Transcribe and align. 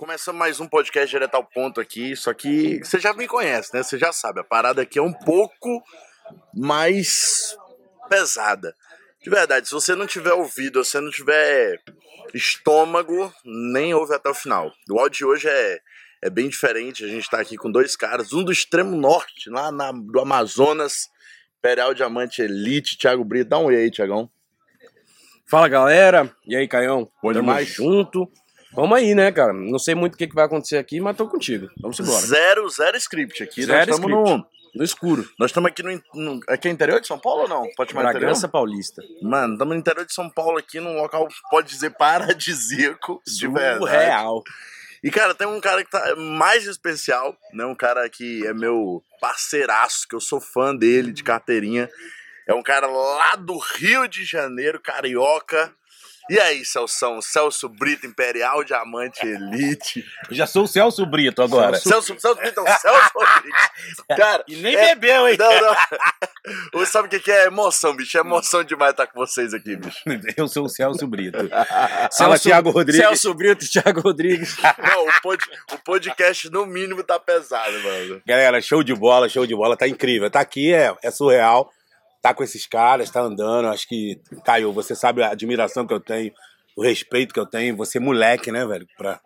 Começando 0.00 0.38
mais 0.38 0.58
um 0.58 0.66
podcast 0.66 1.10
direto 1.10 1.34
ao 1.34 1.44
ponto 1.44 1.78
aqui, 1.78 2.16
só 2.16 2.32
que 2.32 2.78
você 2.82 2.98
já 2.98 3.12
me 3.12 3.28
conhece, 3.28 3.74
né? 3.74 3.82
Você 3.82 3.98
já 3.98 4.10
sabe, 4.14 4.40
a 4.40 4.44
parada 4.44 4.80
aqui 4.80 4.98
é 4.98 5.02
um 5.02 5.12
pouco 5.12 5.84
mais 6.54 7.54
pesada. 8.08 8.74
De 9.22 9.28
verdade, 9.28 9.68
se 9.68 9.74
você 9.74 9.94
não 9.94 10.06
tiver 10.06 10.32
ouvido, 10.32 10.82
se 10.82 10.92
você 10.92 11.00
não 11.00 11.10
tiver 11.10 11.82
estômago, 12.32 13.30
nem 13.44 13.92
ouve 13.92 14.14
até 14.14 14.30
o 14.30 14.34
final. 14.34 14.72
O 14.88 14.98
áudio 14.98 15.18
de 15.18 15.24
hoje 15.26 15.48
é, 15.50 15.80
é 16.22 16.30
bem 16.30 16.48
diferente, 16.48 17.04
a 17.04 17.08
gente 17.08 17.28
tá 17.28 17.38
aqui 17.38 17.58
com 17.58 17.70
dois 17.70 17.94
caras, 17.94 18.32
um 18.32 18.42
do 18.42 18.50
extremo 18.50 18.96
norte, 18.96 19.50
lá 19.50 19.70
na, 19.70 19.92
do 19.92 20.18
Amazonas, 20.18 21.10
Imperial 21.58 21.92
Diamante 21.92 22.40
Elite, 22.40 22.96
Thiago 22.96 23.22
Brito. 23.22 23.50
Dá 23.50 23.58
um 23.58 23.66
oi 23.66 23.76
aí, 23.76 23.90
Thiagão. 23.90 24.30
Fala 25.46 25.68
galera, 25.68 26.34
e 26.46 26.56
aí 26.56 26.66
Caião? 26.66 27.04
Bom 27.22 27.34
Tamo 27.34 27.42
demais. 27.42 27.68
junto. 27.68 28.32
Vamos 28.72 28.96
aí, 28.96 29.14
né, 29.14 29.32
cara? 29.32 29.52
Não 29.52 29.78
sei 29.78 29.94
muito 29.94 30.14
o 30.14 30.16
que, 30.16 30.28
que 30.28 30.34
vai 30.34 30.44
acontecer 30.44 30.78
aqui, 30.78 31.00
mas 31.00 31.16
tô 31.16 31.28
contigo. 31.28 31.68
Vamos 31.80 31.98
embora. 31.98 32.20
Zero, 32.20 32.68
zero 32.68 32.96
script 32.96 33.42
aqui. 33.42 33.64
Zero 33.64 33.78
nós 33.78 33.96
estamos 33.96 34.10
script. 34.10 34.38
no. 34.38 34.60
No 34.72 34.84
escuro. 34.84 35.28
Nós 35.36 35.50
estamos 35.50 35.68
aqui 35.68 35.82
no, 35.82 36.00
no. 36.14 36.40
Aqui 36.48 36.68
é 36.68 36.70
interior 36.70 37.00
de 37.00 37.06
São 37.06 37.18
Paulo 37.18 37.42
ou 37.42 37.48
não? 37.48 37.66
Pode 37.76 37.90
chamar 37.90 38.10
interior? 38.10 38.20
Bragança 38.20 38.48
Paulista. 38.48 39.02
Mano, 39.20 39.54
estamos 39.54 39.74
no 39.74 39.80
interior 39.80 40.06
de 40.06 40.14
São 40.14 40.30
Paulo 40.30 40.58
aqui, 40.58 40.78
num 40.78 40.94
local, 40.94 41.26
pode 41.50 41.68
dizer, 41.68 41.90
paradisíaco, 41.90 43.20
de 43.26 43.48
verdade. 43.48 43.78
Surreal. 43.78 44.42
E, 45.02 45.10
cara, 45.10 45.34
tem 45.34 45.46
um 45.46 45.60
cara 45.60 45.82
que 45.82 45.90
tá 45.90 46.14
mais 46.14 46.66
especial, 46.66 47.36
né? 47.52 47.64
Um 47.64 47.74
cara 47.74 48.08
que 48.08 48.46
é 48.46 48.52
meu 48.52 49.02
parceiraço, 49.20 50.06
que 50.06 50.14
eu 50.14 50.20
sou 50.20 50.40
fã 50.40 50.76
dele, 50.76 51.10
de 51.10 51.24
carteirinha. 51.24 51.88
É 52.46 52.54
um 52.54 52.62
cara 52.62 52.86
lá 52.86 53.34
do 53.36 53.58
Rio 53.58 54.06
de 54.06 54.24
Janeiro, 54.24 54.80
carioca. 54.80 55.74
E 56.30 56.38
aí, 56.38 56.64
Celso? 56.64 57.20
Celso 57.22 57.68
Brito, 57.68 58.06
Imperial 58.06 58.62
Diamante 58.62 59.26
Elite. 59.26 60.04
Eu 60.28 60.36
já 60.36 60.46
sou 60.46 60.62
o 60.64 60.68
Celso 60.68 61.04
Brito 61.04 61.42
agora. 61.42 61.76
Celso, 61.78 62.14
Celso 62.18 62.36
Brito, 62.40 62.62
não, 62.62 62.66
Celso 62.78 63.10
Brito. 63.42 64.04
Cara, 64.16 64.44
E 64.46 64.56
nem 64.56 64.76
é- 64.76 64.94
bebeu, 64.94 65.26
hein? 65.28 65.36
Não, 65.38 65.50
não. 66.72 66.86
Sabe 66.86 67.08
o 67.08 67.10
que 67.10 67.18
que 67.20 67.30
é 67.32 67.46
emoção, 67.46 67.94
bicho? 67.94 68.16
É 68.16 68.20
emoção 68.20 68.62
demais 68.64 68.92
estar 68.92 69.06
com 69.08 69.18
vocês 69.18 69.52
aqui, 69.52 69.76
bicho. 69.76 69.98
Eu 70.36 70.46
sou 70.48 70.64
o 70.66 70.68
Celso 70.68 71.06
Brito. 71.06 71.38
Celso- 72.10 72.16
Fala, 72.18 72.38
Thiago 72.38 72.70
Rodrigues. 72.70 73.00
Celso 73.00 73.34
Brito, 73.34 73.68
Thiago 73.68 74.00
Rodrigues. 74.00 74.56
Não, 74.78 75.06
o, 75.08 75.20
pod- 75.22 75.44
o 75.72 75.78
podcast, 75.78 76.48
no 76.50 76.64
mínimo, 76.66 77.02
tá 77.02 77.18
pesado, 77.18 77.72
mano. 77.82 78.22
Galera, 78.26 78.60
show 78.62 78.82
de 78.82 78.94
bola, 78.94 79.28
show 79.28 79.46
de 79.46 79.54
bola. 79.54 79.76
Tá 79.76 79.88
incrível. 79.88 80.30
Tá 80.30 80.40
aqui, 80.40 80.72
é, 80.72 80.94
é 81.02 81.10
surreal. 81.10 81.72
Tá 82.22 82.34
com 82.34 82.42
esses 82.42 82.66
caras, 82.66 83.10
tá 83.10 83.20
andando. 83.20 83.68
Acho 83.68 83.88
que, 83.88 84.20
Caio, 84.44 84.72
você 84.72 84.94
sabe 84.94 85.22
a 85.22 85.30
admiração 85.30 85.86
que 85.86 85.94
eu 85.94 86.00
tenho, 86.00 86.32
o 86.76 86.82
respeito 86.82 87.32
que 87.32 87.40
eu 87.40 87.46
tenho. 87.46 87.76
Você 87.76 87.98
é 87.98 88.00
moleque, 88.00 88.52
né, 88.52 88.66
velho? 88.66 88.86
Pra, 88.96 89.20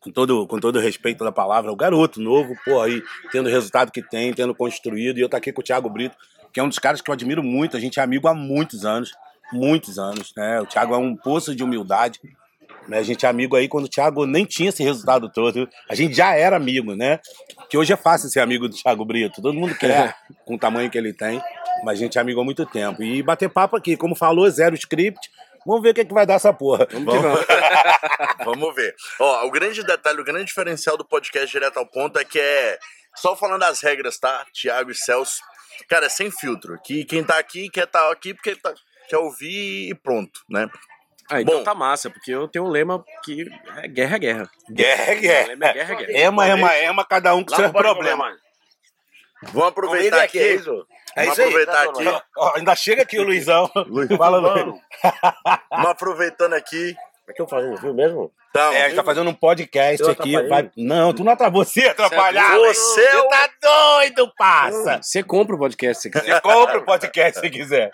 com, 0.00 0.10
todo, 0.10 0.46
com 0.46 0.58
todo 0.58 0.76
o 0.76 0.80
respeito 0.80 1.24
da 1.24 1.32
palavra. 1.32 1.70
O 1.72 1.76
garoto 1.76 2.20
novo, 2.20 2.54
pô, 2.64 2.80
aí, 2.80 3.02
tendo 3.30 3.46
o 3.46 3.52
resultado 3.52 3.92
que 3.92 4.02
tem, 4.02 4.32
tendo 4.32 4.54
construído. 4.54 5.18
E 5.18 5.20
eu 5.20 5.28
tô 5.28 5.36
aqui 5.36 5.52
com 5.52 5.60
o 5.60 5.64
Thiago 5.64 5.88
Brito, 5.88 6.16
que 6.52 6.58
é 6.58 6.62
um 6.62 6.68
dos 6.68 6.78
caras 6.78 7.00
que 7.00 7.10
eu 7.10 7.14
admiro 7.14 7.42
muito. 7.42 7.76
A 7.76 7.80
gente 7.80 8.00
é 8.00 8.02
amigo 8.02 8.26
há 8.26 8.34
muitos 8.34 8.84
anos. 8.84 9.12
Muitos 9.52 9.98
anos, 9.98 10.32
né? 10.36 10.60
O 10.60 10.66
Thiago 10.66 10.94
é 10.94 10.98
um 10.98 11.14
poço 11.14 11.54
de 11.54 11.62
humildade. 11.62 12.18
Né? 12.88 12.98
A 12.98 13.02
gente 13.02 13.24
é 13.24 13.28
amigo 13.28 13.56
aí 13.56 13.68
quando 13.68 13.84
o 13.84 13.88
Thiago 13.88 14.26
nem 14.26 14.44
tinha 14.44 14.68
esse 14.68 14.82
resultado 14.82 15.30
todo. 15.30 15.68
A 15.88 15.94
gente 15.94 16.14
já 16.14 16.34
era 16.34 16.56
amigo, 16.56 16.94
né? 16.94 17.20
Que 17.70 17.78
hoje 17.78 17.92
é 17.92 17.96
fácil 17.96 18.28
ser 18.28 18.40
amigo 18.40 18.68
do 18.68 18.74
Thiago 18.74 19.04
Brito. 19.04 19.40
Todo 19.40 19.54
mundo 19.54 19.74
quer 19.74 20.16
com 20.44 20.54
o 20.54 20.58
tamanho 20.58 20.90
que 20.90 20.98
ele 20.98 21.12
tem. 21.12 21.40
Mas 21.84 21.98
a 21.98 22.02
gente 22.02 22.18
é 22.18 22.20
amigo 22.20 22.40
há 22.40 22.44
muito 22.44 22.66
tempo. 22.66 23.02
E 23.02 23.22
bater 23.22 23.48
papo 23.48 23.76
aqui, 23.76 23.96
como 23.96 24.14
falou, 24.14 24.48
zero 24.50 24.74
script. 24.74 25.18
Vamos 25.64 25.82
ver 25.82 25.90
o 25.90 25.94
que, 25.94 26.04
que 26.04 26.12
vai 26.14 26.26
dar 26.26 26.34
essa 26.34 26.52
porra. 26.52 26.86
Vamos, 26.90 27.14
Vamos 28.44 28.74
ver. 28.74 28.94
Ó, 29.20 29.46
o 29.46 29.50
grande 29.50 29.82
detalhe, 29.84 30.20
o 30.20 30.24
grande 30.24 30.46
diferencial 30.46 30.96
do 30.96 31.04
podcast 31.04 31.50
Direto 31.50 31.78
ao 31.78 31.86
Ponto 31.86 32.18
é 32.18 32.24
que 32.24 32.38
é. 32.38 32.78
Só 33.14 33.36
falando 33.36 33.62
as 33.62 33.80
regras, 33.80 34.18
tá? 34.18 34.44
Tiago 34.52 34.90
e 34.90 34.94
Celso. 34.94 35.40
Cara, 35.88 36.06
é 36.06 36.08
sem 36.08 36.30
filtro. 36.30 36.78
Que 36.84 37.04
quem 37.04 37.22
tá 37.22 37.38
aqui 37.38 37.68
quer 37.68 37.86
tá 37.86 38.10
aqui 38.10 38.34
porque 38.34 38.56
tá- 38.56 38.74
quer 39.08 39.18
ouvir 39.18 39.90
e 39.90 39.94
pronto, 39.94 40.40
né? 40.48 40.68
Ah, 41.32 41.40
então 41.40 41.58
Bom. 41.58 41.64
tá 41.64 41.74
massa, 41.74 42.10
porque 42.10 42.30
eu 42.30 42.46
tenho 42.48 42.64
um 42.64 42.68
lema 42.68 43.04
que 43.24 43.46
é 43.78 43.88
guerra 43.88 44.16
é 44.16 44.18
guerra. 44.18 44.50
Guerra, 44.70 45.02
O 45.02 45.06
lema 45.08 45.14
é 45.14 45.16
guerra. 45.16 45.72
guerra 45.72 45.92
é 45.92 45.96
guerra. 45.96 46.18
Ema, 46.18 46.48
ema, 46.48 46.76
ema, 46.78 47.04
cada 47.04 47.34
um 47.34 47.42
com 47.44 47.50
Lá 47.52 47.56
seu 47.56 47.66
no 47.68 47.72
Bora 47.72 47.92
problema. 47.92 48.36
Vamos 49.44 49.68
aproveitar 49.68 50.22
aqui. 50.22 50.38
É 50.38 50.56
Vamos 50.56 51.32
isso 51.32 51.42
aí. 51.42 51.48
aproveitar 51.48 51.82
aqui. 51.88 52.22
Ó, 52.36 52.52
ainda 52.56 52.74
chega 52.76 53.02
aqui 53.02 53.18
o 53.18 53.22
Luizão. 53.24 53.70
Fala, 54.16 54.38
Luiz. 54.38 54.80
Vamos 55.70 55.90
aproveitando 55.90 56.52
aqui. 56.54 56.94
O 57.28 57.32
que 57.32 57.40
eu 57.42 57.48
fazendo 57.48 57.76
viu 57.80 57.94
mesmo? 57.94 58.32
Então, 58.50 58.72
É, 58.72 58.82
a 58.82 58.88
gente 58.88 58.96
tá 58.96 59.04
fazendo 59.04 59.30
um 59.30 59.34
podcast 59.34 60.02
aqui. 60.10 60.40
Vai... 60.46 60.70
Não, 60.76 61.12
tu 61.14 61.24
não 61.24 61.32
atrapalhou. 61.32 61.64
Você 61.64 61.86
atrapalhar. 61.86 62.56
Você 62.58 63.00
é 63.02 63.18
o- 63.18 63.28
tá 63.28 63.48
doido, 63.62 64.32
parça. 64.36 65.00
Você 65.02 65.22
compra 65.22 65.56
o 65.56 65.58
podcast 65.58 66.02
se 66.02 66.10
quiser. 66.10 66.34
Você 66.34 66.40
compra 66.42 66.78
o 66.78 66.84
podcast 66.84 67.40
se 67.40 67.50
quiser. 67.50 67.90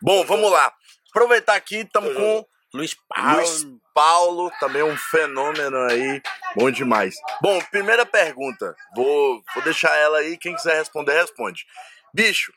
bom, 0.00 0.24
vamos 0.24 0.50
lá. 0.50 0.72
Aproveitar 1.10 1.54
aqui, 1.54 1.76
estamos 1.76 2.14
com 2.14 2.44
Luiz 2.74 2.96
Luiz 3.16 3.66
Paulo, 3.92 4.50
também 4.58 4.82
um 4.82 4.96
fenômeno 4.96 5.76
aí, 5.90 6.22
bom 6.56 6.70
demais. 6.70 7.14
Bom, 7.42 7.60
primeira 7.70 8.06
pergunta, 8.06 8.74
vou, 8.96 9.44
vou 9.54 9.62
deixar 9.62 9.94
ela 9.96 10.18
aí, 10.18 10.38
quem 10.38 10.56
quiser 10.56 10.78
responder, 10.78 11.12
responde. 11.12 11.66
Bicho, 12.14 12.52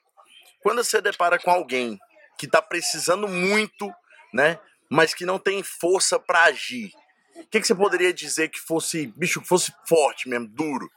quando 0.64 0.84
você 0.84 1.02
depara 1.02 1.38
com 1.38 1.52
alguém 1.52 2.00
que 2.38 2.48
tá 2.48 2.62
precisando 2.62 3.28
muito, 3.28 3.94
né, 4.34 4.58
mas 4.90 5.14
que 5.14 5.26
não 5.26 5.38
tem 5.38 5.62
força 5.62 6.18
pra 6.18 6.44
agir, 6.44 6.92
o 7.36 7.48
que, 7.48 7.60
que 7.60 7.68
você 7.68 7.76
poderia 7.76 8.14
dizer 8.14 8.48
que 8.48 8.60
fosse, 8.60 9.08
bicho, 9.08 9.42
que 9.42 9.48
fosse 9.48 9.74
forte 9.88 10.30
mesmo, 10.30 10.48
duro? 10.48 10.90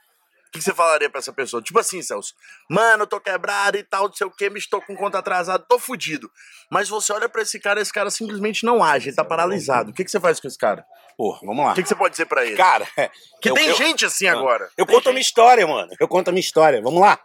O 0.49 0.51
que, 0.51 0.59
que 0.59 0.65
você 0.65 0.73
falaria 0.75 1.11
pra 1.11 1.19
essa 1.19 1.33
pessoa? 1.33 1.63
Tipo 1.63 1.79
assim, 1.79 2.01
Celso, 2.01 2.35
mano, 2.71 3.03
eu 3.03 3.07
tô 3.07 3.21
quebrado 3.21 3.77
e 3.77 3.83
tal, 3.85 4.07
não 4.09 4.15
sei 4.15 4.27
o 4.27 4.31
que, 4.31 4.49
me 4.49 4.59
estou 4.59 4.81
com 4.81 4.97
conta 4.97 5.19
atrasada, 5.19 5.63
tô 5.69 5.79
fudido. 5.79 6.31
Mas 6.71 6.89
você 6.89 7.13
olha 7.13 7.29
pra 7.29 7.43
esse 7.43 7.61
cara, 7.61 7.81
esse 7.81 7.93
cara 7.93 8.11
simplesmente 8.11 8.65
não 8.65 8.83
age, 8.83 9.11
ele 9.11 9.17
tá 9.17 9.25
paralisado. 9.25 9.91
O 9.91 9.95
que, 9.95 10.05
que 10.05 10.11
você 10.11 10.19
faz 10.19 10.41
com 10.41 10.49
esse 10.49 10.57
cara? 10.59 10.85
Pô, 11.19 11.39
vamos 11.43 11.65
lá. 11.65 11.73
O 11.73 11.75
que, 11.75 11.83
que 11.83 11.89
você 11.89 11.95
pode 11.95 12.13
dizer 12.13 12.27
pra 12.27 12.47
ele? 12.47 12.57
Cara, 12.57 12.87
que 13.43 13.51
eu- 13.51 13.55
tem 13.55 13.67
eu- 13.69 13.75
gente 13.77 14.07
assim 14.07 14.27
agora. 14.27 14.71
Eu 14.77 14.87
conto 14.87 15.09
a 15.11 15.13
minha 15.13 15.21
história, 15.21 15.67
mano. 15.67 15.93
Eu 16.01 16.09
conto 16.09 16.29
a 16.29 16.33
minha 16.33 16.41
história. 16.41 16.81
Vamos 16.81 17.01
lá. 17.01 17.19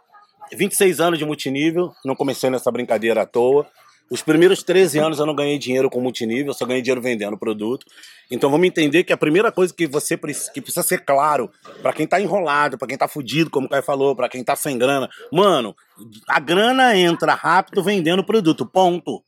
26 0.52 1.00
anos 1.00 1.18
de 1.18 1.24
multinível, 1.24 1.92
não 2.04 2.14
comecei 2.14 2.50
nessa 2.50 2.70
brincadeira 2.70 3.22
à 3.22 3.26
toa. 3.26 3.66
Os 4.10 4.22
primeiros 4.22 4.62
13 4.62 4.98
anos 4.98 5.18
eu 5.18 5.26
não 5.26 5.34
ganhei 5.34 5.58
dinheiro 5.58 5.88
com 5.88 6.00
multinível, 6.00 6.48
eu 6.48 6.54
só 6.54 6.66
ganhei 6.66 6.82
dinheiro 6.82 7.00
vendendo 7.00 7.38
produto. 7.38 7.86
Então 8.30 8.50
vamos 8.50 8.66
entender 8.66 9.02
que 9.02 9.12
a 9.12 9.16
primeira 9.16 9.50
coisa 9.50 9.72
que 9.74 9.86
você 9.86 10.16
que 10.52 10.60
precisa 10.60 10.82
ser 10.82 11.04
claro 11.04 11.50
pra 11.80 11.92
quem 11.92 12.06
tá 12.06 12.20
enrolado, 12.20 12.76
pra 12.78 12.86
quem 12.86 12.98
tá 12.98 13.08
fudido, 13.08 13.50
como 13.50 13.66
o 13.66 13.70
Caio 13.70 13.82
falou, 13.82 14.14
pra 14.14 14.28
quem 14.28 14.44
tá 14.44 14.54
sem 14.54 14.76
grana, 14.78 15.08
mano, 15.32 15.74
a 16.28 16.38
grana 16.38 16.96
entra 16.96 17.34
rápido 17.34 17.82
vendendo 17.82 18.22
produto, 18.24 18.66
ponto. 18.66 19.22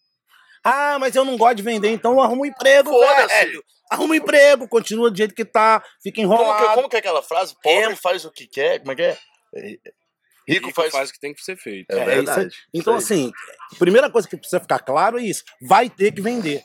Ah, 0.62 0.98
mas 0.98 1.14
eu 1.16 1.24
não 1.24 1.36
gosto 1.36 1.56
de 1.56 1.62
vender, 1.62 1.90
então 1.90 2.20
arruma 2.20 2.42
um 2.42 2.46
emprego, 2.46 2.90
velho. 3.28 3.62
Arruma 3.90 4.12
um 4.12 4.16
emprego, 4.16 4.66
continua 4.68 5.10
do 5.10 5.16
jeito 5.16 5.34
que 5.34 5.44
tá, 5.44 5.82
fica 6.02 6.20
Como 6.20 6.34
enrolado. 6.34 6.66
que, 6.68 6.74
como 6.74 6.88
que 6.88 6.96
é 6.96 6.98
aquela 6.98 7.22
frase? 7.22 7.54
Pobre 7.62 7.92
É. 7.92 7.96
faz 7.96 8.24
o 8.24 8.32
que 8.32 8.46
quer? 8.46 8.80
Como 8.80 8.92
é 8.92 8.94
que 8.96 9.02
é? 9.02 9.16
Rico, 10.48 10.66
Rico 10.66 10.80
faz... 10.80 10.92
faz 10.92 11.10
o 11.10 11.12
que 11.12 11.20
tem 11.20 11.34
que 11.34 11.42
ser 11.42 11.56
feito. 11.56 11.90
É 11.90 11.98
É, 11.98 12.04
verdade. 12.04 12.48
isso 12.48 12.56
aí. 12.56 12.80
Então, 12.80 12.96
Isso 12.96 13.12
assim, 13.12 13.32
a 13.74 13.78
primeira 13.78 14.10
coisa 14.10 14.28
que 14.28 14.36
precisa 14.36 14.60
ficar 14.60 14.78
claro 14.78 15.18
é 15.18 15.22
isso. 15.22 15.42
Vai 15.60 15.88
ter 15.90 16.12
que 16.12 16.20
vender. 16.22 16.62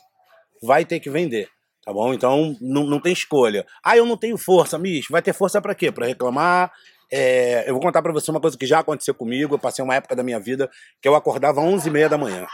Vai 0.62 0.84
ter 0.84 1.00
que 1.00 1.10
vender. 1.10 1.48
Tá 1.84 1.92
bom? 1.92 2.14
Então, 2.14 2.56
não, 2.60 2.84
não 2.86 3.00
tem 3.00 3.12
escolha. 3.12 3.66
Ah, 3.84 3.96
eu 3.96 4.06
não 4.06 4.16
tenho 4.16 4.38
força, 4.38 4.78
bicho. 4.78 5.08
Vai 5.12 5.20
ter 5.20 5.32
força 5.32 5.60
pra 5.60 5.74
quê? 5.74 5.90
Pra 5.90 6.06
reclamar. 6.06 6.70
É, 7.10 7.68
eu 7.68 7.74
vou 7.74 7.82
contar 7.82 8.00
pra 8.00 8.12
você 8.12 8.30
uma 8.30 8.40
coisa 8.40 8.56
que 8.56 8.64
já 8.66 8.78
aconteceu 8.78 9.12
comigo. 9.14 9.54
Eu 9.54 9.58
passei 9.58 9.84
uma 9.84 9.96
época 9.96 10.14
da 10.14 10.22
minha 10.22 10.38
vida 10.38 10.70
que 11.00 11.08
eu 11.08 11.14
acordava 11.16 11.60
às 11.60 11.66
11h30 11.66 12.08
da 12.08 12.16
manhã. 12.16 12.46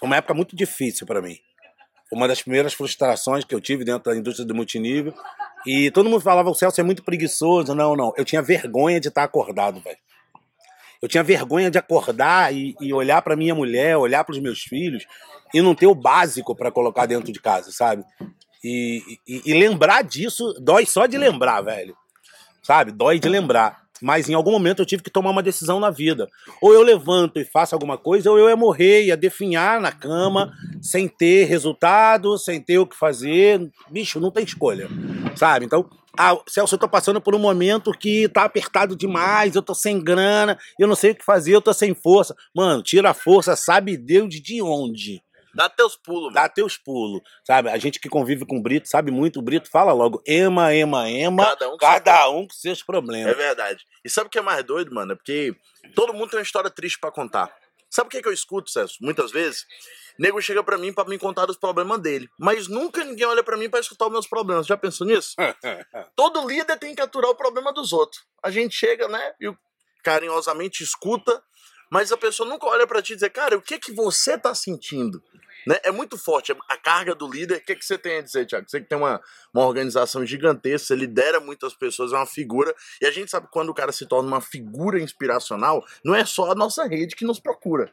Foi 0.00 0.06
uma 0.08 0.16
época 0.16 0.34
muito 0.34 0.56
difícil 0.56 1.06
pra 1.06 1.22
mim. 1.22 1.36
Foi 2.10 2.18
uma 2.18 2.26
das 2.26 2.42
primeiras 2.42 2.74
frustrações 2.74 3.44
que 3.44 3.54
eu 3.54 3.60
tive 3.60 3.84
dentro 3.84 4.10
da 4.10 4.16
indústria 4.18 4.44
do 4.44 4.54
multinível. 4.54 5.14
E 5.64 5.90
todo 5.92 6.10
mundo 6.10 6.20
falava, 6.20 6.50
o 6.50 6.54
Celso 6.54 6.80
é 6.80 6.84
muito 6.84 7.04
preguiçoso. 7.04 7.72
Não, 7.74 7.94
não. 7.94 8.12
Eu 8.16 8.24
tinha 8.24 8.42
vergonha 8.42 8.98
de 9.00 9.08
estar 9.08 9.22
acordado, 9.22 9.80
velho. 9.80 9.96
Eu 11.04 11.08
tinha 11.08 11.22
vergonha 11.22 11.70
de 11.70 11.76
acordar 11.76 12.54
e, 12.54 12.74
e 12.80 12.90
olhar 12.94 13.20
pra 13.20 13.36
minha 13.36 13.54
mulher, 13.54 13.94
olhar 13.98 14.24
pros 14.24 14.38
meus 14.40 14.62
filhos 14.62 15.04
e 15.52 15.60
não 15.60 15.74
ter 15.74 15.86
o 15.86 15.94
básico 15.94 16.56
pra 16.56 16.70
colocar 16.70 17.04
dentro 17.04 17.30
de 17.30 17.38
casa, 17.40 17.70
sabe? 17.70 18.02
E, 18.64 19.02
e- 19.28 19.42
e 19.44 19.52
lembrar 19.52 20.02
disso 20.02 20.54
dói 20.62 20.86
só 20.86 21.04
de 21.04 21.18
lembrar, 21.18 21.60
velho. 21.60 21.94
Sabe? 22.62 22.90
Dói 22.90 23.18
de 23.18 23.28
lembrar. 23.28 23.84
Mas 24.00 24.30
em 24.30 24.34
algum 24.34 24.50
momento 24.50 24.80
eu 24.80 24.86
tive 24.86 25.02
que 25.02 25.10
tomar 25.10 25.28
uma 25.30 25.42
decisão 25.42 25.78
na 25.78 25.90
vida. 25.90 26.26
Ou 26.62 26.72
eu 26.72 26.80
levanto 26.82 27.38
e 27.38 27.44
faço 27.44 27.74
alguma 27.74 27.98
coisa, 27.98 28.30
ou 28.30 28.38
eu 28.38 28.48
ia 28.48 28.56
morrer, 28.56 29.04
ia 29.04 29.16
definhar 29.16 29.78
na 29.82 29.92
cama, 29.92 30.54
sem 30.80 31.06
ter 31.06 31.44
resultado, 31.44 32.38
sem 32.38 32.62
ter 32.62 32.78
o 32.78 32.86
que 32.86 32.96
fazer. 32.96 33.60
Bicho, 33.90 34.18
não 34.18 34.30
tem 34.30 34.42
escolha. 34.44 34.88
Sabe? 35.36 35.66
Então, 35.66 35.88
ah, 36.18 36.36
Celso, 36.48 36.74
eu 36.74 36.78
tô 36.78 36.88
passando 36.88 37.20
por 37.20 37.34
um 37.34 37.38
momento 37.38 37.92
que 37.92 38.28
tá 38.28 38.44
apertado 38.44 38.96
demais, 38.96 39.54
eu 39.54 39.62
tô 39.62 39.74
sem 39.74 40.02
grana, 40.02 40.58
eu 40.78 40.86
não 40.86 40.94
sei 40.94 41.10
o 41.12 41.14
que 41.14 41.24
fazer, 41.24 41.54
eu 41.54 41.62
tô 41.62 41.72
sem 41.72 41.94
força. 41.94 42.34
Mano, 42.54 42.82
tira 42.82 43.10
a 43.10 43.14
força, 43.14 43.56
sabe 43.56 43.96
Deus 43.96 44.28
de 44.40 44.62
onde. 44.62 45.22
Dá 45.54 45.68
teus 45.68 45.94
pulos, 45.96 46.24
mano. 46.24 46.34
Dá 46.34 46.48
teus 46.48 46.76
pulos, 46.76 47.20
sabe? 47.46 47.68
A 47.70 47.78
gente 47.78 48.00
que 48.00 48.08
convive 48.08 48.44
com 48.44 48.58
o 48.58 48.62
Brito 48.62 48.88
sabe 48.88 49.12
muito, 49.12 49.38
o 49.38 49.42
Brito 49.42 49.70
fala 49.70 49.92
logo, 49.92 50.20
ema, 50.26 50.74
ema, 50.74 51.08
ema, 51.08 51.44
Cada 51.44 51.68
um 51.68 51.70
com 51.72 51.76
cada 51.78 52.28
um 52.30 52.46
com 52.48 52.54
seus 52.54 52.80
É 52.80 52.84
problemas. 52.84 53.36
verdade. 53.36 53.84
E 54.04 54.10
sabe 54.10 54.26
o 54.26 54.30
que 54.30 54.38
é 54.38 54.42
mais 54.42 54.64
doido, 54.64 54.92
mano? 54.92 55.12
É 55.12 55.14
porque 55.14 55.54
todo 55.94 56.12
mundo 56.12 56.30
tem 56.30 56.38
uma 56.40 56.42
história 56.42 56.68
triste 56.70 56.98
pra 56.98 57.12
contar. 57.12 57.54
Sabe 57.94 58.08
o 58.08 58.10
que, 58.10 58.20
que 58.20 58.26
eu 58.26 58.32
escuto, 58.32 58.68
Celso? 58.72 58.96
Muitas 59.00 59.30
vezes, 59.30 59.64
nego 60.18 60.42
chega 60.42 60.64
pra 60.64 60.76
mim 60.76 60.92
pra 60.92 61.04
me 61.04 61.16
contar 61.16 61.48
os 61.48 61.56
problemas 61.56 62.00
dele. 62.00 62.28
Mas 62.36 62.66
nunca 62.66 63.04
ninguém 63.04 63.24
olha 63.24 63.44
pra 63.44 63.56
mim 63.56 63.70
pra 63.70 63.78
escutar 63.78 64.06
os 64.06 64.12
meus 64.12 64.26
problemas. 64.26 64.66
Já 64.66 64.76
pensou 64.76 65.06
nisso? 65.06 65.36
Todo 66.16 66.44
líder 66.44 66.76
tem 66.76 66.92
que 66.92 67.00
aturar 67.00 67.30
o 67.30 67.36
problema 67.36 67.72
dos 67.72 67.92
outros. 67.92 68.24
A 68.42 68.50
gente 68.50 68.74
chega, 68.74 69.06
né? 69.06 69.34
E 69.40 69.48
carinhosamente 70.02 70.82
escuta, 70.82 71.40
mas 71.88 72.10
a 72.10 72.16
pessoa 72.16 72.48
nunca 72.48 72.66
olha 72.66 72.84
pra 72.84 73.00
ti 73.00 73.12
e 73.12 73.14
dizer, 73.14 73.30
cara, 73.30 73.56
o 73.56 73.62
que 73.62 73.78
que 73.78 73.92
você 73.92 74.36
tá 74.36 74.52
sentindo? 74.56 75.22
Né? 75.66 75.78
É 75.82 75.90
muito 75.90 76.18
forte 76.18 76.52
a 76.68 76.76
carga 76.76 77.14
do 77.14 77.30
líder. 77.30 77.56
O 77.56 77.60
que, 77.60 77.74
que 77.74 77.84
você 77.84 77.96
tem 77.96 78.18
a 78.18 78.22
dizer, 78.22 78.46
Thiago? 78.46 78.68
Você 78.68 78.80
que 78.80 78.88
tem 78.88 78.98
uma, 78.98 79.20
uma 79.52 79.64
organização 79.66 80.24
gigantesca, 80.24 80.88
você 80.88 80.96
lidera 80.96 81.40
muitas 81.40 81.74
pessoas, 81.74 82.12
é 82.12 82.16
uma 82.16 82.26
figura. 82.26 82.74
E 83.00 83.06
a 83.06 83.10
gente 83.10 83.30
sabe 83.30 83.48
quando 83.50 83.70
o 83.70 83.74
cara 83.74 83.92
se 83.92 84.06
torna 84.06 84.28
uma 84.28 84.40
figura 84.40 85.00
inspiracional, 85.00 85.84
não 86.04 86.14
é 86.14 86.24
só 86.24 86.50
a 86.50 86.54
nossa 86.54 86.86
rede 86.86 87.16
que 87.16 87.24
nos 87.24 87.40
procura. 87.40 87.92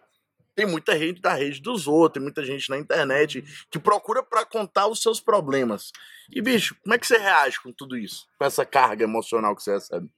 Tem 0.54 0.66
muita 0.66 0.98
gente 0.98 1.22
da 1.22 1.34
rede 1.34 1.62
dos 1.62 1.88
outros, 1.88 2.16
tem 2.16 2.22
muita 2.22 2.44
gente 2.44 2.70
na 2.70 2.78
internet 2.78 3.44
que 3.72 3.80
procura 3.80 4.22
pra 4.22 4.46
contar 4.46 4.88
os 4.88 5.02
seus 5.02 5.22
problemas. 5.22 5.92
E, 6.30 6.42
bicho, 6.42 6.76
como 6.84 6.94
é 6.94 6.98
que 6.98 7.08
você 7.08 7.18
reage 7.18 7.60
com 7.62 7.72
tudo 7.72 7.98
isso? 7.98 8.28
Com 8.38 8.46
essa 8.46 8.66
carga 8.66 9.04
emocional 9.04 9.56
que 9.56 9.64
você 9.64 9.74
recebe? 9.74 10.10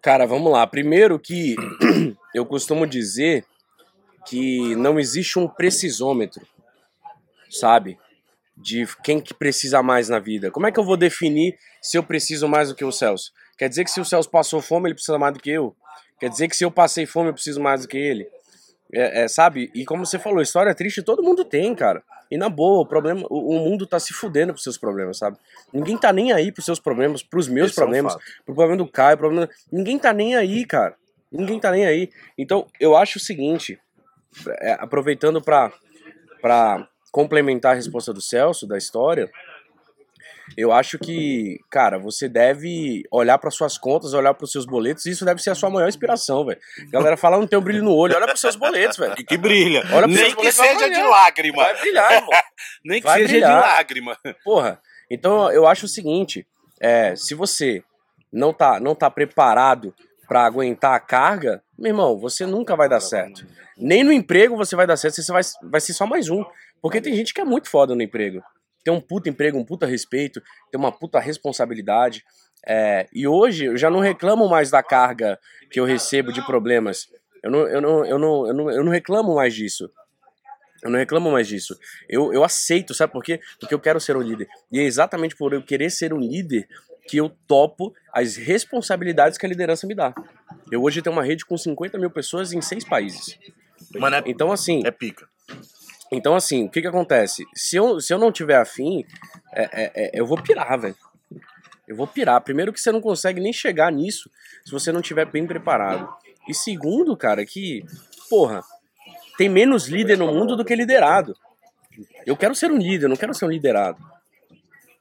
Cara, 0.00 0.26
vamos 0.26 0.50
lá. 0.50 0.66
Primeiro 0.66 1.18
que 1.18 1.56
eu 2.34 2.46
costumo 2.46 2.86
dizer 2.86 3.44
que 4.28 4.76
não 4.76 4.98
existe 4.98 5.38
um 5.38 5.48
precisômetro, 5.48 6.46
sabe? 7.50 7.98
De 8.56 8.86
quem 9.02 9.20
que 9.20 9.32
precisa 9.32 9.82
mais 9.82 10.08
na 10.08 10.18
vida. 10.18 10.50
Como 10.50 10.66
é 10.66 10.72
que 10.72 10.78
eu 10.78 10.84
vou 10.84 10.96
definir 10.96 11.56
se 11.80 11.96
eu 11.96 12.02
preciso 12.02 12.46
mais 12.48 12.68
do 12.68 12.74
que 12.74 12.84
o 12.84 12.92
Celso? 12.92 13.32
Quer 13.56 13.68
dizer 13.68 13.84
que 13.84 13.90
se 13.90 14.00
o 14.00 14.04
Celso 14.04 14.30
passou 14.30 14.60
fome, 14.60 14.88
ele 14.88 14.94
precisa 14.94 15.18
mais 15.18 15.34
do 15.34 15.40
que 15.40 15.50
eu? 15.50 15.74
Quer 16.20 16.28
dizer 16.28 16.48
que 16.48 16.56
se 16.56 16.64
eu 16.64 16.70
passei 16.70 17.06
fome, 17.06 17.30
eu 17.30 17.34
preciso 17.34 17.60
mais 17.60 17.82
do 17.82 17.88
que 17.88 17.96
ele? 17.96 18.28
É, 18.92 19.22
é, 19.22 19.28
sabe? 19.28 19.70
E 19.74 19.84
como 19.84 20.04
você 20.04 20.18
falou, 20.18 20.42
história 20.42 20.74
triste 20.74 21.02
todo 21.02 21.22
mundo 21.22 21.44
tem, 21.44 21.74
cara. 21.74 22.02
E 22.30 22.36
na 22.36 22.48
boa, 22.48 22.82
o 22.82 22.86
problema, 22.86 23.26
o, 23.30 23.56
o 23.56 23.58
mundo 23.60 23.86
tá 23.86 23.98
se 23.98 24.12
fudendo 24.12 24.52
pros 24.52 24.62
seus 24.62 24.76
problemas, 24.76 25.18
sabe? 25.18 25.38
Ninguém 25.72 25.96
tá 25.96 26.12
nem 26.12 26.32
aí 26.32 26.52
pros 26.52 26.64
seus 26.64 26.80
problemas, 26.80 27.22
pros 27.22 27.48
meus 27.48 27.70
Esse 27.70 27.80
é 27.80 27.82
um 27.82 27.86
problemas, 27.86 28.16
pro 28.44 28.54
problema 28.54 28.76
do 28.76 28.86
Caio, 28.86 29.16
pro 29.16 29.28
problema... 29.28 29.48
Ninguém 29.70 29.98
tá 29.98 30.12
nem 30.12 30.34
aí, 30.34 30.64
cara. 30.66 30.94
Ninguém 31.30 31.60
tá 31.60 31.70
nem 31.70 31.86
aí. 31.86 32.10
Então, 32.36 32.66
eu 32.80 32.96
acho 32.96 33.18
o 33.18 33.20
seguinte, 33.20 33.78
é, 34.60 34.72
aproveitando 34.78 35.40
pra 35.42 35.72
complementar 37.10 37.72
a 37.72 37.74
resposta 37.74 38.12
do 38.12 38.20
Celso, 38.20 38.66
da 38.66 38.76
história, 38.76 39.30
eu 40.56 40.72
acho 40.72 40.98
que, 40.98 41.60
cara, 41.70 41.98
você 41.98 42.28
deve 42.28 43.02
olhar 43.10 43.38
para 43.38 43.50
suas 43.50 43.76
contas, 43.76 44.14
olhar 44.14 44.32
para 44.34 44.44
os 44.44 44.52
seus 44.52 44.64
boletos, 44.64 45.06
e 45.06 45.10
isso 45.10 45.24
deve 45.24 45.42
ser 45.42 45.50
a 45.50 45.54
sua 45.54 45.70
maior 45.70 45.88
inspiração, 45.88 46.44
velho. 46.44 46.58
Galera 46.90 47.16
fala, 47.16 47.38
não 47.38 47.46
tem 47.46 47.58
um 47.58 47.62
brilho 47.62 47.82
no 47.82 47.94
olho, 47.94 48.16
olha 48.16 48.26
para 48.26 48.36
seus 48.36 48.56
boletos, 48.56 48.96
velho. 48.96 49.14
E 49.18 49.24
que 49.24 49.36
brilha. 49.36 49.82
Olha 49.92 50.06
Nem 50.06 50.34
que 50.34 50.52
seja 50.52 50.88
de 50.88 51.02
lágrima. 51.02 51.62
Vai 51.62 51.80
brilhar, 51.80 52.12
irmão. 52.12 52.30
Nem 52.84 53.00
que 53.00 53.06
vai 53.06 53.20
seja 53.20 53.32
brilhar. 53.32 53.62
de 53.62 53.68
lágrima. 53.68 54.18
Porra, 54.44 54.80
então 55.10 55.50
eu 55.50 55.66
acho 55.66 55.86
o 55.86 55.88
seguinte, 55.88 56.46
é, 56.80 57.14
se 57.14 57.34
você 57.34 57.82
não 58.32 58.52
tá, 58.52 58.80
não 58.80 58.94
tá 58.94 59.10
preparado 59.10 59.94
pra 60.26 60.44
aguentar 60.44 60.94
a 60.94 61.00
carga, 61.00 61.62
meu 61.78 61.90
irmão, 61.90 62.18
você 62.18 62.44
nunca 62.44 62.74
vai 62.74 62.88
dar 62.88 63.00
certo. 63.00 63.46
Nem 63.76 64.02
no 64.02 64.12
emprego 64.12 64.56
você 64.56 64.74
vai 64.74 64.86
dar 64.86 64.96
certo, 64.96 65.22
você 65.22 65.32
vai, 65.32 65.42
vai 65.70 65.80
ser 65.80 65.92
só 65.92 66.04
mais 66.06 66.28
um. 66.28 66.44
Porque 66.82 67.00
tem 67.00 67.14
gente 67.14 67.32
que 67.32 67.40
é 67.40 67.44
muito 67.44 67.70
foda 67.70 67.94
no 67.94 68.02
emprego. 68.02 68.42
Tem 68.84 68.92
um 68.92 69.00
puta 69.00 69.28
emprego, 69.28 69.56
um 69.56 69.64
puta 69.64 69.86
respeito, 69.86 70.40
tem 70.70 70.78
uma 70.78 70.90
puta 70.90 71.20
responsabilidade. 71.20 72.24
É, 72.66 73.06
e 73.12 73.28
hoje 73.28 73.66
eu 73.66 73.76
já 73.76 73.88
não 73.88 74.00
reclamo 74.00 74.48
mais 74.48 74.70
da 74.70 74.82
carga 74.82 75.38
que 75.70 75.78
eu 75.78 75.84
recebo 75.84 76.32
de 76.32 76.44
problemas. 76.44 77.08
Eu 77.42 77.50
não, 77.50 77.68
eu 77.68 77.80
não, 77.80 78.04
eu 78.04 78.18
não, 78.18 78.46
eu 78.46 78.54
não, 78.54 78.70
eu 78.70 78.84
não 78.84 78.90
reclamo 78.90 79.36
mais 79.36 79.54
disso. 79.54 79.88
Eu 80.82 80.90
não 80.90 80.98
reclamo 80.98 81.30
mais 81.30 81.46
disso. 81.46 81.76
Eu, 82.08 82.32
eu 82.32 82.42
aceito, 82.42 82.94
sabe 82.94 83.12
por 83.12 83.22
quê? 83.22 83.40
Porque 83.60 83.74
eu 83.74 83.80
quero 83.80 84.00
ser 84.00 84.16
um 84.16 84.20
líder. 84.20 84.48
E 84.70 84.80
é 84.80 84.82
exatamente 84.82 85.36
por 85.36 85.52
eu 85.52 85.62
querer 85.62 85.90
ser 85.90 86.12
um 86.12 86.18
líder 86.18 86.68
que 87.08 87.16
eu 87.16 87.30
topo 87.46 87.94
as 88.12 88.36
responsabilidades 88.36 89.38
que 89.38 89.46
a 89.46 89.48
liderança 89.48 89.86
me 89.86 89.94
dá. 89.94 90.14
Eu 90.70 90.82
hoje 90.82 91.00
tenho 91.00 91.16
uma 91.16 91.24
rede 91.24 91.46
com 91.46 91.56
50 91.56 91.98
mil 91.98 92.10
pessoas 92.10 92.52
em 92.52 92.60
seis 92.60 92.84
países. 92.84 93.38
Mano, 93.94 94.16
é, 94.16 94.22
Então, 94.26 94.52
assim, 94.52 94.82
é 94.84 94.90
pica. 94.90 95.26
então, 96.12 96.34
assim, 96.36 96.66
o 96.66 96.70
que 96.70 96.82
que 96.82 96.86
acontece? 96.86 97.44
Se 97.54 97.76
eu, 97.76 97.98
se 98.00 98.12
eu 98.12 98.18
não 98.18 98.30
tiver 98.30 98.56
afim, 98.56 99.04
é, 99.52 99.62
é, 99.62 99.92
é, 99.94 100.10
eu 100.20 100.26
vou 100.26 100.40
pirar, 100.40 100.78
velho. 100.78 100.96
Eu 101.86 101.96
vou 101.96 102.06
pirar. 102.06 102.42
Primeiro 102.42 102.72
que 102.72 102.80
você 102.80 102.92
não 102.92 103.00
consegue 103.00 103.40
nem 103.40 103.52
chegar 103.52 103.90
nisso 103.90 104.30
se 104.62 104.70
você 104.70 104.92
não 104.92 105.00
tiver 105.00 105.24
bem 105.24 105.46
preparado. 105.46 106.06
E 106.46 106.52
segundo, 106.52 107.16
cara, 107.16 107.46
que, 107.46 107.82
porra, 108.28 108.62
tem 109.38 109.48
menos 109.48 109.88
líder 109.88 110.18
no 110.18 110.26
mundo 110.26 110.54
do 110.54 110.64
que 110.64 110.76
liderado. 110.76 111.34
Eu 112.26 112.36
quero 112.36 112.54
ser 112.54 112.70
um 112.70 112.76
líder, 112.76 113.08
não 113.08 113.16
quero 113.16 113.32
ser 113.32 113.46
um 113.46 113.50
liderado. 113.50 113.98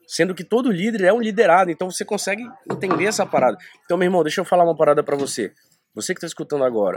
Sendo 0.08 0.34
que 0.34 0.44
todo 0.44 0.72
líder 0.72 1.04
é 1.04 1.14
um 1.14 1.20
liderado, 1.20 1.70
então 1.70 1.92
você 1.92 2.06
consegue 2.06 2.50
entender 2.72 3.06
essa 3.06 3.26
parada. 3.26 3.58
Então, 3.84 3.98
meu 3.98 4.06
irmão, 4.06 4.24
deixa 4.24 4.40
eu 4.40 4.46
falar 4.46 4.64
uma 4.64 4.76
parada 4.76 5.04
pra 5.04 5.18
você. 5.18 5.54
Você 5.94 6.16
que 6.16 6.22
tá 6.22 6.28
escutando 6.28 6.64
agora. 6.64 6.96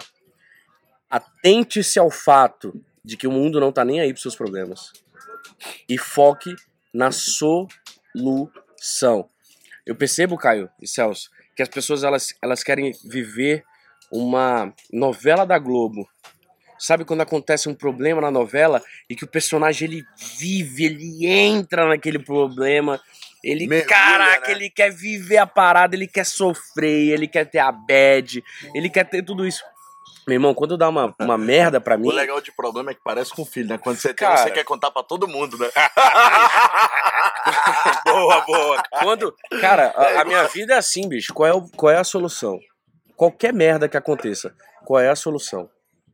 Atente-se 1.10 1.98
ao 1.98 2.08
fato 2.08 2.72
de 3.04 3.16
que 3.16 3.26
o 3.26 3.32
mundo 3.32 3.58
não 3.58 3.72
tá 3.72 3.84
nem 3.84 4.00
aí 4.00 4.12
pros 4.12 4.22
seus 4.22 4.36
problemas. 4.36 4.92
E 5.88 5.98
foque 5.98 6.54
na 6.94 7.10
solução. 7.10 7.68
Eu 9.84 9.96
percebo, 9.96 10.38
Caio 10.38 10.70
e 10.80 10.86
Celso, 10.86 11.30
que 11.56 11.62
as 11.62 11.68
pessoas 11.68 12.04
elas, 12.04 12.32
elas 12.40 12.62
querem 12.62 12.92
viver 13.04 13.64
uma 14.12 14.72
novela 14.92 15.44
da 15.44 15.58
Globo. 15.58 16.08
Sabe 16.80 17.04
quando 17.04 17.20
acontece 17.20 17.68
um 17.68 17.74
problema 17.74 18.22
na 18.22 18.30
novela 18.30 18.82
e 19.08 19.14
que 19.14 19.24
o 19.24 19.28
personagem 19.28 19.86
ele 19.86 20.02
vive, 20.38 20.86
ele 20.86 21.26
entra 21.26 21.86
naquele 21.86 22.18
problema, 22.18 22.98
ele, 23.44 23.66
Mergulha, 23.66 23.94
caraca, 23.94 24.48
né? 24.48 24.54
ele 24.54 24.70
quer 24.70 24.90
viver 24.90 25.36
a 25.36 25.46
parada, 25.46 25.94
ele 25.94 26.06
quer 26.08 26.24
sofrer, 26.24 27.10
ele 27.12 27.28
quer 27.28 27.44
ter 27.44 27.58
a 27.58 27.70
bad, 27.70 28.42
ele 28.74 28.88
quer 28.88 29.04
ter 29.04 29.22
tudo 29.22 29.46
isso. 29.46 29.62
Meu 30.26 30.36
irmão, 30.36 30.54
quando 30.54 30.76
dá 30.78 30.88
uma, 30.88 31.14
uma 31.20 31.36
merda 31.38 31.80
pra 31.80 31.98
mim, 31.98 32.08
O 32.08 32.12
legal 32.12 32.40
de 32.40 32.50
problema 32.52 32.92
é 32.92 32.94
que 32.94 33.00
parece 33.04 33.30
com 33.34 33.44
filho, 33.44 33.68
né? 33.68 33.76
Quando 33.78 33.98
você 33.98 34.08
tem, 34.14 34.26
Cara. 34.28 34.38
você 34.38 34.50
quer 34.50 34.64
contar 34.64 34.90
pra 34.90 35.02
todo 35.02 35.28
mundo, 35.28 35.58
né? 35.58 35.68
boa, 38.04 38.40
boa. 38.42 38.82
Quando. 39.00 39.34
Cara, 39.60 39.92
a, 39.96 40.20
a 40.20 40.24
minha 40.24 40.44
vida 40.44 40.74
é 40.74 40.78
assim, 40.78 41.08
bicho. 41.08 41.32
Qual 41.34 41.48
é, 41.48 41.52
o- 41.52 41.68
qual 41.76 41.90
é 41.92 41.98
a 41.98 42.04
solução? 42.04 42.58
Qualquer 43.16 43.52
merda 43.52 43.88
que 43.88 43.96
aconteça, 43.96 44.54
qual 44.84 45.00
é 45.00 45.08
a 45.08 45.16
solução? 45.16 45.68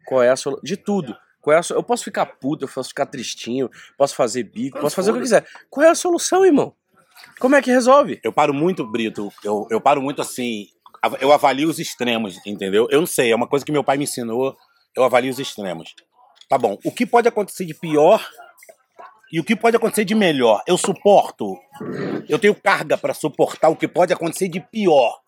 Qual 0.06 0.22
é 0.22 0.30
a 0.30 0.36
solução? 0.36 0.62
De 0.64 0.76
tudo. 0.76 1.16
Qual 1.40 1.54
é 1.54 1.58
a 1.58 1.62
so- 1.62 1.74
Eu 1.74 1.82
posso 1.82 2.04
ficar 2.04 2.26
puto, 2.26 2.64
eu 2.64 2.68
posso 2.68 2.88
ficar 2.88 3.06
tristinho, 3.06 3.70
posso 3.96 4.14
fazer 4.16 4.42
bico, 4.44 4.80
posso 4.80 4.96
fazer 4.96 5.10
o 5.10 5.14
que 5.14 5.18
eu 5.18 5.22
quiser. 5.22 5.46
Qual 5.70 5.84
é 5.86 5.90
a 5.90 5.94
solução, 5.94 6.44
irmão? 6.44 6.74
Como 7.38 7.54
é 7.54 7.62
que 7.62 7.70
resolve? 7.70 8.20
Eu 8.24 8.32
paro 8.32 8.52
muito, 8.54 8.84
Brito. 8.86 9.32
Eu, 9.44 9.66
eu 9.70 9.80
paro 9.80 10.02
muito 10.02 10.20
assim. 10.22 10.66
Eu 11.20 11.30
avalio 11.32 11.68
os 11.68 11.78
extremos, 11.78 12.38
entendeu? 12.46 12.88
Eu 12.90 13.00
não 13.00 13.06
sei, 13.06 13.30
é 13.30 13.36
uma 13.36 13.46
coisa 13.46 13.64
que 13.64 13.70
meu 13.70 13.84
pai 13.84 13.96
me 13.96 14.04
ensinou. 14.04 14.56
Eu 14.96 15.04
avalio 15.04 15.30
os 15.30 15.38
extremos. 15.38 15.94
Tá 16.48 16.56
bom. 16.58 16.78
O 16.84 16.90
que 16.90 17.04
pode 17.06 17.28
acontecer 17.28 17.64
de 17.64 17.74
pior 17.74 18.26
e 19.32 19.38
o 19.40 19.44
que 19.44 19.54
pode 19.54 19.76
acontecer 19.76 20.04
de 20.04 20.14
melhor? 20.14 20.62
Eu 20.66 20.76
suporto. 20.76 21.56
Eu 22.28 22.38
tenho 22.38 22.54
carga 22.54 22.96
pra 22.98 23.12
suportar 23.14 23.68
o 23.68 23.76
que 23.76 23.86
pode 23.86 24.12
acontecer 24.12 24.48
de 24.48 24.60
pior. 24.60 25.20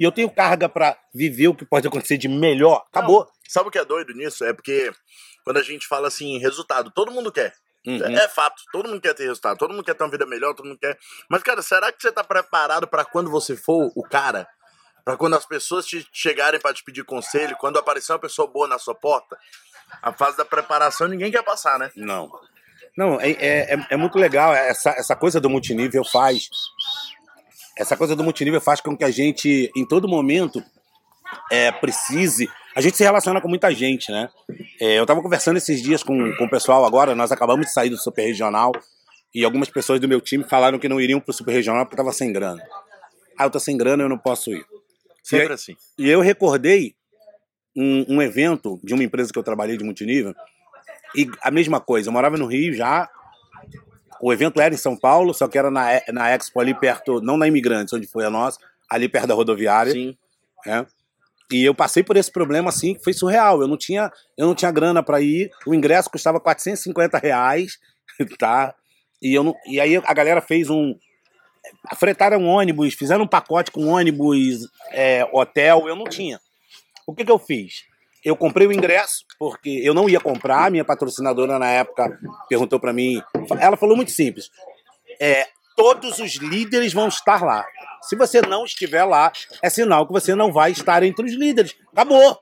E 0.00 0.04
eu 0.04 0.10
tenho 0.10 0.30
carga 0.30 0.66
pra 0.66 0.96
viver 1.14 1.48
o 1.48 1.54
que 1.54 1.66
pode 1.66 1.86
acontecer 1.86 2.16
de 2.16 2.26
melhor. 2.26 2.84
Acabou. 2.88 3.28
Sabe 3.46 3.68
o 3.68 3.70
que 3.70 3.78
é 3.78 3.84
doido 3.84 4.14
nisso? 4.14 4.42
É 4.44 4.52
porque 4.54 4.90
quando 5.44 5.58
a 5.58 5.62
gente 5.62 5.86
fala 5.86 6.08
assim, 6.08 6.38
resultado, 6.38 6.90
todo 6.90 7.12
mundo 7.12 7.30
quer. 7.30 7.52
Uhum. 7.86 8.02
É 8.16 8.26
fato, 8.28 8.62
todo 8.72 8.88
mundo 8.88 9.00
quer 9.00 9.14
ter 9.14 9.24
resultado, 9.24 9.58
todo 9.58 9.72
mundo 9.72 9.84
quer 9.84 9.94
ter 9.94 10.02
uma 10.04 10.10
vida 10.10 10.24
melhor, 10.26 10.54
todo 10.54 10.66
mundo 10.66 10.78
quer. 10.78 10.98
Mas, 11.28 11.42
cara, 11.42 11.60
será 11.62 11.92
que 11.92 12.00
você 12.00 12.10
tá 12.12 12.22
preparado 12.24 12.86
pra 12.88 13.04
quando 13.04 13.30
você 13.30 13.56
for 13.56 13.90
o 13.94 14.02
cara? 14.02 14.46
Pra 15.04 15.16
quando 15.16 15.34
as 15.36 15.46
pessoas 15.46 15.86
te 15.86 16.06
chegarem 16.12 16.60
pra 16.60 16.72
te 16.74 16.84
pedir 16.84 17.04
conselho, 17.04 17.56
quando 17.58 17.78
aparecer 17.78 18.12
uma 18.12 18.18
pessoa 18.18 18.46
boa 18.46 18.68
na 18.68 18.78
sua 18.78 18.94
porta? 18.94 19.36
A 20.02 20.12
fase 20.12 20.36
da 20.36 20.44
preparação 20.44 21.08
ninguém 21.08 21.30
quer 21.32 21.42
passar, 21.42 21.78
né? 21.78 21.90
Não. 21.96 22.30
Não, 22.96 23.20
é, 23.20 23.30
é, 23.32 23.74
é- 23.74 23.86
é 23.90 23.96
muito 23.96 24.18
legal. 24.18 24.52
Essa, 24.54 24.90
essa 24.90 25.16
coisa 25.16 25.40
do 25.40 25.48
multinível 25.50 26.04
faz. 26.04 26.48
Essa 27.80 27.96
coisa 27.96 28.14
do 28.14 28.22
multinível 28.22 28.60
faz 28.60 28.78
com 28.78 28.94
que 28.94 29.02
a 29.02 29.10
gente, 29.10 29.72
em 29.74 29.86
todo 29.86 30.06
momento, 30.06 30.62
é, 31.50 31.72
precise. 31.72 32.46
A 32.76 32.80
gente 32.82 32.94
se 32.94 33.02
relaciona 33.02 33.40
com 33.40 33.48
muita 33.48 33.72
gente, 33.72 34.12
né? 34.12 34.28
É, 34.78 34.98
eu 34.98 35.06
tava 35.06 35.22
conversando 35.22 35.56
esses 35.56 35.82
dias 35.82 36.02
com, 36.02 36.36
com 36.36 36.44
o 36.44 36.50
pessoal 36.50 36.84
agora, 36.84 37.14
nós 37.14 37.32
acabamos 37.32 37.66
de 37.66 37.72
sair 37.72 37.88
do 37.88 37.96
Super 37.96 38.26
Regional 38.26 38.72
e 39.34 39.44
algumas 39.46 39.70
pessoas 39.70 39.98
do 39.98 40.06
meu 40.06 40.20
time 40.20 40.44
falaram 40.44 40.78
que 40.78 40.90
não 40.90 41.00
iriam 41.00 41.20
pro 41.20 41.32
Super 41.32 41.52
Regional 41.52 41.86
porque 41.86 41.96
tava 41.96 42.12
sem 42.12 42.30
grana. 42.30 42.62
Ah, 43.38 43.44
eu 43.44 43.50
tô 43.50 43.58
sem 43.58 43.78
grana, 43.78 44.02
eu 44.02 44.10
não 44.10 44.18
posso 44.18 44.50
ir. 44.50 44.62
Sempre 45.22 45.46
E 45.46 45.52
assim. 45.52 45.76
E 45.96 46.10
eu 46.10 46.20
recordei 46.20 46.94
um, 47.74 48.16
um 48.16 48.22
evento 48.22 48.78
de 48.84 48.92
uma 48.92 49.02
empresa 49.02 49.32
que 49.32 49.38
eu 49.38 49.42
trabalhei 49.42 49.78
de 49.78 49.84
multinível, 49.84 50.34
E 51.16 51.26
a 51.42 51.50
mesma 51.50 51.80
coisa, 51.80 52.10
eu 52.10 52.12
morava 52.12 52.36
no 52.36 52.44
Rio 52.44 52.74
já. 52.74 53.08
O 54.20 54.32
evento 54.32 54.60
era 54.60 54.74
em 54.74 54.78
São 54.78 54.96
Paulo, 54.96 55.32
só 55.32 55.48
que 55.48 55.58
era 55.58 55.70
na, 55.70 55.86
na 56.12 56.30
Expo 56.30 56.60
ali 56.60 56.74
perto, 56.74 57.20
não 57.20 57.36
na 57.36 57.48
Imigrantes, 57.48 57.92
onde 57.94 58.06
foi 58.06 58.24
a 58.24 58.30
nossa, 58.30 58.58
ali 58.88 59.08
perto 59.08 59.28
da 59.28 59.34
rodoviária. 59.34 59.92
Sim. 59.92 60.16
né? 60.66 60.86
E 61.50 61.64
eu 61.64 61.74
passei 61.74 62.02
por 62.02 62.16
esse 62.16 62.30
problema 62.30 62.68
assim, 62.68 62.94
que 62.94 63.02
foi 63.02 63.12
surreal. 63.12 63.60
Eu 63.60 63.66
não 63.66 63.76
tinha, 63.76 64.12
eu 64.36 64.46
não 64.46 64.54
tinha 64.54 64.70
grana 64.70 65.02
para 65.02 65.20
ir. 65.20 65.50
O 65.66 65.74
ingresso 65.74 66.08
custava 66.08 66.38
450 66.38 67.18
reais, 67.18 67.78
tá? 68.38 68.74
E, 69.20 69.34
eu 69.34 69.42
não, 69.42 69.54
e 69.66 69.80
aí 69.80 69.96
a 69.96 70.14
galera 70.14 70.40
fez 70.40 70.70
um. 70.70 70.94
Fretaram 71.96 72.38
um 72.38 72.46
ônibus, 72.46 72.94
fizeram 72.94 73.24
um 73.24 73.28
pacote 73.28 73.70
com 73.70 73.88
ônibus, 73.88 74.68
é, 74.92 75.28
hotel. 75.32 75.88
Eu 75.88 75.96
não 75.96 76.04
tinha. 76.04 76.40
O 77.06 77.14
que, 77.14 77.24
que 77.24 77.32
eu 77.32 77.38
fiz? 77.38 77.84
Eu 78.24 78.36
comprei 78.36 78.66
o 78.66 78.72
ingresso, 78.72 79.24
porque 79.38 79.80
eu 79.82 79.94
não 79.94 80.08
ia 80.08 80.20
comprar. 80.20 80.70
Minha 80.70 80.84
patrocinadora 80.84 81.58
na 81.58 81.68
época 81.68 82.18
perguntou 82.48 82.78
para 82.78 82.92
mim. 82.92 83.22
Ela 83.58 83.76
falou 83.76 83.96
muito 83.96 84.10
simples: 84.10 84.50
é, 85.20 85.46
todos 85.76 86.18
os 86.18 86.34
líderes 86.36 86.92
vão 86.92 87.08
estar 87.08 87.42
lá. 87.42 87.64
Se 88.02 88.16
você 88.16 88.40
não 88.42 88.64
estiver 88.64 89.04
lá, 89.04 89.32
é 89.62 89.70
sinal 89.70 90.06
que 90.06 90.12
você 90.12 90.34
não 90.34 90.52
vai 90.52 90.70
estar 90.72 91.02
entre 91.02 91.24
os 91.24 91.32
líderes. 91.32 91.74
Acabou. 91.92 92.38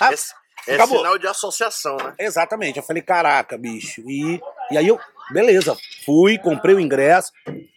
Ah, 0.00 0.12
Esse 0.12 0.32
é 0.66 0.74
Acabou. 0.74 0.98
sinal 0.98 1.18
de 1.18 1.26
associação, 1.26 1.96
né? 1.96 2.14
Exatamente. 2.18 2.78
Eu 2.78 2.82
falei, 2.82 3.02
caraca, 3.02 3.56
bicho. 3.56 4.02
E, 4.08 4.40
e 4.70 4.76
aí 4.78 4.86
eu, 4.86 4.98
beleza, 5.30 5.76
fui, 6.04 6.38
comprei 6.38 6.74
o 6.74 6.80
ingresso, 6.80 7.32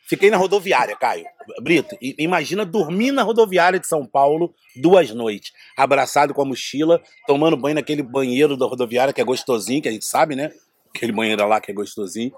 fiquei 0.09 0.31
na 0.31 0.37
rodoviária, 0.37 0.95
Caio. 0.95 1.25
Brito, 1.61 1.95
imagina 2.01 2.65
dormir 2.65 3.11
na 3.11 3.21
rodoviária 3.21 3.79
de 3.79 3.87
São 3.87 4.05
Paulo 4.05 4.53
duas 4.75 5.11
noites, 5.11 5.53
abraçado 5.77 6.33
com 6.33 6.41
a 6.41 6.45
mochila, 6.45 7.01
tomando 7.27 7.55
banho 7.55 7.75
naquele 7.75 8.01
banheiro 8.01 8.57
da 8.57 8.65
rodoviária 8.65 9.13
que 9.13 9.21
é 9.21 9.23
gostosinho, 9.23 9.81
que 9.81 9.87
a 9.87 9.91
gente 9.91 10.05
sabe, 10.05 10.35
né? 10.35 10.51
Aquele 10.95 11.11
banheiro 11.11 11.47
lá 11.47 11.61
que 11.61 11.71
é 11.71 11.73
gostosinho. 11.73 12.33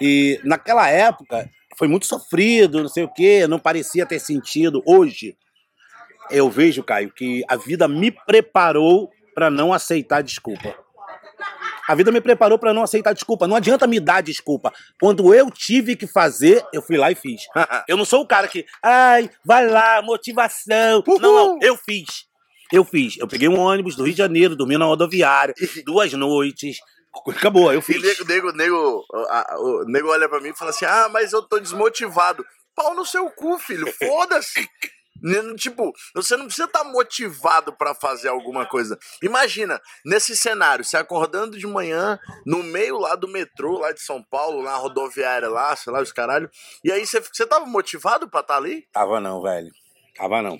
E 0.00 0.40
naquela 0.42 0.88
época 0.90 1.48
foi 1.76 1.86
muito 1.86 2.06
sofrido, 2.06 2.82
não 2.82 2.88
sei 2.88 3.04
o 3.04 3.12
quê, 3.12 3.46
não 3.46 3.58
parecia 3.58 4.04
ter 4.04 4.18
sentido. 4.18 4.82
Hoje, 4.84 5.36
eu 6.30 6.50
vejo, 6.50 6.82
Caio, 6.82 7.12
que 7.12 7.44
a 7.48 7.56
vida 7.56 7.86
me 7.86 8.10
preparou 8.10 9.10
para 9.34 9.48
não 9.48 9.72
aceitar 9.72 10.20
desculpa. 10.20 10.74
A 11.88 11.94
vida 11.94 12.12
me 12.12 12.20
preparou 12.20 12.58
para 12.58 12.74
não 12.74 12.82
aceitar 12.82 13.12
desculpa. 13.14 13.48
Não 13.48 13.56
adianta 13.56 13.86
me 13.86 13.98
dar 13.98 14.20
desculpa. 14.22 14.70
Quando 15.00 15.34
eu 15.34 15.50
tive 15.50 15.96
que 15.96 16.06
fazer, 16.06 16.62
eu 16.72 16.82
fui 16.82 16.96
lá 16.98 17.10
e 17.10 17.14
fiz. 17.14 17.40
Eu 17.88 17.96
não 17.96 18.04
sou 18.04 18.20
o 18.22 18.26
cara 18.26 18.46
que, 18.46 18.66
ai, 18.84 19.30
vai 19.44 19.66
lá, 19.66 20.02
motivação. 20.02 21.02
Não, 21.06 21.18
não, 21.18 21.58
eu 21.62 21.76
fiz. 21.76 22.06
Eu 22.70 22.84
fiz. 22.84 23.16
Eu 23.18 23.26
peguei 23.26 23.48
um 23.48 23.58
ônibus 23.58 23.96
do 23.96 24.04
Rio 24.04 24.12
de 24.12 24.18
Janeiro, 24.18 24.54
dormi 24.54 24.76
na 24.76 24.84
rodoviária, 24.84 25.54
duas 25.86 26.12
noites. 26.12 26.76
Acabou, 27.26 27.72
eu 27.72 27.78
E 27.78 27.82
fiz. 27.82 28.02
nego, 28.02 28.24
nego, 28.26 28.52
nego, 28.52 29.04
a- 29.30 29.54
a- 29.54 29.58
o 29.58 29.84
nego 29.86 30.08
olha 30.10 30.28
pra 30.28 30.40
mim 30.40 30.50
e 30.50 30.56
fala 30.56 30.70
assim: 30.70 30.84
ah, 30.84 31.08
mas 31.10 31.32
eu 31.32 31.42
tô 31.42 31.58
desmotivado. 31.58 32.44
Pau 32.76 32.94
no 32.94 33.04
seu 33.06 33.28
cu, 33.30 33.58
filho, 33.58 33.90
foda-se. 33.98 34.60
Tipo, 35.56 35.92
você 36.14 36.36
não 36.36 36.46
precisa 36.46 36.66
estar 36.66 36.84
motivado 36.84 37.72
pra 37.72 37.94
fazer 37.94 38.28
alguma 38.28 38.66
coisa. 38.66 38.98
Imagina, 39.22 39.80
nesse 40.04 40.36
cenário, 40.36 40.84
você 40.84 40.96
acordando 40.96 41.58
de 41.58 41.66
manhã, 41.66 42.18
no 42.46 42.62
meio 42.62 42.98
lá 42.98 43.14
do 43.14 43.28
metrô, 43.28 43.78
lá 43.78 43.92
de 43.92 44.00
São 44.00 44.22
Paulo, 44.22 44.62
na 44.62 44.76
rodoviária 44.76 45.48
lá, 45.48 45.74
sei 45.74 45.92
lá, 45.92 46.00
os 46.00 46.12
caralho. 46.12 46.50
E 46.84 46.92
aí 46.92 47.06
você, 47.06 47.20
você 47.20 47.46
tava 47.46 47.66
motivado 47.66 48.28
pra 48.28 48.40
estar 48.40 48.56
ali? 48.56 48.86
Tava 48.92 49.20
não, 49.20 49.42
velho. 49.42 49.70
Tava 50.16 50.42
não. 50.42 50.58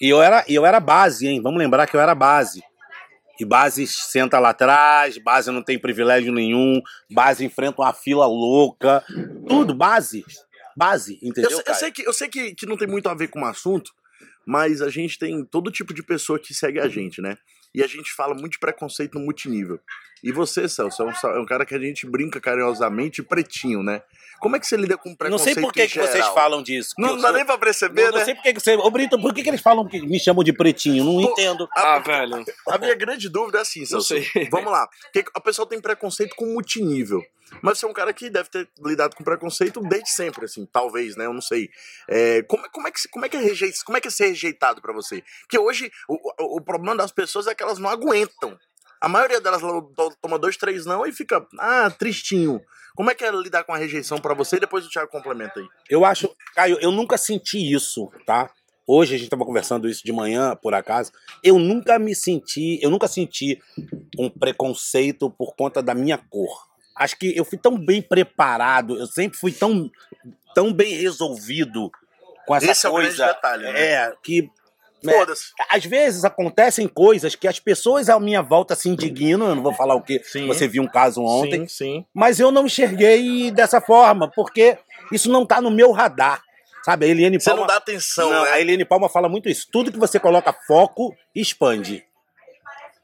E 0.00 0.08
eu 0.08 0.22
era, 0.22 0.44
eu 0.48 0.64
era 0.64 0.80
base, 0.80 1.26
hein? 1.26 1.42
Vamos 1.42 1.58
lembrar 1.58 1.86
que 1.86 1.94
eu 1.94 2.00
era 2.00 2.14
base. 2.14 2.62
E 3.38 3.44
base 3.44 3.86
senta 3.86 4.38
lá 4.38 4.50
atrás, 4.50 5.16
base 5.16 5.50
não 5.50 5.62
tem 5.62 5.78
privilégio 5.78 6.30
nenhum, 6.30 6.80
base 7.10 7.44
enfrenta 7.44 7.80
uma 7.80 7.92
fila 7.92 8.26
louca. 8.26 9.02
Tudo, 9.48 9.74
base. 9.74 10.24
Base, 10.76 11.18
entendeu? 11.22 11.50
Eu, 11.50 11.56
sei- 11.56 11.64
eu 11.66 11.74
sei, 11.78 11.90
que, 11.92 12.02
eu 12.08 12.12
sei 12.12 12.28
que, 12.28 12.54
que 12.54 12.66
não 12.66 12.76
tem 12.76 12.88
muito 12.88 13.08
a 13.08 13.14
ver 13.14 13.28
com 13.28 13.42
o 13.42 13.46
assunto, 13.46 13.92
mas 14.46 14.80
a 14.82 14.88
gente 14.90 15.18
tem 15.18 15.44
todo 15.44 15.70
tipo 15.70 15.92
de 15.94 16.02
pessoa 16.02 16.38
que 16.38 16.52
segue 16.54 16.80
a 16.80 16.88
gente, 16.88 17.20
né? 17.20 17.36
E 17.74 17.82
a 17.82 17.86
gente 17.86 18.12
fala 18.12 18.34
muito 18.34 18.52
de 18.52 18.58
preconceito 18.58 19.18
no 19.18 19.24
multinível. 19.24 19.78
E 20.22 20.32
você, 20.32 20.68
Celso, 20.68 21.02
é 21.02 21.06
um, 21.06 21.30
é 21.36 21.40
um 21.40 21.46
cara 21.46 21.64
que 21.64 21.74
a 21.74 21.78
gente 21.78 22.06
brinca 22.06 22.40
carinhosamente 22.40 23.22
pretinho, 23.22 23.82
né? 23.82 24.02
Como 24.40 24.56
é 24.56 24.58
que 24.58 24.66
você 24.66 24.76
lida 24.76 24.96
com 24.96 25.10
Não 25.10 25.16
preconceito 25.16 25.54
sei 25.54 25.62
por 25.62 25.72
que, 25.72 25.86
que 25.86 25.98
vocês 25.98 26.26
falam 26.28 26.62
disso. 26.62 26.94
Não, 26.98 27.10
Eu 27.10 27.20
dá 27.20 27.30
nem 27.30 27.44
pra 27.44 27.58
perceber, 27.58 28.04
não, 28.04 28.12
não 28.12 28.18
né? 28.18 28.24
sei 28.24 28.34
por 28.34 28.42
que 28.42 28.54
você. 28.54 28.74
Ô, 28.74 28.90
Brito, 28.90 29.20
por 29.20 29.34
que, 29.34 29.42
que 29.42 29.50
eles 29.50 29.60
falam 29.60 29.86
que 29.86 30.00
me 30.00 30.18
chamam 30.18 30.42
de 30.42 30.52
pretinho? 30.52 31.04
Não 31.04 31.22
Pô, 31.22 31.32
entendo. 31.32 31.68
Ah, 31.76 31.98
velho. 31.98 32.42
A 32.68 32.78
minha 32.78 32.94
grande 32.94 33.28
dúvida 33.28 33.58
é 33.58 33.60
assim, 33.60 33.80
Não 33.80 34.00
Celso. 34.00 34.14
Vamos 34.50 34.72
lá. 34.72 34.88
Que 35.12 35.22
a 35.34 35.40
pessoa 35.40 35.68
tem 35.68 35.78
preconceito 35.78 36.34
com 36.34 36.46
multinível. 36.46 37.22
Mas 37.60 37.78
você 37.78 37.86
é 37.86 37.88
um 37.88 37.92
cara 37.92 38.12
que 38.12 38.30
deve 38.30 38.48
ter 38.48 38.68
lidado 38.84 39.14
com 39.14 39.24
preconceito 39.24 39.80
desde 39.80 40.10
sempre, 40.10 40.44
assim, 40.44 40.64
talvez, 40.64 41.16
né? 41.16 41.26
Eu 41.26 41.34
não 41.34 41.42
sei. 41.42 41.68
É, 42.08 42.42
como, 42.42 42.62
como, 42.70 42.88
é 42.88 42.90
que, 42.90 43.08
como, 43.08 43.26
é 43.26 43.28
que 43.28 43.36
é 43.36 43.72
como 43.84 43.98
é 43.98 44.00
que 44.00 44.08
é 44.08 44.10
ser 44.10 44.28
rejeitado 44.28 44.80
pra 44.80 44.92
você? 44.92 45.22
Porque 45.40 45.58
hoje 45.58 45.90
o, 46.08 46.14
o, 46.14 46.56
o 46.58 46.60
problema 46.60 46.96
das 46.96 47.10
pessoas 47.10 47.46
é 47.46 47.54
que 47.54 47.62
elas 47.62 47.78
não 47.78 47.90
aguentam. 47.90 48.56
A 49.00 49.08
maioria 49.08 49.40
delas 49.40 49.62
toma 50.20 50.38
dois, 50.38 50.56
três 50.56 50.84
não 50.84 51.06
e 51.06 51.12
fica, 51.12 51.46
ah, 51.58 51.90
tristinho. 51.90 52.60
Como 52.94 53.10
é 53.10 53.14
que 53.14 53.24
é 53.24 53.30
lidar 53.30 53.64
com 53.64 53.72
a 53.72 53.78
rejeição 53.78 54.18
pra 54.18 54.34
você? 54.34 54.56
E 54.56 54.60
depois 54.60 54.84
o 54.84 54.90
Thiago 54.90 55.10
complementa 55.10 55.58
aí. 55.58 55.66
Eu 55.88 56.04
acho, 56.04 56.28
Caio, 56.54 56.78
eu 56.80 56.90
nunca 56.90 57.16
senti 57.16 57.72
isso, 57.72 58.10
tá? 58.26 58.50
Hoje 58.86 59.14
a 59.14 59.16
gente 59.16 59.26
estava 59.28 59.44
conversando 59.44 59.88
isso 59.88 60.04
de 60.04 60.12
manhã, 60.12 60.54
por 60.56 60.74
acaso. 60.74 61.12
Eu 61.42 61.58
nunca 61.58 61.98
me 61.98 62.14
senti, 62.14 62.78
eu 62.82 62.90
nunca 62.90 63.06
senti 63.06 63.62
um 64.18 64.28
preconceito 64.28 65.30
por 65.30 65.54
conta 65.54 65.82
da 65.82 65.94
minha 65.94 66.18
cor. 66.18 66.68
Acho 66.96 67.16
que 67.16 67.34
eu 67.34 67.44
fui 67.44 67.56
tão 67.56 67.78
bem 67.78 68.02
preparado, 68.02 68.98
eu 68.98 69.06
sempre 69.06 69.38
fui 69.38 69.52
tão, 69.52 69.90
tão 70.54 70.72
bem 70.72 70.94
resolvido 70.94 71.90
com 72.46 72.54
essa 72.54 72.70
Esse 72.70 72.86
é 72.86 72.90
o 72.90 72.94
grande 72.94 73.16
coisa. 73.16 73.26
detalhe, 73.32 73.62
né? 73.62 73.80
É, 73.80 74.14
que 74.22 74.50
Foda-se. 75.04 75.52
às 75.68 75.84
vezes 75.84 76.24
acontecem 76.24 76.86
coisas 76.88 77.34
que 77.34 77.48
as 77.48 77.58
pessoas 77.60 78.08
à 78.08 78.18
minha 78.20 78.42
volta 78.42 78.74
se 78.74 78.88
indignam. 78.88 79.48
Eu 79.48 79.54
não 79.54 79.62
vou 79.62 79.72
falar 79.74 79.94
o 79.94 80.02
que 80.02 80.20
Sim. 80.24 80.46
você 80.46 80.66
viu 80.68 80.82
um 80.82 80.88
caso 80.88 81.22
ontem, 81.22 81.66
Sim, 81.66 81.68
sim. 81.68 82.04
mas 82.14 82.38
eu 82.40 82.50
não 82.50 82.66
enxerguei 82.66 83.50
dessa 83.50 83.80
forma, 83.80 84.28
porque 84.34 84.76
isso 85.12 85.30
não 85.30 85.46
tá 85.46 85.60
no 85.60 85.70
meu 85.70 85.90
radar. 85.92 86.42
Sabe, 86.82 87.04
a 87.04 87.08
Eliane 87.10 87.38
Você 87.38 87.50
Palma. 87.50 87.60
não 87.60 87.66
dá 87.66 87.76
atenção, 87.76 88.30
Não, 88.30 88.44
né? 88.44 88.52
A 88.52 88.60
Eliane 88.60 88.86
Palma 88.86 89.06
fala 89.08 89.28
muito 89.28 89.50
isso. 89.50 89.66
Tudo 89.70 89.92
que 89.92 89.98
você 89.98 90.18
coloca 90.18 90.50
foco, 90.66 91.14
expande. 91.34 92.02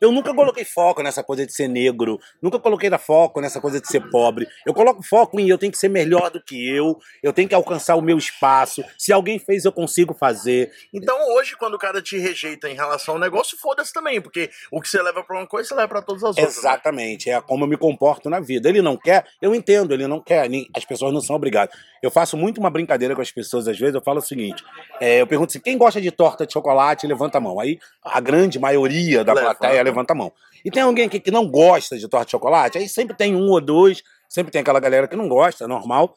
Eu 0.07 0.13
nunca 0.13 0.33
coloquei 0.33 0.65
foco 0.65 1.03
nessa 1.03 1.23
coisa 1.23 1.45
de 1.45 1.53
ser 1.53 1.69
negro, 1.69 2.19
nunca 2.41 2.59
coloquei 2.59 2.89
foco 2.97 3.41
nessa 3.41 3.61
coisa 3.61 3.81
de 3.81 3.89
ser 3.89 4.09
pobre. 4.11 4.47
Eu 4.65 4.73
coloco 4.73 5.03
foco 5.03 5.41
em 5.41 5.49
eu 5.49 5.59
tenho 5.59 5.73
que 5.73 5.79
ser 5.79 5.89
melhor 5.89 6.31
do 6.31 6.41
que 6.41 6.69
eu, 6.69 6.97
eu 7.23 7.33
tenho 7.33 7.49
que 7.49 7.55
alcançar 7.55 7.97
o 7.97 8.01
meu 8.01 8.17
espaço. 8.17 8.85
Se 8.97 9.13
alguém 9.13 9.39
fez, 9.39 9.65
eu 9.65 9.73
consigo 9.73 10.15
fazer. 10.15 10.71
Então 10.95 11.17
hoje, 11.35 11.57
quando 11.57 11.75
o 11.75 11.79
cara 11.79 12.01
te 12.01 12.17
rejeita 12.19 12.69
em 12.69 12.75
relação 12.75 13.15
ao 13.15 13.21
negócio, 13.21 13.59
foda-se 13.59 13.93
também, 13.93 14.21
porque 14.21 14.49
o 14.71 14.81
que 14.81 14.89
você 14.89 15.03
leva 15.03 15.25
pra 15.25 15.37
uma 15.37 15.47
coisa, 15.47 15.69
você 15.69 15.75
leva 15.75 15.89
pra 15.89 16.03
todas 16.03 16.23
as 16.23 16.29
outras. 16.31 16.47
né? 16.47 16.61
Exatamente, 16.61 17.29
é 17.29 17.41
como 17.41 17.65
eu 17.65 17.69
me 17.69 17.77
comporto 17.77 18.31
na 18.31 18.39
vida. 18.39 18.69
Ele 18.69 18.81
não 18.81 18.97
quer, 18.97 19.27
eu 19.43 19.55
entendo, 19.55 19.93
ele 19.93 20.07
não 20.07 20.21
quer, 20.21 20.49
nem- 20.49 20.69
as 20.75 20.85
pessoas 20.85 21.13
não 21.13 21.21
são 21.21 21.35
obrigadas. 21.35 21.75
Eu 22.03 22.11
faço 22.11 22.37
muito 22.37 22.59
uma 22.59 22.71
brincadeira 22.71 23.15
com 23.17 23.23
as 23.23 23.33
pessoas, 23.33 23.67
às 23.67 23.77
vezes, 23.79 23.95
eu 23.95 24.03
falo 24.03 24.19
o 24.19 24.23
seguinte: 24.23 24.63
é, 25.01 25.21
eu 25.21 25.27
pergunto 25.27 25.51
assim, 25.51 25.61
quem 25.61 25.77
gosta 25.77 26.01
de 26.01 26.11
torta 26.11 26.47
de 26.47 26.53
chocolate, 26.53 27.07
levanta 27.07 27.39
a 27.39 27.41
mão. 27.41 27.59
Aí 27.59 27.79
a 28.05 28.21
grande 28.21 28.59
maioria 28.59 29.25
da 29.25 29.33
Levanta. 29.33 29.57
plateia 29.59 29.83
levanta 29.83 29.96
a 30.01 30.15
mão. 30.15 30.33
E 30.65 30.71
tem 30.71 30.83
alguém 30.83 31.07
aqui 31.07 31.21
que 31.21 31.31
não 31.31 31.47
gosta 31.47 31.97
de 31.97 32.09
torta 32.09 32.27
de 32.27 32.33
chocolate? 32.33 32.79
Aí 32.79 32.89
sempre 32.89 33.17
tem 33.17 33.35
um 33.35 33.49
ou 33.51 33.61
dois, 33.61 34.03
sempre 34.29 34.51
tem 34.53 34.61
aquela 34.61 34.81
galera 34.81 35.07
que 35.07 35.17
não 35.17 35.29
gosta, 35.29 35.65
é 35.65 35.67
normal. 35.67 36.17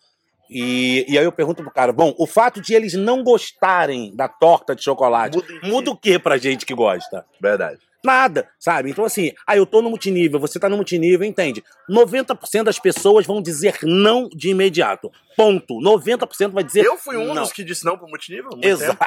E, 0.50 1.06
e 1.08 1.18
aí 1.18 1.24
eu 1.24 1.32
pergunto 1.32 1.62
pro 1.62 1.72
cara, 1.72 1.94
bom, 1.94 2.14
o 2.18 2.26
fato 2.26 2.60
de 2.60 2.74
eles 2.74 2.94
não 2.96 3.24
gostarem 3.24 4.16
da 4.16 4.28
torta 4.28 4.76
de 4.76 4.84
chocolate 4.84 5.38
Muda 5.38 5.68
muda 5.68 5.92
o 5.92 5.96
que 5.96 6.18
pra 6.18 6.38
gente 6.38 6.66
que 6.66 6.74
gosta? 6.74 7.24
Verdade. 7.40 7.80
Nada, 8.04 8.48
sabe? 8.58 8.90
Então, 8.90 9.04
assim, 9.04 9.34
ah, 9.46 9.58
eu 9.58 9.66
tô 9.66 9.82
no 9.82 9.90
multinível, 9.90 10.40
você 10.40 10.58
tá 10.58 10.70
no 10.70 10.78
multinível, 10.78 11.28
entende? 11.28 11.62
90% 11.90 12.64
das 12.64 12.80
pessoas 12.80 13.26
vão 13.26 13.42
dizer 13.42 13.78
não 13.84 14.30
de 14.30 14.50
imediato. 14.50 15.12
Ponto. 15.36 15.76
90% 15.76 16.52
vai 16.52 16.64
dizer 16.64 16.86
Eu 16.86 16.98
fui 16.98 17.18
um 17.18 17.34
não. 17.34 17.44
dos 17.44 17.52
que 17.52 17.64
disse 17.64 17.86
não 17.86 17.98
pro 17.98 18.08
multinível? 18.08 18.50
Exato. 18.62 18.98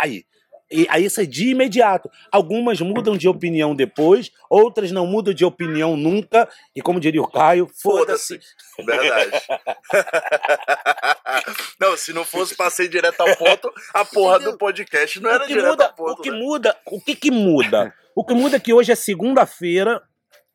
E 0.73 0.87
aí 0.89 1.05
isso 1.05 1.21
é 1.21 1.27
de 1.27 1.51
imediato. 1.51 2.11
Algumas 2.31 2.81
mudam 2.81 3.17
de 3.17 3.29
opinião 3.29 3.75
depois, 3.75 4.31
outras 4.49 4.91
não 4.91 5.07
mudam 5.07 5.35
de 5.35 5.45
opinião 5.45 5.97
nunca. 5.97 6.49
E 6.75 6.81
como 6.81 6.99
diria 6.99 7.23
o 7.23 7.31
Caio, 7.31 7.69
foda-se. 7.81 8.41
Verdade. 8.79 9.31
não, 11.79 11.97
se 11.97 12.13
não 12.13 12.25
fosse 12.25 12.57
passei 12.57 12.89
direto 12.89 13.21
ao 13.21 13.37
ponto, 13.37 13.73
a 13.93 14.05
porra 14.05 14.39
do 14.39 14.57
podcast 14.57 15.21
não 15.21 15.31
era 15.31 15.45
O 15.45 15.47
que 15.47 15.53
direto 15.53 15.71
muda, 15.71 15.85
ao 15.85 15.93
ponto. 15.93 16.13
o 16.13 16.23
que 16.23 16.31
né? 16.31 16.39
muda, 16.39 16.77
o 16.87 17.01
que 17.01 17.15
que 17.15 17.31
muda? 17.31 17.95
O 18.15 18.25
que 18.25 18.35
muda 18.35 18.57
é 18.57 18.61
que 18.61 18.73
hoje 18.73 18.93
é 18.93 18.95
segunda-feira, 18.95 20.03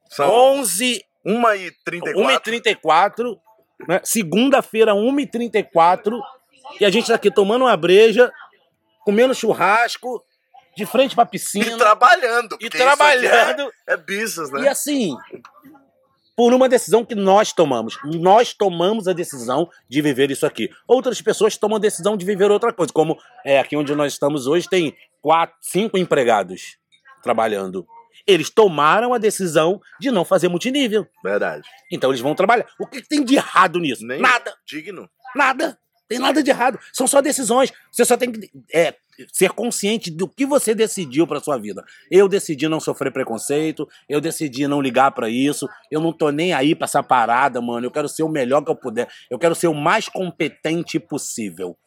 São 0.10 0.30
11 0.30 1.04
1h34. 1.26 2.14
1h34, 2.16 3.38
né? 3.88 4.00
Segunda-feira, 4.04 4.94
1h34, 4.94 6.20
e 6.80 6.86
a 6.86 6.90
gente 6.90 7.08
tá 7.08 7.16
aqui 7.16 7.30
tomando 7.32 7.64
uma 7.66 7.76
breja, 7.78 8.32
comendo 9.08 9.34
churrasco, 9.34 10.22
de 10.76 10.86
frente 10.86 11.16
pra 11.16 11.24
E 11.24 11.28
piscina, 11.28 11.78
trabalhando. 11.78 12.58
e 12.60 12.70
porque 12.70 12.78
isso 12.78 12.84
aqui 12.84 12.98
trabalhando. 12.98 13.72
É, 13.88 13.94
é 13.94 13.98
business, 13.98 14.52
né? 14.52 14.64
E 14.64 14.68
assim, 14.68 15.16
por 16.36 16.54
uma 16.54 16.68
decisão 16.68 17.06
que 17.06 17.16
nós 17.16 17.54
tomamos. 17.54 17.98
Nós 18.04 18.54
tomamos 18.54 19.08
a 19.08 19.14
decisão 19.14 19.70
de 19.88 20.02
viver 20.02 20.30
isso 20.30 20.46
aqui. 20.46 20.70
Outras 20.86 21.22
pessoas 21.22 21.56
tomam 21.56 21.78
a 21.78 21.80
decisão 21.80 22.18
de 22.18 22.26
viver 22.26 22.52
outra 22.52 22.74
coisa, 22.74 22.92
como 22.92 23.18
é, 23.46 23.60
aqui 23.60 23.78
onde 23.78 23.96
nós 23.96 24.12
estamos 24.12 24.46
hoje 24.46 24.68
tem 24.68 24.94
quatro, 25.22 25.56
cinco 25.62 25.98
empregados 25.98 26.78
trabalhando. 27.24 27.88
Eles 28.28 28.50
tomaram 28.50 29.14
a 29.14 29.18
decisão 29.18 29.80
de 30.02 30.12
não 30.12 30.26
fazer 30.26 30.50
multinível. 30.50 31.08
Verdade. 31.24 31.66
Então 31.90 32.10
eles 32.10 32.20
vão 32.20 32.36
trabalhar. 32.36 32.66
O 32.78 32.86
que 32.86 33.02
tem 33.02 33.24
de 33.24 33.36
errado 33.36 33.80
nisso? 33.80 34.06
Nem 34.06 34.20
Nada. 34.20 34.54
Digno. 34.66 35.10
Nada. 35.34 35.80
Tem 36.08 36.20
nada 36.20 36.42
de 36.42 36.50
errado. 36.50 36.80
São 36.94 37.06
só 37.08 37.22
decisões. 37.22 37.72
Você 37.92 38.06
só 38.06 38.16
tem 38.16 38.32
que 38.32 38.50
é, 38.74 38.96
ser 39.32 39.50
consciente 39.52 40.10
do 40.10 40.28
que 40.28 40.46
você 40.46 40.74
decidiu 40.74 41.28
para 41.28 41.40
sua 41.40 41.58
vida. 41.58 41.84
Eu 42.10 42.28
decidi 42.28 42.68
não 42.68 42.80
sofrer 42.80 43.12
preconceito. 43.12 43.88
Eu 44.08 44.22
decidi 44.22 44.68
não 44.68 44.82
ligar 44.82 45.12
para 45.12 45.30
isso. 45.30 45.68
Eu 45.92 46.00
não 46.00 46.14
tô 46.14 46.30
nem 46.30 46.54
aí 46.54 46.74
pra 46.76 46.86
essa 46.86 47.04
parada, 47.04 47.62
mano. 47.62 47.86
Eu 47.86 47.92
quero 47.92 48.08
ser 48.08 48.24
o 48.24 48.30
melhor 48.30 48.64
que 48.64 48.72
eu 48.72 48.76
puder. 48.76 49.08
Eu 49.30 49.38
quero 49.38 49.56
ser 49.56 49.68
o 49.68 49.74
mais 49.74 50.08
competente 50.08 51.00
possível. 51.00 51.78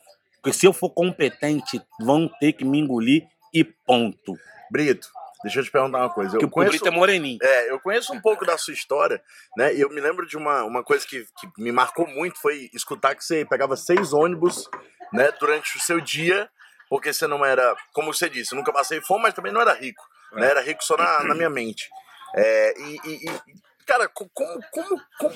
Porque 0.42 0.56
se 0.56 0.66
eu 0.66 0.72
for 0.72 0.90
competente, 0.90 1.80
vão 2.00 2.28
ter 2.40 2.52
que 2.52 2.64
me 2.64 2.78
engolir 2.78 3.26
e 3.52 3.64
ponto. 3.64 4.36
Brito, 4.70 5.08
deixa 5.42 5.61
eu 5.61 5.64
te 5.64 5.70
perguntar 5.70 5.99
uma 5.99 6.11
coisa. 6.12 6.37
Eu 6.40 6.47
o 6.47 6.50
conheço, 6.50 6.73
Brito 6.73 6.88
é 6.88 6.90
moreninho. 6.90 7.38
é, 7.42 7.70
eu 7.70 7.80
conheço 7.80 8.12
um 8.12 8.20
pouco 8.20 8.44
da 8.44 8.56
sua 8.59 8.75
história, 8.75 9.23
né? 9.56 9.75
E 9.75 9.80
eu 9.80 9.88
me 9.90 10.00
lembro 10.00 10.26
de 10.26 10.37
uma, 10.37 10.62
uma 10.64 10.82
coisa 10.85 11.06
que, 11.06 11.25
que 11.38 11.49
me 11.59 11.73
marcou 11.73 12.06
muito 12.06 12.40
foi 12.40 12.68
escutar 12.73 13.14
que 13.14 13.25
você 13.25 13.44
pegava 13.44 13.76
seis 13.76 14.12
ônibus, 14.12 14.68
né, 15.12 15.30
durante 15.40 15.76
o 15.76 15.80
seu 15.80 16.00
dia, 16.00 16.49
porque 16.88 17.12
você 17.12 17.26
não 17.26 17.44
era, 17.44 17.75
como 17.92 18.12
você 18.12 18.28
disse, 18.28 18.54
nunca 18.54 18.73
passei 18.73 19.00
fome, 19.00 19.23
mas 19.25 19.35
também 19.35 19.52
não 19.52 19.61
era 19.61 19.73
rico, 19.73 20.02
né? 20.32 20.50
Era 20.50 20.61
rico 20.61 20.85
só 20.85 20.97
na, 20.97 21.25
na 21.25 21.35
minha 21.35 21.50
mente. 21.50 21.88
É, 22.35 22.75
e, 22.80 23.00
e- 23.04 23.30
e, 23.30 23.40
cara, 23.87 24.09
co- 24.09 24.30
como, 24.32 24.61
como, 24.70 25.02
como- 25.18 25.35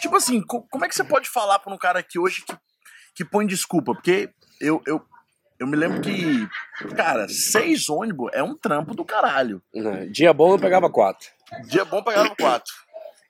tipo 0.00 0.14
assim, 0.16 0.40
co- 0.42 0.66
como 0.70 0.84
é 0.84 0.88
que 0.88 0.94
você 0.94 1.02
pode 1.04 1.28
falar 1.28 1.58
para 1.58 1.72
um 1.72 1.78
cara 1.78 1.98
aqui 1.98 2.18
hoje 2.18 2.42
que, 2.44 2.56
que 3.16 3.24
põe 3.24 3.46
desculpa? 3.46 3.94
Porque 3.94 4.30
eu, 4.60 4.80
eu, 4.86 5.04
eu 5.58 5.66
me 5.66 5.76
lembro 5.76 6.00
que, 6.00 6.48
cara, 6.94 7.28
seis 7.28 7.88
ônibus 7.88 8.30
é 8.32 8.42
um 8.42 8.56
trampo 8.56 8.94
do 8.94 9.04
caralho. 9.04 9.62
Dia 10.10 10.32
bom 10.32 10.52
eu 10.52 10.58
pegava 10.58 10.90
quatro. 10.90 11.28
Dia 11.68 11.84
bom 11.84 12.02
pegava 12.02 12.34
quatro. 12.36 12.72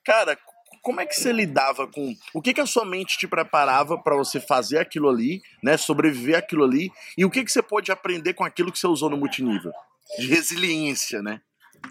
Cara, 0.03 0.37
como 0.81 1.01
é 1.01 1.05
que 1.05 1.15
você 1.15 1.31
lidava 1.31 1.87
com. 1.87 2.13
O 2.33 2.41
que, 2.41 2.53
que 2.53 2.61
a 2.61 2.65
sua 2.65 2.85
mente 2.85 3.17
te 3.17 3.27
preparava 3.27 3.97
pra 3.97 4.15
você 4.15 4.39
fazer 4.39 4.77
aquilo 4.77 5.09
ali, 5.09 5.41
né? 5.63 5.77
Sobreviver 5.77 6.37
aquilo 6.37 6.63
ali? 6.63 6.89
E 7.17 7.25
o 7.25 7.29
que, 7.29 7.43
que 7.43 7.51
você 7.51 7.61
pode 7.61 7.91
aprender 7.91 8.33
com 8.33 8.43
aquilo 8.43 8.71
que 8.71 8.79
você 8.79 8.87
usou 8.87 9.09
no 9.09 9.17
multinível? 9.17 9.71
De 10.17 10.27
resiliência, 10.27 11.21
né? 11.21 11.41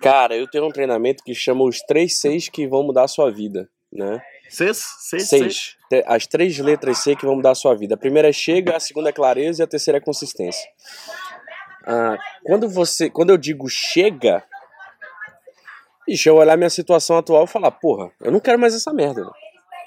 Cara, 0.01 0.37
eu 0.37 0.49
tenho 0.49 0.67
um 0.67 0.73
treinamento 0.73 1.23
que 1.25 1.35
chama 1.35 1.65
os 1.65 1.81
três 1.81 2.19
seis 2.19 2.49
que 2.49 2.67
vão 2.67 2.83
mudar 2.83 3.05
a 3.05 3.09
sua 3.09 3.31
vida, 3.31 3.69
né? 3.93 4.21
Seis? 4.49 4.85
Seis? 5.01 5.29
seis. 5.29 5.77
Seis. 5.89 6.05
As 6.07 6.27
três 6.27 6.59
letras 6.59 6.99
C 6.99 7.15
que 7.15 7.25
vão 7.27 7.37
mudar 7.37 7.51
a 7.51 7.55
sua 7.55 7.75
vida. 7.75 7.95
A 7.95 7.99
primeira 7.99 8.29
é 8.29 8.33
chega, 8.33 8.77
a 8.77 8.81
segunda 8.81 9.11
é 9.11 9.13
clareza 9.13 9.63
e 9.63 9.65
a 9.65 9.67
terceira 9.67 9.99
é 9.99 10.01
consistência. 10.01 10.69
Ah, 11.87 12.19
quando 12.45 12.69
você, 12.69 13.09
quando 13.09 13.31
eu 13.31 13.37
digo 13.37 13.69
chega, 13.69 14.43
Ixi, 16.09 16.29
eu 16.29 16.37
olhar 16.37 16.57
minha 16.57 16.71
situação 16.71 17.17
atual 17.19 17.45
e 17.45 17.49
falar, 17.49 17.71
porra, 17.73 18.13
eu 18.21 18.31
não 18.31 18.39
quero 18.39 18.59
mais 18.59 18.75
essa 18.75 18.93
merda. 18.93 19.23
velho. 19.23 19.35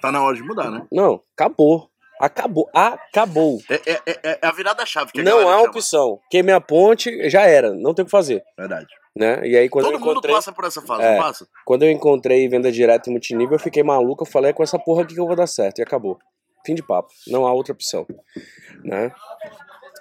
Tá 0.01 0.11
na 0.11 0.21
hora 0.21 0.35
de 0.35 0.43
mudar, 0.43 0.69
né? 0.69 0.85
Não, 0.91 1.21
acabou. 1.33 1.89
Acabou. 2.19 2.69
Acabou. 2.73 3.59
É, 3.69 3.75
é, 3.93 4.01
é- 4.05 4.39
é 4.41 4.47
a 4.47 4.51
virada 4.51 4.85
chave 4.85 5.11
que 5.11 5.21
a 5.21 5.23
Não 5.23 5.37
galera 5.39 5.49
há 5.55 5.57
chama. 5.59 5.69
opção. 5.71 6.19
Queimei 6.29 6.53
a 6.53 6.59
ponte, 6.61 7.29
já 7.29 7.43
era. 7.43 7.71
Não 7.73 7.93
tem 7.93 8.03
o 8.03 8.05
que 8.05 8.11
fazer. 8.11 8.43
Verdade. 8.57 8.87
Né? 9.15 9.41
E 9.47 9.57
aí 9.57 9.67
quando 9.69 9.85
Todo 9.85 9.95
eu 9.95 9.99
mundo 9.99 10.21
passa 10.21 10.51
por 10.51 10.65
essa 10.65 10.81
fase, 10.81 11.01
É. 11.03 11.15
não 11.15 11.21
passa? 11.23 11.47
Quando 11.65 11.83
eu 11.83 11.91
encontrei 11.91 12.47
venda 12.47 12.71
direta 12.71 13.09
e 13.09 13.11
multinível, 13.11 13.55
eu 13.55 13.59
fiquei 13.59 13.83
maluco. 13.83 14.23
Eu 14.23 14.27
falei, 14.29 14.51
é 14.51 14.53
com 14.53 14.63
essa 14.63 14.77
porra 14.77 15.03
aqui 15.03 15.13
que 15.15 15.19
eu 15.19 15.25
vou 15.27 15.35
dar 15.35 15.47
certo. 15.47 15.79
E 15.79 15.81
acabou. 15.81 16.17
Fim 16.65 16.75
de 16.75 16.83
papo. 16.83 17.09
Não 17.27 17.47
há 17.47 17.53
outra 17.53 17.73
opção. 17.73 18.05
Né? 18.83 19.11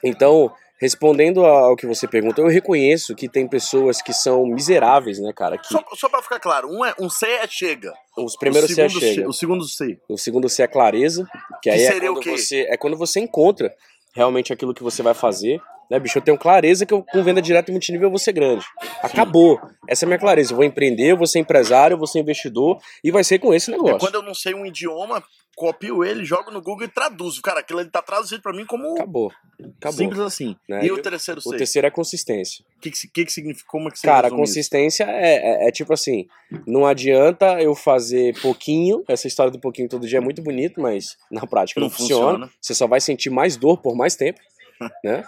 Então, 0.04 0.52
respondendo 0.80 1.44
ao 1.44 1.74
que 1.76 1.86
você 1.86 2.06
pergunta, 2.06 2.40
eu 2.40 2.46
reconheço 2.48 3.14
que 3.14 3.28
tem 3.28 3.48
pessoas 3.48 4.00
que 4.00 4.12
são 4.12 4.46
miseráveis, 4.46 5.18
né, 5.18 5.32
cara? 5.34 5.58
Que 5.58 5.66
Só, 5.68 5.84
só 5.94 6.08
pra 6.08 6.22
ficar 6.22 6.38
claro, 6.40 6.68
um, 6.70 6.84
é, 6.84 6.94
um 7.00 7.10
C 7.10 7.26
é 7.26 7.46
chega. 7.48 7.92
os 8.16 8.36
primeiros 8.36 8.70
o 8.70 8.74
C 8.74 8.82
é 8.82 8.88
chega. 8.88 9.14
C, 9.22 9.26
O 9.26 9.32
segundo 9.32 9.64
C. 9.64 9.98
O 10.08 10.16
segundo 10.16 10.48
C 10.48 10.62
é 10.62 10.68
clareza, 10.68 11.26
que 11.62 11.68
aí 11.68 11.78
Que 11.78 11.84
é 11.84 11.92
seria 11.92 12.12
o 12.12 12.14
quando, 12.14 12.30
você, 12.30 12.60
é 12.68 12.76
quando 12.76 12.96
você 12.96 13.20
encontra 13.20 13.74
realmente 14.14 14.52
aquilo 14.52 14.72
que 14.74 14.82
você 14.82 15.02
vai 15.02 15.14
fazer. 15.14 15.60
Né, 15.90 15.98
bicho? 15.98 16.18
Eu 16.18 16.22
tenho 16.22 16.36
clareza 16.38 16.84
que 16.84 16.92
eu, 16.92 17.02
com 17.02 17.22
venda 17.22 17.40
direta 17.40 17.70
e 17.70 17.72
multinível 17.72 18.06
eu 18.06 18.10
vou 18.10 18.18
ser 18.18 18.32
grande. 18.32 18.64
Acabou. 19.02 19.58
Essa 19.88 20.04
é 20.04 20.06
a 20.06 20.08
minha 20.08 20.18
clareza. 20.18 20.52
Eu 20.52 20.56
vou 20.56 20.64
empreender, 20.64 21.12
eu 21.12 21.16
vou 21.16 21.26
ser 21.26 21.38
empresário, 21.38 21.94
eu 21.94 21.98
vou 21.98 22.06
ser 22.06 22.20
investidor 22.20 22.78
e 23.02 23.10
vai 23.10 23.24
ser 23.24 23.38
com 23.38 23.54
esse 23.54 23.70
negócio. 23.70 23.96
É 23.96 23.98
quando 23.98 24.16
eu 24.16 24.22
não 24.22 24.34
sei 24.34 24.54
um 24.54 24.66
idioma, 24.66 25.22
copio 25.56 26.04
ele, 26.04 26.24
jogo 26.24 26.50
no 26.50 26.60
Google 26.62 26.84
e 26.84 26.88
traduzo. 26.88 27.40
Cara, 27.42 27.60
aquilo 27.60 27.80
ali 27.80 27.90
tá 27.90 28.02
traduzido 28.02 28.42
pra 28.42 28.52
mim 28.52 28.64
como 28.66 28.92
Acabou. 28.94 29.32
Acabou. 29.78 29.98
simples 29.98 30.20
assim. 30.20 30.54
Né? 30.68 30.84
E 30.84 30.92
o 30.92 31.02
terceiro? 31.02 31.40
O 31.44 31.56
terceiro 31.56 31.86
é 31.86 31.90
consistência. 31.90 32.64
O 32.76 32.80
que, 32.80 32.90
que, 32.90 33.24
que, 33.24 33.32
significa? 33.32 33.66
Como 33.68 33.88
é 33.88 33.90
que 33.90 33.98
você 33.98 34.06
Cara, 34.06 34.30
consistência 34.30 35.04
é, 35.04 35.64
é- 35.64 35.68
é 35.68 35.72
tipo 35.72 35.92
assim: 35.92 36.26
não 36.66 36.86
adianta 36.86 37.60
eu 37.60 37.74
fazer 37.74 38.38
pouquinho. 38.40 39.02
Essa 39.08 39.26
história 39.26 39.50
do 39.50 39.58
pouquinho 39.58 39.88
todo 39.88 40.06
dia 40.06 40.18
é 40.18 40.20
muito 40.22 40.42
bonito, 40.42 40.80
mas 40.80 41.16
na 41.30 41.46
prática 41.46 41.80
não, 41.80 41.88
Não 41.88 41.94
funciona. 41.94 42.24
funciona. 42.26 42.52
Você 42.60 42.74
só 42.74 42.86
vai 42.86 43.00
sentir 43.00 43.30
mais 43.30 43.56
dor 43.56 43.78
por 43.78 43.96
mais 43.96 44.14
tempo, 44.14 44.38
né? 45.02 45.24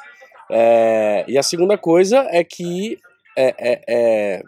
É, 0.51 1.25
e 1.29 1.39
a 1.39 1.43
segunda 1.43 1.77
coisa 1.79 2.27
é 2.31 2.43
que 2.45 2.99
é, 3.37 3.55
é- 3.59 3.85
é, 3.89 4.43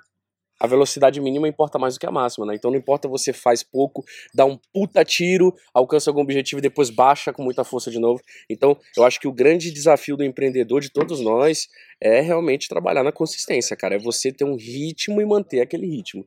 a 0.60 0.66
velocidade 0.66 1.20
mínima 1.20 1.48
importa 1.48 1.78
mais 1.78 1.94
do 1.94 2.00
que 2.00 2.06
a 2.06 2.10
máxima, 2.10 2.46
né? 2.46 2.54
Então 2.54 2.70
não 2.70 2.78
importa 2.78 3.08
você 3.08 3.32
faz 3.32 3.62
pouco, 3.64 4.04
dá 4.32 4.44
um 4.44 4.56
puta 4.72 5.04
tiro, 5.04 5.52
alcança 5.74 6.08
algum 6.10 6.20
objetivo 6.20 6.60
e 6.60 6.62
depois 6.62 6.88
baixa 6.88 7.32
com 7.32 7.42
muita 7.42 7.64
força 7.64 7.90
de 7.90 7.98
novo. 7.98 8.20
Então 8.48 8.76
eu 8.96 9.04
acho 9.04 9.18
que 9.18 9.26
o 9.26 9.32
grande 9.32 9.72
desafio 9.72 10.16
do 10.16 10.22
empreendedor, 10.24 10.80
de 10.80 10.90
todos 10.90 11.20
nós, 11.20 11.66
é 12.00 12.20
realmente 12.20 12.68
trabalhar 12.68 13.02
na 13.02 13.10
consistência, 13.12 13.76
cara. 13.76 13.96
É 13.96 13.98
você 13.98 14.30
ter 14.32 14.44
um 14.44 14.54
ritmo 14.56 15.20
e 15.20 15.26
manter 15.26 15.60
aquele 15.60 15.86
ritmo. 15.86 16.24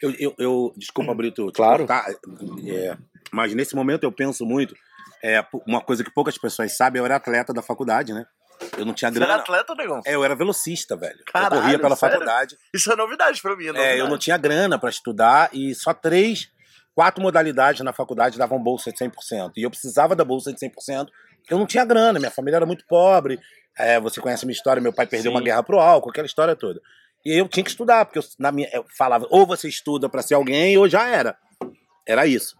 Eu, 0.00 0.10
eu, 0.18 0.34
eu- 0.38 0.72
desculpa, 0.78 1.14
Brito. 1.14 1.50
te 1.52 1.56
Claro. 1.56 1.86
cortar, 1.86 2.06
é, 2.66 2.96
mas 3.30 3.54
nesse 3.54 3.76
momento 3.76 4.04
eu 4.04 4.12
penso 4.12 4.46
muito. 4.46 4.74
É, 5.22 5.44
uma 5.66 5.82
coisa 5.82 6.02
que 6.02 6.10
poucas 6.14 6.38
pessoas 6.38 6.74
sabem, 6.74 7.00
eu 7.00 7.04
era 7.04 7.16
atleta 7.16 7.52
da 7.52 7.60
faculdade, 7.60 8.14
né? 8.14 8.24
Eu 8.76 8.84
não 8.84 8.92
tinha 8.94 9.10
Você 9.10 9.16
era 9.18 9.26
grana. 9.26 9.42
atleta, 9.42 9.74
negão? 9.74 10.00
É, 10.04 10.14
eu 10.14 10.24
era 10.24 10.34
velocista, 10.34 10.96
velho. 10.96 11.18
Caralho, 11.32 11.54
eu 11.56 11.60
corria 11.62 11.78
pela 11.78 11.96
sério? 11.96 12.14
faculdade. 12.16 12.56
Isso 12.74 12.92
é 12.92 12.96
novidade 12.96 13.40
pra 13.42 13.56
mim. 13.56 13.64
É, 13.64 13.68
É, 13.68 13.72
novidade. 13.72 13.98
eu 14.00 14.08
não 14.08 14.18
tinha 14.18 14.36
grana 14.36 14.78
pra 14.78 14.90
estudar 14.90 15.50
e 15.52 15.74
só 15.74 15.92
três, 15.94 16.50
quatro 16.94 17.22
modalidades 17.22 17.80
na 17.82 17.92
faculdade 17.92 18.38
davam 18.38 18.58
bolsa 18.62 18.90
de 18.92 18.98
100%. 18.98 19.52
E 19.56 19.62
eu 19.62 19.70
precisava 19.70 20.14
da 20.16 20.24
bolsa 20.24 20.52
de 20.52 20.58
100%. 20.58 21.08
Eu 21.48 21.58
não 21.58 21.66
tinha 21.66 21.84
grana, 21.84 22.18
minha 22.18 22.30
família 22.30 22.56
era 22.56 22.66
muito 22.66 22.84
pobre. 22.86 23.38
É, 23.76 24.00
você 24.00 24.20
conhece 24.20 24.44
a 24.44 24.46
minha 24.46 24.56
história, 24.56 24.82
meu 24.82 24.92
pai 24.92 25.06
perdeu 25.06 25.30
Sim. 25.30 25.36
uma 25.36 25.42
guerra 25.42 25.62
pro 25.62 25.78
álcool, 25.78 26.10
aquela 26.10 26.26
história 26.26 26.56
toda. 26.56 26.80
E 27.24 27.32
eu 27.38 27.48
tinha 27.48 27.62
que 27.64 27.70
estudar, 27.70 28.04
porque 28.04 28.18
eu, 28.18 28.24
na 28.38 28.50
minha, 28.50 28.68
eu 28.72 28.84
falava, 28.96 29.26
ou 29.30 29.46
você 29.46 29.68
estuda 29.68 30.08
pra 30.08 30.22
ser 30.22 30.34
alguém, 30.34 30.76
ou 30.76 30.88
já 30.88 31.06
era. 31.06 31.36
Era 32.06 32.26
isso. 32.26 32.56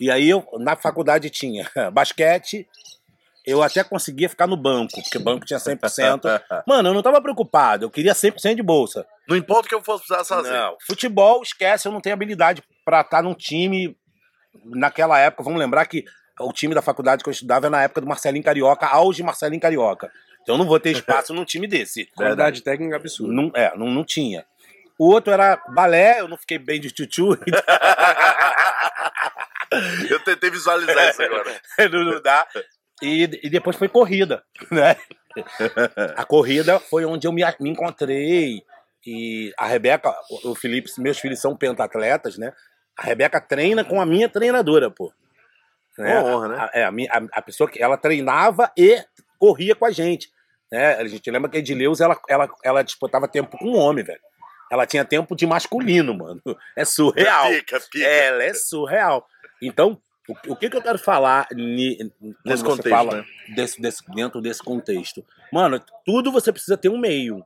E 0.00 0.10
aí 0.10 0.28
eu, 0.28 0.44
na 0.58 0.74
faculdade 0.76 1.30
tinha 1.30 1.70
basquete, 1.92 2.66
eu 3.46 3.62
até 3.62 3.84
conseguia 3.84 4.28
ficar 4.28 4.46
no 4.46 4.56
banco, 4.56 5.00
porque 5.00 5.18
o 5.18 5.20
banco 5.20 5.46
tinha 5.46 5.58
100%. 5.58 6.42
Mano, 6.66 6.88
eu 6.88 6.94
não 6.94 7.02
tava 7.02 7.20
preocupado, 7.20 7.84
eu 7.84 7.90
queria 7.90 8.12
100% 8.12 8.56
de 8.56 8.62
bolsa. 8.62 9.06
Não 9.28 9.36
importa 9.36 9.66
o 9.66 9.68
que 9.68 9.74
eu 9.74 9.82
fosse 9.82 10.06
precisar 10.06 10.24
fazer. 10.24 10.50
Não, 10.50 10.76
futebol, 10.86 11.42
esquece, 11.42 11.86
eu 11.86 11.92
não 11.92 12.00
tenho 12.00 12.14
habilidade 12.14 12.62
pra 12.84 13.02
estar 13.02 13.22
num 13.22 13.34
time 13.34 13.96
naquela 14.64 15.18
época. 15.18 15.44
Vamos 15.44 15.60
lembrar 15.60 15.86
que 15.86 16.04
o 16.40 16.52
time 16.52 16.74
da 16.74 16.82
faculdade 16.82 17.22
que 17.22 17.28
eu 17.28 17.32
estudava 17.32 17.68
é 17.68 17.70
na 17.70 17.82
época 17.82 18.00
do 18.00 18.06
Marcelinho 18.06 18.44
Carioca, 18.44 18.86
auge 18.86 19.22
Marcelinho 19.22 19.60
Carioca. 19.60 20.10
Então 20.42 20.54
eu 20.54 20.58
não 20.58 20.66
vou 20.66 20.78
ter 20.78 20.90
espaço 20.90 21.32
num 21.32 21.44
time 21.44 21.66
desse. 21.66 22.06
Qualidade 22.16 22.62
técnica 22.62 22.96
absurda. 22.96 23.32
Não, 23.32 23.50
é, 23.54 23.76
não, 23.76 23.86
não 23.86 24.04
tinha. 24.04 24.44
O 24.98 25.10
outro 25.10 25.32
era 25.32 25.62
balé, 25.68 26.20
eu 26.20 26.28
não 26.28 26.36
fiquei 26.36 26.58
bem 26.58 26.80
de 26.80 26.90
tchutchu, 26.90 27.38
Eu 30.08 30.20
tentei 30.20 30.48
visualizar 30.48 31.10
isso 31.10 31.22
agora. 31.22 31.60
não, 31.92 32.04
não 32.04 32.22
dá. 32.22 32.46
E, 33.02 33.22
e 33.42 33.50
depois 33.50 33.76
foi 33.76 33.88
corrida, 33.88 34.42
né? 34.70 34.96
A 36.16 36.24
corrida 36.24 36.78
foi 36.80 37.04
onde 37.04 37.26
eu 37.26 37.32
me, 37.32 37.42
me 37.60 37.70
encontrei. 37.70 38.62
E 39.06 39.52
a 39.58 39.66
Rebeca, 39.66 40.12
o, 40.44 40.54
Felipe, 40.54 40.90
meus 40.98 41.18
filhos 41.18 41.40
são 41.40 41.56
pentatletas, 41.56 42.36
né? 42.38 42.52
A 42.98 43.02
Rebeca 43.02 43.40
treina 43.40 43.84
com 43.84 44.00
a 44.00 44.06
minha 44.06 44.28
treinadora, 44.28 44.90
pô. 44.90 45.12
Né? 45.98 46.18
Uma 46.18 46.28
honra, 46.36 46.48
né? 46.48 46.56
A, 46.58 46.70
é, 46.78 46.84
a, 46.84 46.88
a- 46.90 47.28
a 47.32 47.42
pessoa 47.42 47.70
que 47.70 47.82
ela 47.82 47.96
treinava 47.96 48.72
e 48.76 49.02
corria 49.38 49.74
com 49.74 49.84
a 49.86 49.90
gente. 49.90 50.28
Né? 50.72 50.94
A 50.94 51.06
gente 51.06 51.30
lembra 51.30 51.50
que 51.50 51.56
a 51.56 51.60
Edileus, 51.60 52.00
ela, 52.00 52.18
ela, 52.28 52.48
ela 52.64 52.82
disputava 52.82 53.28
tempo 53.28 53.56
com 53.58 53.66
um 53.70 53.76
homem, 53.76 54.02
velho. 54.04 54.20
Ela 54.72 54.84
tinha 54.86 55.04
tempo 55.04 55.36
de 55.36 55.46
masculino, 55.46 56.12
mano. 56.16 56.42
É 56.74 56.84
surreal. 56.84 57.48
Pica, 57.50 57.78
pica. 57.80 58.04
Ela 58.04 58.42
é 58.42 58.54
surreal. 58.54 59.24
Então, 59.62 60.00
o, 60.28 60.52
o 60.52 60.56
que, 60.56 60.68
que 60.70 60.76
eu 60.76 60.82
quero 60.82 60.98
falar 60.98 61.46
ni, 61.52 61.98
Nesse 62.44 62.64
contexto, 62.64 62.88
fala 62.90 63.16
né? 63.18 63.24
desse, 63.54 63.80
desse- 63.80 64.04
dentro 64.12 64.40
desse 64.40 64.62
contexto? 64.62 65.24
Mano, 65.52 65.80
tudo 66.04 66.32
você 66.32 66.52
precisa 66.52 66.76
ter 66.76 66.88
um 66.88 66.98
meio. 66.98 67.44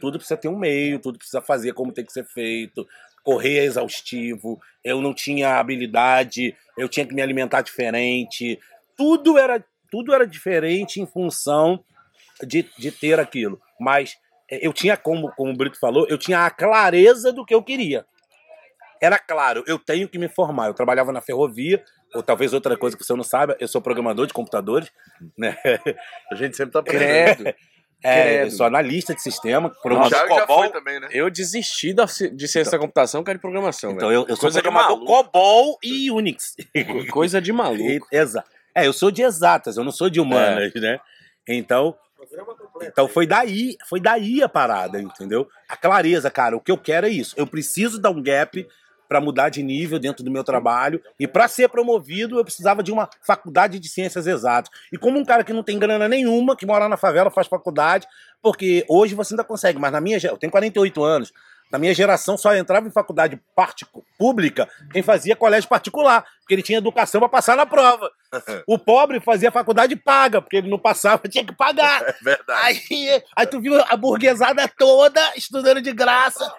Tudo 0.00 0.18
precisa 0.18 0.36
ter 0.36 0.48
um 0.48 0.58
meio, 0.58 0.98
tudo 0.98 1.16
precisa 1.18 1.40
fazer 1.40 1.72
como 1.74 1.92
tem 1.92 2.04
que 2.04 2.12
ser 2.12 2.24
feito. 2.24 2.86
correr 3.22 3.58
é 3.60 3.64
exaustivo, 3.64 4.60
eu 4.82 5.00
não 5.00 5.14
tinha 5.14 5.58
habilidade, 5.60 6.56
eu 6.76 6.88
tinha 6.88 7.06
que 7.06 7.14
me 7.14 7.22
alimentar 7.22 7.62
diferente. 7.62 8.58
Tudo 8.96 9.38
era, 9.38 9.64
tudo 9.90 10.12
era 10.12 10.26
diferente 10.26 11.00
em 11.00 11.06
função 11.06 11.84
de, 12.42 12.68
de 12.76 12.90
ter 12.90 13.20
aquilo. 13.20 13.60
Mas 13.78 14.16
é, 14.50 14.66
eu 14.66 14.72
tinha, 14.72 14.96
como, 14.96 15.30
como 15.36 15.52
o 15.52 15.56
Brito 15.56 15.78
falou, 15.78 16.04
eu 16.08 16.18
tinha 16.18 16.44
a 16.44 16.50
clareza 16.50 17.32
do 17.32 17.44
que 17.44 17.54
eu 17.54 17.62
queria. 17.62 18.04
Era 19.00 19.18
claro, 19.18 19.62
eu 19.66 19.78
tenho 19.78 20.08
que 20.08 20.18
me 20.18 20.28
formar. 20.28 20.66
Eu 20.66 20.74
trabalhava 20.74 21.12
na 21.12 21.20
ferrovia, 21.20 21.84
ou 22.14 22.22
talvez 22.22 22.52
outra 22.52 22.76
coisa 22.76 22.96
que 22.96 23.04
você 23.04 23.14
não 23.14 23.24
saiba, 23.24 23.56
eu 23.60 23.68
sou 23.68 23.80
programador 23.80 24.26
de 24.26 24.32
computadores, 24.32 24.90
né? 25.36 25.56
A 26.30 26.34
gente 26.34 26.56
sempre 26.56 26.72
tá 26.72 26.82
Credo. 26.82 27.48
É, 28.04 28.22
Credo. 28.22 28.44
eu 28.46 28.50
sou 28.50 28.66
analista 28.66 29.14
de 29.14 29.22
sistema, 29.22 29.72
já 30.10 30.26
COBOL. 30.26 30.70
também, 30.70 30.98
né? 30.98 31.08
Eu 31.12 31.30
desisti 31.30 31.94
da, 31.94 32.04
de 32.04 32.48
ciência 32.48 32.72
da 32.72 32.78
computação, 32.78 33.22
cara, 33.22 33.38
de 33.38 33.40
programação, 33.42 33.92
Então 33.92 34.08
velho. 34.08 34.22
eu, 34.22 34.26
eu 34.28 34.36
sou 34.36 34.40
Coisa 34.40 34.58
de 34.58 34.62
programador 34.62 34.96
maluco. 35.04 35.24
COBOL 35.24 35.78
e 35.82 36.10
Unix. 36.10 36.56
Coisa 37.12 37.40
de 37.40 37.52
maluco. 37.52 38.08
Exato. 38.10 38.50
É, 38.74 38.86
eu 38.86 38.92
sou 38.92 39.10
de 39.10 39.22
exatas, 39.22 39.76
eu 39.76 39.84
não 39.84 39.92
sou 39.92 40.10
de 40.10 40.20
humanas, 40.20 40.72
né? 40.74 40.98
Então, 41.46 41.94
então 42.82 43.06
foi 43.06 43.26
daí, 43.26 43.76
foi 43.88 44.00
daí 44.00 44.42
a 44.42 44.48
parada, 44.48 45.00
entendeu? 45.00 45.46
A 45.68 45.76
clareza, 45.76 46.30
cara, 46.30 46.56
o 46.56 46.60
que 46.60 46.72
eu 46.72 46.78
quero 46.78 47.06
é 47.06 47.10
isso. 47.10 47.34
Eu 47.36 47.46
preciso 47.46 48.00
dar 48.00 48.10
um 48.10 48.22
gap 48.22 48.66
para 49.12 49.20
mudar 49.20 49.50
de 49.50 49.62
nível 49.62 49.98
dentro 49.98 50.24
do 50.24 50.30
meu 50.30 50.42
trabalho 50.42 50.98
e 51.20 51.28
para 51.28 51.46
ser 51.46 51.68
promovido 51.68 52.38
eu 52.38 52.44
precisava 52.44 52.82
de 52.82 52.90
uma 52.90 53.10
faculdade 53.20 53.78
de 53.78 53.86
ciências 53.86 54.26
exatas. 54.26 54.70
E 54.90 54.96
como 54.96 55.18
um 55.18 55.24
cara 55.24 55.44
que 55.44 55.52
não 55.52 55.62
tem 55.62 55.78
grana 55.78 56.08
nenhuma, 56.08 56.56
que 56.56 56.64
mora 56.64 56.88
na 56.88 56.96
favela, 56.96 57.30
faz 57.30 57.46
faculdade, 57.46 58.06
porque 58.40 58.86
hoje 58.88 59.14
você 59.14 59.34
ainda 59.34 59.44
consegue, 59.44 59.78
mas 59.78 59.92
na 59.92 60.00
minha, 60.00 60.18
eu 60.24 60.38
tenho 60.38 60.50
48 60.50 61.04
anos. 61.04 61.30
Na 61.70 61.78
minha 61.78 61.92
geração 61.92 62.38
só 62.38 62.54
entrava 62.54 62.88
em 62.88 62.90
faculdade 62.90 63.38
pública 64.18 64.66
quem 64.90 65.02
fazia 65.02 65.36
colégio 65.36 65.68
particular, 65.68 66.24
porque 66.40 66.54
ele 66.54 66.62
tinha 66.62 66.78
educação 66.78 67.20
para 67.20 67.28
passar 67.28 67.54
na 67.54 67.66
prova. 67.66 68.10
O 68.66 68.78
pobre 68.78 69.20
fazia 69.20 69.52
faculdade 69.52 69.94
paga, 69.94 70.40
porque 70.40 70.56
ele 70.56 70.70
não 70.70 70.78
passava, 70.78 71.20
tinha 71.28 71.44
que 71.44 71.54
pagar. 71.54 72.02
É 72.02 72.12
verdade. 72.22 72.86
Aí, 72.90 73.22
aí 73.36 73.46
tu 73.46 73.60
viu 73.60 73.78
a 73.78 73.94
burguesada 73.94 74.66
toda 74.68 75.20
estudando 75.36 75.82
de 75.82 75.92
graça 75.92 76.50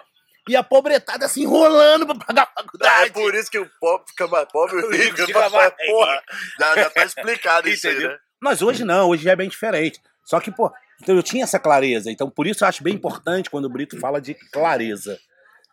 e 0.48 0.54
a 0.56 0.62
pobretada 0.62 1.26
se 1.28 1.42
enrolando 1.42 2.06
pra 2.06 2.14
pagar 2.16 2.42
a 2.42 2.60
É 2.60 2.62
faculdade. 2.62 3.12
por 3.12 3.34
isso 3.34 3.50
que 3.50 3.58
o 3.58 3.70
pobre 3.80 4.06
fica 4.08 4.26
mais 4.28 4.46
pobre 4.52 4.76
e 4.80 4.84
o 4.84 4.90
rico 4.90 5.16
fica 5.26 5.48
mais- 5.50 5.72
porra. 5.86 6.22
Já, 6.58 6.74
já 6.76 6.90
tá 6.90 7.04
explicado 7.04 7.68
isso 7.68 7.88
aí, 7.88 7.98
né? 7.98 8.16
Mas 8.40 8.60
hoje 8.62 8.84
não, 8.84 9.08
hoje 9.08 9.24
já 9.24 9.32
é 9.32 9.36
bem 9.36 9.48
diferente. 9.48 10.00
Só 10.24 10.38
que, 10.40 10.50
pô, 10.50 10.70
então 11.02 11.14
eu 11.16 11.22
tinha 11.22 11.44
essa 11.44 11.58
clareza. 11.58 12.10
Então, 12.10 12.28
por 12.30 12.46
isso 12.46 12.64
eu 12.64 12.68
acho 12.68 12.82
bem 12.82 12.94
importante 12.94 13.48
quando 13.50 13.64
o 13.66 13.70
Brito 13.70 13.98
fala 13.98 14.20
de 14.20 14.34
clareza. 14.52 15.18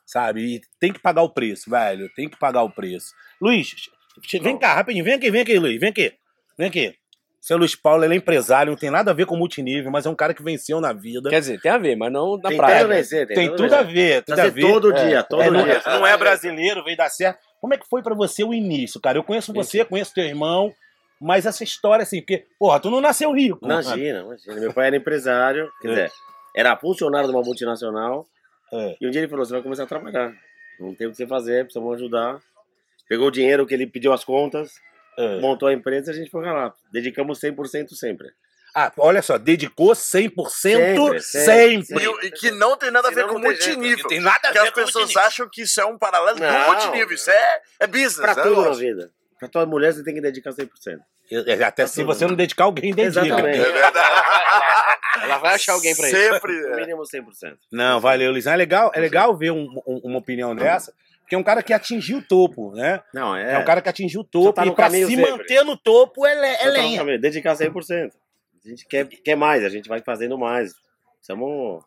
Sabe? 0.05 0.55
E 0.55 0.61
tem 0.79 0.91
que 0.91 0.99
pagar 0.99 1.21
o 1.21 1.29
preço, 1.33 1.69
velho. 1.69 2.09
Tem 2.15 2.29
que 2.29 2.37
pagar 2.37 2.63
o 2.63 2.69
preço. 2.69 3.13
Luiz, 3.41 3.73
vem 4.41 4.57
cá, 4.57 4.73
rapidinho. 4.73 5.05
Vem 5.05 5.13
aqui, 5.13 5.31
vem 5.31 5.41
aqui, 5.41 5.57
Luiz. 5.57 5.79
Vem 5.79 5.89
aqui. 5.89 6.13
Vem 6.57 6.67
aqui. 6.67 6.95
Seu 7.41 7.57
Luiz 7.57 7.75
Paulo, 7.75 8.03
ele 8.05 8.13
é 8.13 8.17
empresário, 8.17 8.69
não 8.71 8.77
tem 8.77 8.91
nada 8.91 9.09
a 9.09 9.13
ver 9.15 9.25
com 9.25 9.35
multinível, 9.35 9.89
mas 9.91 10.05
é 10.05 10.09
um 10.09 10.15
cara 10.15 10.31
que 10.31 10.43
venceu 10.43 10.79
na 10.79 10.93
vida. 10.93 11.27
Quer 11.27 11.39
dizer, 11.39 11.59
tem 11.59 11.71
a 11.71 11.77
ver, 11.79 11.95
mas 11.95 12.11
não 12.13 12.37
na 12.37 12.49
Tem 12.49 12.57
praia. 12.57 12.75
tudo 12.81 12.85
a 12.85 12.87
velho. 12.89 12.99
vencer, 13.01 13.27
Tem 13.27 13.47
tudo 13.49 13.63
tudo 13.63 13.73
a 13.73 13.81
ver, 13.81 14.23
tudo 14.23 14.39
a 14.39 14.47
ver. 14.47 14.61
todo 14.61 14.91
É. 14.95 15.05
dia, 15.07 15.23
todo 15.23 15.41
É, 15.41 15.49
não, 15.49 15.63
dia. 15.63 15.81
não 15.87 16.05
é 16.05 16.15
brasileiro, 16.15 16.83
veio 16.83 16.95
dar 16.95 17.09
certo. 17.09 17.39
Como 17.59 17.73
é 17.73 17.77
que 17.79 17.87
foi 17.89 18.03
pra 18.03 18.13
você 18.13 18.43
o 18.43 18.53
início, 18.53 19.01
cara? 19.01 19.17
Eu 19.17 19.23
conheço 19.23 19.51
você, 19.51 19.83
conheço 19.83 20.13
teu 20.13 20.23
irmão, 20.23 20.71
mas 21.19 21.47
essa 21.47 21.63
história 21.63 22.03
assim, 22.03 22.21
porque, 22.21 22.45
porra, 22.59 22.79
tu 22.79 22.91
não 22.91 23.01
nasceu 23.01 23.31
rico. 23.33 23.57
Imagina, 23.65 24.19
imagina. 24.21 24.55
Meu 24.61 24.71
pai 24.73 24.87
era 24.87 24.97
empresário, 24.97 25.67
quer 25.81 25.87
É. 25.87 25.91
dizer, 25.91 26.11
era 26.55 26.77
funcionário 26.77 27.27
de 27.27 27.35
uma 27.35 27.43
multinacional. 27.43 28.23
É. 28.71 28.95
E 29.01 29.07
um 29.07 29.09
dia 29.09 29.19
ele 29.21 29.27
falou: 29.27 29.43
você 29.43 29.53
vai 29.53 29.63
começar 29.63 29.83
a 29.83 29.87
trabalhar. 29.87 30.31
Não 30.79 30.93
tem 30.93 31.07
o 31.07 31.09
que 31.11 31.17
você 31.17 31.25
fazer, 31.25 31.63
precisamos 31.65 31.95
ajudar. 31.95 32.39
Pegou 33.09 33.27
o 33.27 33.31
dinheiro 33.31 33.65
que 33.65 33.73
ele 33.73 33.85
pediu 33.87 34.13
as 34.13 34.23
contas, 34.23 34.73
É. 35.17 35.39
montou 35.39 35.67
a 35.67 35.73
empresa 35.73 36.11
e 36.11 36.13
a 36.13 36.17
gente 36.17 36.29
foi 36.31 36.45
lá. 36.45 36.73
Dedicamos 36.91 37.39
100% 37.39 37.89
sempre. 37.95 38.29
Ah, 38.73 38.89
olha 38.97 39.21
só, 39.21 39.37
dedicou 39.37 39.91
100% 39.91 40.49
sempre. 40.49 41.19
Sempre, 41.21 41.85
sempre. 41.85 42.05
E, 42.23 42.27
e 42.27 42.31
que 42.31 42.51
não 42.51 42.77
tem 42.77 42.89
nada 42.89 43.09
a 43.09 43.11
ver 43.11 43.27
com 43.27 43.33
não 43.33 43.41
multinível. 43.41 44.07
Tem 44.07 44.21
nada 44.21 44.37
a 44.37 44.39
Porque 44.39 44.53
ver 44.59 44.59
as 44.63 44.69
com 44.69 44.75
pessoas 44.75 44.95
multinível. 45.05 45.27
acham 45.27 45.49
que 45.51 45.61
isso 45.63 45.81
é 45.81 45.85
um 45.85 45.97
paralelo 45.97 46.37
do 46.37 46.43
Não. 46.43 46.67
multinível. 46.73 47.13
Isso 47.13 47.29
é, 47.29 47.61
é 47.81 47.87
business. 47.87 48.15
Pra 48.15 48.33
né, 48.35 48.43
tudo 48.43 48.61
na 48.61 48.71
vida. 48.71 49.11
Pra 49.37 49.49
tua 49.49 49.65
mulher 49.65 49.91
você 49.93 50.03
tem 50.03 50.13
que 50.13 50.21
dedicar 50.21 50.51
100%. 50.51 50.69
É, 51.47 51.63
Até 51.63 51.85
se 51.87 52.03
você 52.03 52.25
não 52.27 52.35
dedicar 52.35 52.63
alguém, 52.65 52.93
dedica. 52.93 53.25
Exatamente. 53.25 53.59
É 53.59 53.71
verdade. 53.71 54.21
Ela 55.23 55.37
vai 55.37 55.55
achar 55.55 55.73
alguém 55.73 55.95
pra 55.95 56.07
isso. 56.09 56.17
Sempre. 56.17 56.61
No 56.61 56.73
é. 56.73 56.75
mínimo 56.81 57.01
100%. 57.03 57.57
Não, 57.71 57.99
valeu, 57.99 58.31
Luiz. 58.31 58.47
É 58.47 58.55
legal, 58.55 58.91
é 58.93 58.99
legal 58.99 59.35
ver 59.35 59.51
um- 59.51 59.67
um- 59.85 60.01
uma 60.05 60.19
opinião 60.19 60.55
dessa, 60.55 60.93
porque 61.31 61.35
é 61.35 61.37
um 61.37 61.43
cara 61.43 61.63
que 61.63 61.71
atingiu 61.71 62.17
o 62.17 62.21
topo, 62.21 62.73
né? 62.73 63.01
Não, 63.13 63.33
é. 63.33 63.53
É, 63.53 63.57
um 63.57 63.63
cara 63.63 63.81
que 63.81 63.87
atingiu 63.87 64.19
o 64.19 64.23
topo 64.23 64.51
tá 64.51 64.65
e 64.65 64.75
pra 64.75 64.89
se 64.89 65.05
sempre. 65.05 65.31
manter 65.31 65.63
no 65.63 65.77
topo 65.77 66.25
é, 66.25 66.33
é 66.33 66.55
Só 66.55 66.59
tá 66.59 66.65
no 66.65 66.73
lenha. 66.73 66.97
caminho, 66.97 67.21
Dedicar 67.21 67.55
100%. 67.55 68.11
A 68.65 68.67
gente 68.67 68.85
quer, 68.85 69.07
quer 69.07 69.35
mais, 69.35 69.63
a 69.63 69.69
gente 69.69 69.87
vai 69.87 70.01
fazendo 70.01 70.37
mais. 70.37 70.73
Somos. 71.21 71.85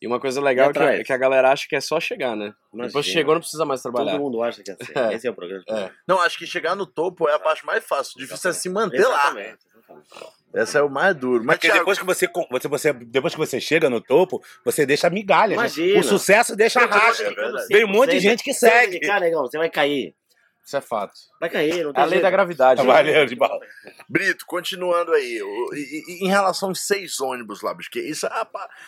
E 0.00 0.06
uma 0.06 0.18
coisa 0.18 0.40
legal 0.40 0.70
é 0.70 0.72
que, 0.72 0.78
atrás? 0.78 1.02
que 1.06 1.12
a 1.12 1.16
galera 1.18 1.52
acha 1.52 1.66
que 1.68 1.76
é 1.76 1.80
só 1.80 2.00
chegar, 2.00 2.34
né? 2.34 2.54
Imagina. 2.72 2.86
Depois 2.86 3.04
chegou, 3.04 3.34
não 3.34 3.40
precisa 3.40 3.66
mais 3.66 3.82
trabalhar. 3.82 4.12
Todo 4.12 4.20
mundo 4.22 4.42
acha 4.42 4.62
que 4.62 4.70
é 4.70 4.76
assim. 4.80 4.92
É. 4.96 5.14
Esse 5.14 5.26
é 5.26 5.30
o 5.30 5.34
programa. 5.34 5.64
É. 5.68 5.90
Não, 6.08 6.18
acho 6.22 6.38
que 6.38 6.46
chegar 6.46 6.74
no 6.74 6.86
topo 6.86 7.28
é 7.28 7.34
a 7.34 7.38
parte 7.38 7.66
mais 7.66 7.84
fácil. 7.84 8.14
O 8.16 8.20
difícil 8.20 8.48
é 8.48 8.54
se 8.54 8.70
manter 8.70 9.06
lá. 9.06 9.24
Exatamente, 9.24 9.58
exatamente. 9.74 10.08
Essa 10.54 10.78
é 10.78 10.82
o 10.82 10.88
mais 10.88 11.14
duro. 11.14 11.44
Mas, 11.44 11.56
Porque 11.56 11.66
Thiago, 11.68 11.80
depois 11.80 11.98
que 11.98 12.04
você, 12.04 12.28
você, 12.50 12.68
você- 12.68 12.92
depois 12.92 13.34
que 13.34 13.38
você 13.38 13.60
chega 13.60 13.90
no 13.90 14.00
topo, 14.00 14.42
você 14.64 14.86
deixa 14.86 15.10
migalhas. 15.10 15.50
né? 15.58 15.64
Imagina. 15.64 16.00
O 16.00 16.04
sucesso 16.04 16.56
deixa 16.56 16.80
rastro. 16.86 17.24
dedicando 17.24 17.58
Vem 17.68 17.84
um 17.84 17.88
monte 17.88 18.10
de 18.12 18.16
100%. 18.18 18.20
gente 18.22 18.42
que 18.42 18.54
segue. 18.54 18.92
dedicar, 18.92 19.20
negão, 19.20 19.42
você 19.42 19.58
vai 19.58 19.68
cair. 19.68 20.14
Isso 20.64 20.76
é 20.76 20.80
fato. 20.80 21.12
Vai 21.40 21.48
cair, 21.48 21.84
não 21.84 21.90
É 21.90 21.92
tem 21.92 22.02
a 22.02 22.06
lei 22.06 22.10
jeito. 22.14 22.22
da 22.22 22.30
gravidade. 22.30 22.80
né? 22.82 22.86
Valeu, 22.92 23.24
de 23.26 23.36
bala. 23.36 23.60
Brito, 24.08 24.44
continuando 24.46 25.12
aí. 25.12 25.40
o- 25.40 25.74
e- 25.74 26.02
e- 26.08 26.24
em 26.24 26.28
relação 26.28 26.70
aos 26.70 26.84
seis 26.86 27.20
ônibus 27.20 27.62
lá, 27.62 27.72
bicho, 27.72 27.88
que 27.90 28.00
isso 28.00 28.26
é. 28.26 28.30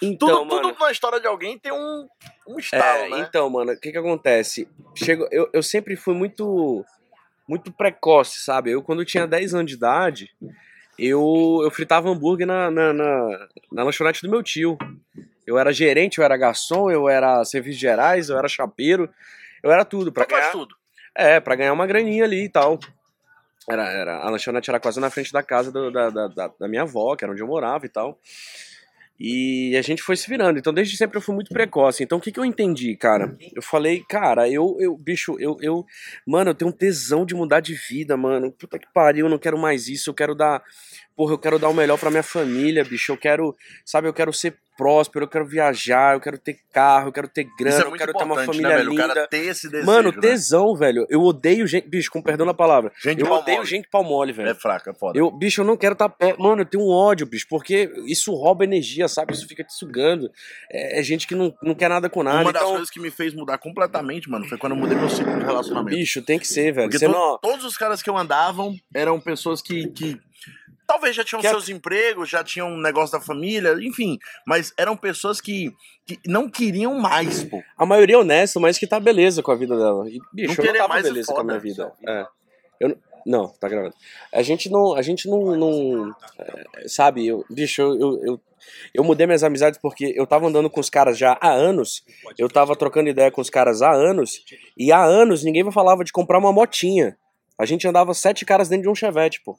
Então, 0.03 0.29
tudo, 0.29 0.47
mano. 0.47 0.73
tudo 0.73 0.81
na 0.85 0.91
história 0.91 1.21
de 1.21 1.27
alguém 1.29 1.57
tem 1.57 1.71
um, 1.71 2.09
um 2.49 2.59
estalo, 2.59 3.05
É, 3.05 3.09
né? 3.11 3.27
então, 3.29 3.49
mano, 3.49 3.73
o 3.73 3.79
que 3.79 3.93
que 3.93 3.99
acontece? 3.99 4.69
Chego, 4.97 5.29
eu, 5.31 5.49
eu 5.53 5.63
sempre 5.63 5.95
fui 5.95 6.15
muito 6.15 6.85
muito 7.47 7.71
precoce, 7.73 8.41
sabe? 8.41 8.73
Eu, 8.73 8.83
quando 8.83 9.05
tinha 9.05 9.27
10 9.27 9.55
anos 9.55 9.71
de 9.71 9.77
idade, 9.77 10.31
eu, 10.99 11.61
eu 11.63 11.71
fritava 11.71 12.09
hambúrguer 12.11 12.47
na, 12.47 12.71
na, 12.71 12.93
na, 12.93 13.49
na 13.73 13.83
lanchonete 13.85 14.23
do 14.23 14.31
meu 14.31 14.43
tio. 14.43 14.77
Eu 15.47 15.59
era 15.59 15.73
gerente, 15.73 16.19
eu 16.19 16.25
era 16.25 16.37
garçom, 16.37 16.91
eu 16.91 17.09
era 17.09 17.43
serviços 17.45 17.81
gerais, 17.81 18.29
eu 18.29 18.37
era 18.39 18.49
chapeiro, 18.49 19.09
eu 19.63 19.71
era 19.71 19.85
tudo. 19.85 20.13
Pra 20.13 20.27
ganhar, 20.27 20.53
tudo. 20.53 20.75
é, 21.15 21.41
pra 21.41 21.55
ganhar 21.57 21.73
uma 21.73 21.87
graninha 21.87 22.25
ali 22.25 22.45
e 22.45 22.49
tal. 22.49 22.79
Era, 23.71 23.87
era, 23.91 24.17
a 24.19 24.31
lanchonete 24.31 24.71
era 24.71 24.81
quase 24.81 24.99
na 25.01 25.11
frente 25.11 25.33
da 25.33 25.43
casa 25.43 25.71
do- 25.71 25.91
da, 25.91 26.09
da, 26.11 26.29
da, 26.29 26.51
da 26.59 26.69
minha 26.69 26.83
avó, 26.83 27.15
que 27.17 27.25
era 27.25 27.33
onde 27.33 27.43
eu 27.43 27.47
morava 27.47 27.85
e 27.85 27.89
tal. 27.89 28.19
E 29.21 29.77
a 29.77 29.83
gente 29.83 30.03
foi 30.03 30.17
se 30.17 30.29
virando. 30.29 30.59
Então, 30.59 30.73
desde 30.73 30.97
sempre 30.97 31.19
eu 31.19 31.21
fui 31.21 31.35
muito 31.35 31.53
precoce. 31.53 32.05
Então, 32.05 32.19
o 32.19 32.21
que, 32.21 32.31
que 32.31 32.39
eu 32.39 32.45
entendi, 32.45 32.97
cara? 32.97 33.37
Eu 33.55 33.61
falei, 33.61 34.05
cara, 34.09 34.49
eu, 34.49 34.77
eu 34.79 34.97
bicho, 34.97 35.37
eu, 35.41 35.57
eu, 35.61 35.85
mano, 36.27 36.51
eu 36.51 36.55
tenho 36.55 36.71
um 36.71 36.75
tesão 36.75 37.27
de 37.27 37.35
mudar 37.35 37.61
de 37.61 37.75
vida, 37.75 38.17
mano. 38.17 38.53
Puta 38.53 38.79
que 38.79 38.87
pariu, 38.93 39.27
eu 39.27 39.31
não 39.31 39.39
quero 39.39 39.59
mais 39.59 39.89
isso. 39.89 40.11
Eu 40.11 40.15
quero 40.15 40.35
dar, 40.35 40.63
porra, 41.17 41.33
eu 41.33 41.39
quero 41.39 41.59
dar 41.59 41.69
o 41.69 41.75
melhor 41.75 41.99
pra 41.99 42.11
minha 42.11 42.23
família, 42.23 42.85
bicho. 42.85 43.13
Eu 43.13 43.17
quero, 43.17 43.57
sabe, 43.85 44.07
eu 44.07 44.15
quero 44.15 44.33
ser 44.33 44.57
próspero, 44.79 45.25
eu 45.25 45.29
quero 45.29 45.45
viajar, 45.45 46.15
eu 46.15 46.21
quero 46.21 46.39
ter 46.39 46.57
carro, 46.73 47.09
eu 47.09 47.13
quero 47.13 47.27
ter 47.29 47.45
grana, 47.59 47.77
Isso 47.77 47.85
é 47.85 47.89
eu 47.89 47.93
quero 47.97 48.13
ter 48.13 48.25
uma 48.25 48.35
importante, 48.35 48.47
família 48.47 48.69
né, 48.69 48.77
velho? 48.77 48.91
linda. 48.91 49.05
O 49.05 49.09
cara 49.09 49.27
ter 49.27 49.39
esse 49.39 49.69
desejo. 49.69 49.87
Mano, 49.87 50.13
né? 50.13 50.19
tesão, 50.21 50.77
velho. 50.77 51.05
Eu 51.11 51.21
odeio 51.23 51.67
gente. 51.67 51.89
Bicho, 51.89 52.11
com 52.13 52.23
perdão 52.23 52.47
da 52.47 52.55
palavra. 52.55 52.93
Gente 53.03 53.21
eu 53.21 53.31
odeio 53.31 53.65
gente 53.65 53.89
pau 53.89 54.05
mole, 54.05 54.33
velho. 54.33 54.49
É 54.51 54.55
fraca, 54.55 54.93
é 54.93 54.95
foda. 54.95 55.19
Eu, 55.19 55.31
bicho, 55.33 55.61
eu 55.63 55.65
não 55.65 55.77
quero 55.77 55.95
estar 55.95 56.09
perto. 56.09 56.41
Mano, 56.41 56.63
eu 56.63 56.67
tenho 56.67 56.85
um 56.85 56.91
ódio, 56.91 57.27
bicho, 57.27 57.47
porque 57.51 57.91
isso 58.07 58.33
rouba 58.33 58.63
energia, 58.63 59.09
sabe? 59.09 59.33
Isso 59.33 59.49
fica 59.49 59.65
te 59.65 59.75
sugando. 59.75 60.31
É, 60.71 61.01
é 61.01 61.03
gente 61.03 61.27
que 61.27 61.35
não, 61.35 61.53
não 61.61 61.75
quer 61.75 61.89
nada 61.89 62.09
com 62.09 62.23
nada. 62.23 62.43
Uma 62.43 62.53
das 62.53 62.63
então, 62.63 62.73
coisas 62.73 62.91
que 62.91 63.01
me 63.01 63.11
fez 63.11 63.35
mudar 63.35 63.59
completamente, 63.59 64.31
mano, 64.31 64.47
foi 64.47 64.57
quando 64.57 64.75
eu 64.75 64.79
mudei 64.79 64.97
meu 64.97 65.09
ciclo 65.11 65.37
de 65.37 65.45
relacionamento. 65.45 65.97
bicho, 65.97 66.23
tem 66.23 66.39
que 66.39 66.47
ser, 66.47 66.73
velho. 66.73 66.89
Porque 66.89 67.05
to- 67.05 67.11
não. 67.13 67.37
todos 67.39 67.65
os 67.65 67.77
caras 67.77 68.01
que 68.01 68.09
eu 68.09 68.17
andavam 68.17 68.75
eram 68.95 69.19
pessoas 69.21 69.61
que, 69.61 69.89
que 69.89 70.21
talvez 70.89 71.15
já 71.15 71.23
tinham 71.23 71.41
Que 71.41 71.47
é- 71.47 71.51
seus 71.51 71.69
empregos, 71.69 72.31
já 72.31 72.43
tinham 72.43 72.69
um 72.71 72.81
negócio 72.81 73.17
da 73.17 73.25
família, 73.25 73.77
enfim. 73.81 74.19
Mas 74.47 74.73
eram 74.77 74.97
pessoas 74.97 75.39
que, 75.41 75.71
que 76.07 76.19
não 76.27 76.49
queriam 76.49 76.99
mais, 76.99 77.45
pô. 77.45 77.63
A 77.77 77.85
maioria 77.85 78.17
é 78.17 78.19
honesta, 78.19 78.59
mas 78.59 78.79
que 78.79 78.87
tá 78.87 78.99
beleza 78.99 79.43
com 79.43 79.53
a 79.53 79.55
vida 79.55 79.77
dela. 79.77 80.09
E, 80.09 80.19
bicho, 80.33 80.59
Não 80.61 80.65
eu 80.67 80.73
não 80.73 80.81
tava 80.81 80.89
mais 80.89 81.05
é 81.05 81.09
beleza 81.11 81.33
com 81.33 81.41
a 81.41 81.45
minha 81.45 81.59
vida. 81.61 81.93
É. 82.09 82.27
Eu, 82.81 82.89
não- 82.89 82.97
não, 83.27 83.49
tá 83.49 83.69
gravando. 83.69 83.95
A 84.33 84.43
gente 84.43 84.71
não. 84.71 84.95
A 84.95 85.03
gente 85.03 85.29
não. 85.29 85.55
não 85.55 86.17
é, 86.39 86.89
sabe, 86.89 87.27
eu, 87.27 87.45
bicho, 87.51 87.83
eu, 87.83 88.01
eu, 88.01 88.25
eu, 88.25 88.41
eu 88.95 89.05
mudei 89.05 89.27
minhas 89.27 89.45
amizades 89.45 89.79
porque 89.79 90.15
eu 90.17 90.27
tava 90.27 90.47
andando 90.47 90.71
com 90.71 90.81
os 90.81 90.89
caras 90.89 91.19
já 91.19 91.37
há 91.39 91.51
anos. 91.53 92.03
Eu 92.39 92.49
tava 92.49 92.75
trocando 92.75 93.11
ideia 93.11 93.31
com 93.31 93.43
os 93.43 93.51
caras 93.51 93.83
há 93.83 93.93
anos. 93.93 94.43
E 94.79 94.91
há 94.91 95.05
anos 95.05 95.45
ninguém 95.45 95.63
me 95.65 95.73
falava 95.73 96.03
de 96.03 96.13
comprar 96.13 96.39
uma 96.39 96.53
motinha. 96.53 97.19
A 97.59 97.67
gente 97.67 97.87
andava 97.87 98.15
sete 98.15 98.47
caras 98.47 98.69
dentro 98.71 98.85
de 98.85 98.89
um 98.89 98.95
chevette, 98.95 99.43
pô. 99.45 99.55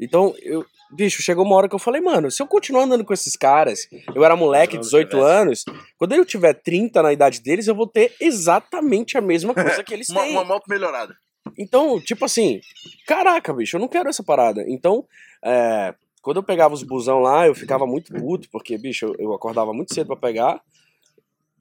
Então, 0.00 0.34
eu, 0.42 0.64
bicho, 0.90 1.22
chegou 1.22 1.44
uma 1.44 1.54
hora 1.56 1.68
que 1.68 1.74
eu 1.74 1.78
falei, 1.78 2.00
mano, 2.00 2.30
se 2.30 2.42
eu 2.42 2.46
continuar 2.46 2.82
andando 2.82 3.04
com 3.04 3.12
esses 3.14 3.36
caras, 3.36 3.88
eu 4.14 4.24
era 4.24 4.34
moleque, 4.36 4.76
18 4.76 5.20
anos, 5.20 5.64
quando 5.96 6.14
eu 6.14 6.24
tiver 6.24 6.54
30 6.54 7.02
na 7.02 7.12
idade 7.12 7.40
deles, 7.40 7.66
eu 7.68 7.74
vou 7.74 7.86
ter 7.86 8.12
exatamente 8.20 9.16
a 9.16 9.20
mesma 9.20 9.54
coisa 9.54 9.82
que 9.84 9.94
eles 9.94 10.08
Uma, 10.08 10.22
têm. 10.22 10.32
uma 10.32 10.44
moto 10.44 10.64
melhorada. 10.68 11.16
Então, 11.58 12.00
tipo 12.00 12.24
assim, 12.24 12.60
caraca, 13.06 13.52
bicho, 13.52 13.76
eu 13.76 13.80
não 13.80 13.88
quero 13.88 14.08
essa 14.08 14.22
parada. 14.24 14.64
Então, 14.66 15.06
é, 15.44 15.94
quando 16.22 16.38
eu 16.38 16.42
pegava 16.42 16.74
os 16.74 16.82
busão 16.82 17.20
lá, 17.20 17.46
eu 17.46 17.54
ficava 17.54 17.86
muito 17.86 18.12
puto, 18.12 18.48
porque, 18.50 18.76
bicho, 18.78 19.04
eu, 19.06 19.14
eu 19.18 19.32
acordava 19.34 19.72
muito 19.72 19.94
cedo 19.94 20.06
pra 20.08 20.16
pegar. 20.16 20.60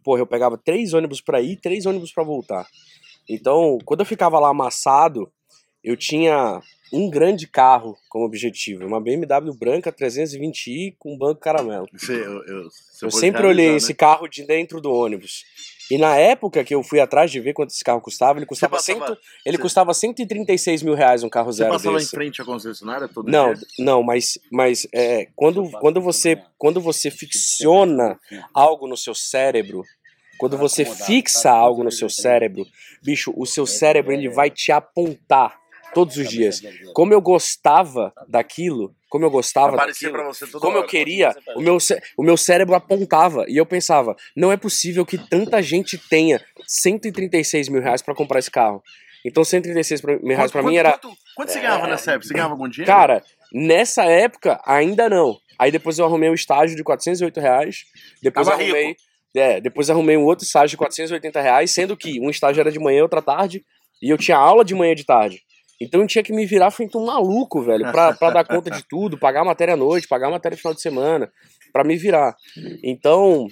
Porra, 0.04 0.22
eu 0.22 0.28
pegava 0.28 0.58
três 0.58 0.94
ônibus 0.94 1.22
pra 1.22 1.42
ir, 1.42 1.58
três 1.58 1.86
ônibus 1.86 2.12
pra 2.12 2.24
voltar. 2.24 2.66
Então, 3.30 3.78
quando 3.86 4.00
eu 4.02 4.06
ficava 4.06 4.40
lá 4.40 4.50
amassado, 4.50 5.32
eu 5.84 5.96
tinha 5.96 6.62
um 6.92 7.10
grande 7.10 7.48
carro 7.48 7.98
como 8.10 8.26
objetivo, 8.26 8.86
uma 8.86 9.02
BMW 9.02 9.54
branca 9.58 9.92
320i 9.92 10.96
com 11.00 11.18
banco 11.18 11.40
caramelo. 11.42 11.88
Você, 11.94 12.14
eu, 12.14 12.44
eu, 12.46 12.64
você 12.70 13.06
Eu 13.06 13.12
sempre 13.12 13.42
realizar, 13.42 13.48
olhei 13.48 13.72
né? 13.72 13.78
esse 13.78 13.94
carro 13.94 14.28
de 14.28 14.44
dentro 14.46 14.80
do 14.80 14.92
ônibus. 14.92 15.44
E 15.92 15.98
na 15.98 16.16
época 16.18 16.64
que 16.64 16.74
eu 16.74 16.82
fui 16.82 17.00
atrás 17.00 17.30
de 17.32 17.40
ver 17.40 17.54
quanto 17.54 17.72
esse 17.72 17.84
carro 17.84 18.00
custava, 18.00 18.40
ele 18.40 18.46
custava, 18.46 18.78
passava- 18.78 19.08
cento, 19.08 19.20
ele 19.46 19.58
você- 19.58 19.62
custava 19.62 19.94
136 19.94 20.82
mil 20.82 20.94
reais 20.94 21.24
um 21.24 21.30
carro 21.30 21.52
Você 21.52 21.58
zero 21.60 21.72
passava 21.72 21.98
desse. 21.98 22.08
em 22.08 22.18
frente 22.18 22.42
à 22.42 22.46
concessionária 22.46 23.08
todo 23.08 23.30
Não, 23.30 23.54
dia? 23.54 23.64
não, 23.80 24.02
mas, 24.04 24.38
mas 24.52 24.88
é, 24.94 25.28
quando, 25.36 25.70
quando, 25.72 26.00
você, 26.00 26.42
quando 26.58 26.80
você 26.80 27.12
ficciona 27.12 28.20
algo 28.54 28.88
no 28.88 28.96
seu 28.96 29.14
cérebro, 29.14 29.84
quando 30.38 30.58
você 30.58 30.86
fixa 30.86 31.52
algo 31.52 31.84
no 31.84 31.92
seu 31.92 32.10
cérebro, 32.10 32.66
bicho, 33.04 33.34
o 33.36 33.46
seu 33.46 33.66
cérebro 33.66 34.14
ele 34.14 34.30
vai 34.30 34.50
te 34.50 34.72
apontar 34.72 35.60
todos 35.94 36.18
os 36.18 36.28
dias. 36.30 36.62
Como 36.94 37.14
eu 37.14 37.22
gostava 37.22 38.14
daquilo, 38.28 38.96
como 39.10 39.26
eu 39.26 39.30
gostava 39.32 39.76
Aparecia 39.76 40.12
daquilo, 40.12 40.60
como 40.60 40.78
eu 40.78 40.82
hora. 40.82 40.88
queria, 40.90 41.36
o 41.56 41.62
meu, 41.62 41.78
o 42.18 42.24
meu 42.24 42.36
cérebro 42.38 42.76
apontava. 42.76 43.46
E 43.48 43.58
eu 43.58 43.66
pensava, 43.66 44.16
não 44.36 44.52
é 44.52 44.58
possível 44.58 45.06
que 45.06 45.18
tanta 45.18 45.62
gente 45.62 45.98
tenha 45.98 46.42
136 46.68 47.70
mil 47.70 47.82
reais 47.82 48.02
pra 48.02 48.16
comprar 48.16 48.40
esse 48.40 48.52
carro. 48.52 48.82
Então 49.26 49.44
136 49.44 50.02
pra- 50.02 50.18
mil 50.20 50.36
reais 50.36 50.52
pra 50.52 50.62
Quanto- 50.62 50.72
mim 50.72 50.78
era. 50.78 50.92
Quanto, 50.98 51.16
quanto 51.36 51.52
você 51.52 51.60
ganhava 51.60 51.88
nessa 51.88 52.12
época? 52.12 52.28
Você 52.28 52.34
ganhava 52.34 52.54
algum 52.54 52.68
dinheiro? 52.68 52.92
Cara, 52.92 53.24
nessa 53.54 54.04
época 54.06 54.60
ainda 54.66 55.08
não. 55.10 55.38
Aí 55.58 55.72
depois 55.72 55.98
eu 55.98 56.06
arrumei 56.06 56.30
um 56.30 56.34
estágio 56.34 56.76
de 56.76 56.84
408 56.84 57.40
reais. 57.40 57.86
Depois 58.22 58.48
Tava 58.48 58.62
arrumei. 58.62 58.88
rico. 58.88 59.02
É, 59.36 59.60
depois 59.62 59.90
arrumei 59.90 60.18
um 60.18 60.26
outro 60.26 60.46
estágio 60.46 60.70
de 60.72 60.78
480 60.78 61.42
reais, 61.42 61.72
sendo 61.72 61.96
que 61.98 62.20
um 62.20 62.30
estágio 62.30 62.60
era 62.62 62.72
de 62.72 62.80
manhã 62.80 63.02
outra 63.02 63.22
tarde. 63.22 63.64
E 64.02 64.10
eu 64.10 64.18
tinha 64.18 64.38
aula 64.38 64.66
de 64.66 64.76
manhã 64.76 64.92
e 64.92 64.96
de 64.96 65.06
tarde. 65.06 65.42
Então 65.84 66.02
eu 66.02 66.08
tinha 66.08 66.24
que 66.24 66.32
me 66.32 66.46
virar 66.46 66.72
feito 66.72 66.98
um 66.98 67.06
maluco, 67.06 67.62
velho, 67.62 67.92
pra, 67.92 68.14
pra 68.14 68.30
dar 68.30 68.46
conta 68.46 68.72
de 68.72 68.84
tudo, 68.84 69.18
pagar 69.18 69.44
matéria 69.44 69.74
à 69.74 69.78
noite, 69.78 70.08
pagar 70.08 70.30
matéria 70.30 70.58
final 70.58 70.74
de 70.74 70.82
semana, 70.82 71.32
pra 71.74 71.84
me 71.84 71.98
virar. 71.98 72.36
Então, 72.82 73.48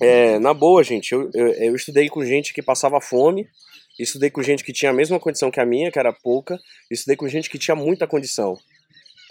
é, 0.00 0.38
na 0.38 0.54
boa, 0.54 0.84
gente, 0.84 1.12
eu, 1.12 1.28
eu, 1.34 1.48
eu 1.48 1.74
estudei 1.74 2.08
com 2.08 2.24
gente 2.24 2.54
que 2.54 2.62
passava 2.62 3.00
fome, 3.00 3.48
estudei 3.98 4.30
com 4.30 4.40
gente 4.42 4.62
que 4.62 4.72
tinha 4.72 4.90
a 4.90 4.94
mesma 4.94 5.18
condição 5.18 5.50
que 5.50 5.60
a 5.60 5.66
minha, 5.66 5.90
que 5.90 5.98
era 5.98 6.12
pouca, 6.12 6.56
estudei 6.90 7.16
com 7.16 7.28
gente 7.28 7.50
que 7.50 7.58
tinha 7.58 7.74
muita 7.74 8.06
condição. 8.06 8.56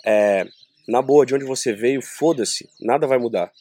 É, 0.06 0.46
na 0.88 1.02
boa, 1.02 1.26
de 1.26 1.34
onde 1.34 1.46
você 1.46 1.74
veio, 1.74 2.02
foda-se, 2.02 2.70
nada 2.82 3.08
vai 3.08 3.18
mudar. 3.18 3.52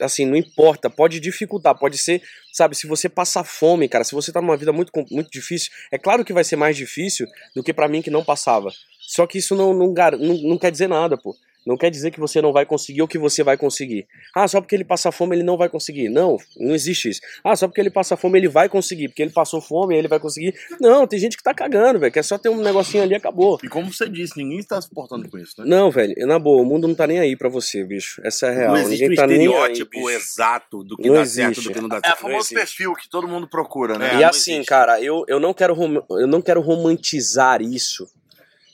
Assim, 0.00 0.24
não 0.24 0.36
importa, 0.36 0.88
pode 0.88 1.20
dificultar, 1.20 1.76
pode 1.78 1.98
ser, 1.98 2.22
sabe, 2.52 2.76
se 2.76 2.86
você 2.86 3.08
passar 3.08 3.44
fome, 3.44 3.88
cara, 3.88 4.04
se 4.04 4.14
você 4.14 4.32
tá 4.32 4.40
numa 4.40 4.56
vida 4.56 4.72
muito, 4.72 4.92
muito 5.10 5.30
difícil, 5.30 5.70
é 5.90 5.98
claro 5.98 6.24
que 6.24 6.32
vai 6.32 6.44
ser 6.44 6.56
mais 6.56 6.76
difícil 6.76 7.26
do 7.54 7.62
que 7.62 7.72
pra 7.72 7.88
mim 7.88 8.02
que 8.02 8.10
não 8.10 8.24
passava. 8.24 8.70
Só 9.00 9.26
que 9.26 9.38
isso 9.38 9.54
não, 9.54 9.72
não, 9.72 9.92
não, 9.92 10.34
não 10.42 10.58
quer 10.58 10.70
dizer 10.70 10.88
nada, 10.88 11.16
pô. 11.16 11.34
Não 11.66 11.76
quer 11.76 11.90
dizer 11.90 12.12
que 12.12 12.20
você 12.20 12.40
não 12.40 12.52
vai 12.52 12.64
conseguir 12.64 13.02
ou 13.02 13.08
que 13.08 13.18
você 13.18 13.42
vai 13.42 13.56
conseguir. 13.56 14.06
Ah, 14.32 14.46
só 14.46 14.60
porque 14.60 14.74
ele 14.76 14.84
passa 14.84 15.10
fome 15.10 15.34
ele 15.34 15.42
não 15.42 15.56
vai 15.56 15.68
conseguir. 15.68 16.08
Não, 16.08 16.36
não 16.56 16.74
existe 16.76 17.08
isso. 17.08 17.20
Ah, 17.42 17.56
só 17.56 17.66
porque 17.66 17.80
ele 17.80 17.90
passa 17.90 18.16
fome 18.16 18.38
ele 18.38 18.48
vai 18.48 18.68
conseguir. 18.68 19.08
Porque 19.08 19.20
ele 19.20 19.32
passou 19.32 19.60
fome 19.60 19.96
ele 19.96 20.06
vai 20.06 20.20
conseguir. 20.20 20.54
Não, 20.80 21.06
tem 21.08 21.18
gente 21.18 21.36
que 21.36 21.42
tá 21.42 21.52
cagando, 21.52 21.98
velho. 21.98 22.12
Que 22.12 22.20
é 22.20 22.22
só 22.22 22.38
ter 22.38 22.48
um 22.50 22.62
negocinho 22.62 23.02
ali 23.02 23.14
e 23.14 23.16
acabou. 23.16 23.58
E 23.64 23.68
como 23.68 23.92
você 23.92 24.08
disse, 24.08 24.36
ninguém 24.36 24.60
está 24.60 24.80
se 24.80 24.88
portando 24.88 25.28
com 25.28 25.36
isso, 25.38 25.54
né? 25.60 25.66
Não, 25.66 25.90
velho, 25.90 26.14
na 26.26 26.38
boa, 26.38 26.62
o 26.62 26.64
mundo 26.64 26.86
não 26.86 26.94
tá 26.94 27.04
nem 27.06 27.18
aí 27.18 27.34
pra 27.36 27.48
você, 27.48 27.82
bicho. 27.82 28.20
Essa 28.24 28.46
é 28.46 28.50
a 28.50 28.52
real. 28.52 28.68
Não 28.74 28.78
existe 28.82 29.02
Ninguém 29.02 29.12
um 29.12 29.16
tá 29.16 29.26
nem 29.26 29.38
aí, 29.38 29.44
estereótipo 29.46 29.90
bicho. 29.90 30.10
exato 30.10 30.84
do 30.84 30.96
que 30.96 31.08
Não 31.08 31.14
dá 31.16 31.26
certo 31.26 31.50
existe. 31.52 31.68
do 31.68 31.74
que 31.74 31.80
não 31.80 31.88
dá 31.88 31.96
É 31.96 32.00
certo. 32.06 32.18
o 32.18 32.22
famoso 32.22 32.48
perfil 32.54 32.94
que 32.94 33.08
todo 33.08 33.26
mundo 33.26 33.48
procura, 33.48 33.98
né? 33.98 34.10
É, 34.12 34.14
e 34.14 34.20
não 34.20 34.28
assim, 34.28 34.52
existe. 34.52 34.68
cara, 34.68 35.00
eu, 35.02 35.24
eu, 35.26 35.40
não 35.40 35.52
quero 35.52 35.74
rom- 35.74 36.02
eu 36.10 36.26
não 36.28 36.40
quero 36.40 36.60
romantizar 36.60 37.60
isso. 37.60 38.08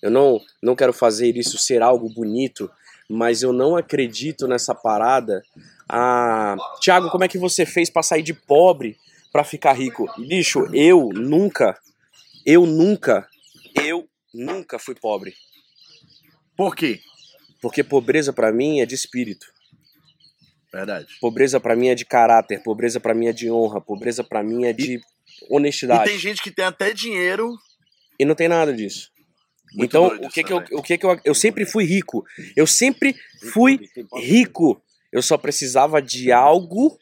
Eu 0.03 0.11
não, 0.11 0.41
não 0.61 0.75
quero 0.75 0.93
fazer 0.93 1.37
isso 1.37 1.57
ser 1.59 1.81
algo 1.81 2.09
bonito, 2.09 2.69
mas 3.13 3.43
eu 3.43 3.53
não 3.53 3.77
acredito 3.77 4.49
nessa 4.49 4.75
parada. 4.75 5.43
Ah, 5.89 6.57
Tiago, 6.81 7.11
como 7.11 7.25
é 7.25 7.29
que 7.29 7.39
você 7.39 7.67
fez 7.67 7.91
pra 7.91 8.03
sair 8.03 8.23
de 8.23 8.33
pobre 8.33 8.97
pra 9.31 9.45
ficar 9.45 9.75
rico? 9.75 10.07
Bicho, 10.19 10.67
eu 10.75 11.11
nunca, 11.13 11.79
eu 12.47 12.65
nunca, 12.67 13.29
eu 13.75 14.09
nunca 14.33 14.79
fui 14.79 14.95
pobre. 14.95 15.35
Por 16.57 16.75
quê? 16.75 17.01
Porque 17.61 17.85
pobreza 17.85 18.33
pra 18.33 18.51
mim 18.51 18.81
é 18.81 18.87
de 18.87 18.95
espírito. 18.95 19.47
Verdade. 20.73 21.07
Pobreza 21.21 21.61
pra 21.61 21.77
mim 21.77 21.89
é 21.89 21.95
de 21.95 22.05
caráter, 22.07 22.63
pobreza 22.63 22.99
pra 22.99 23.13
mim 23.15 23.27
é 23.27 23.33
de 23.33 23.51
honra, 23.51 23.79
pobreza 23.81 24.25
pra 24.25 24.43
mim 24.43 24.65
é 24.65 24.73
de 24.73 24.95
E 24.95 25.01
honestidade. 25.51 26.09
tem 26.11 26.19
gente 26.19 26.43
que 26.43 26.51
tem 26.51 26.65
até 26.65 26.95
dinheiro. 26.95 27.55
E 28.19 28.25
não 28.25 28.35
tem 28.35 28.49
nada 28.49 28.73
disso. 28.73 29.12
Muito 29.75 29.85
então, 29.85 30.09
doido 30.09 30.27
o 30.27 30.31
que 30.31 30.43
que 30.45 30.53
eu, 30.53 30.65
o 30.73 30.83
que 30.83 30.99
que 30.99 31.07
eu, 31.07 31.21
eu 31.25 31.35
sempre 31.35 31.65
fui 31.65 31.85
rico. 31.85 32.25
Eu 32.57 32.67
sempre 32.67 33.15
fui 33.53 33.89
rico. 34.15 34.81
Eu 35.11 35.23
só 35.23 35.37
precisava 35.37 36.01
de 36.01 36.33
algo 36.33 36.99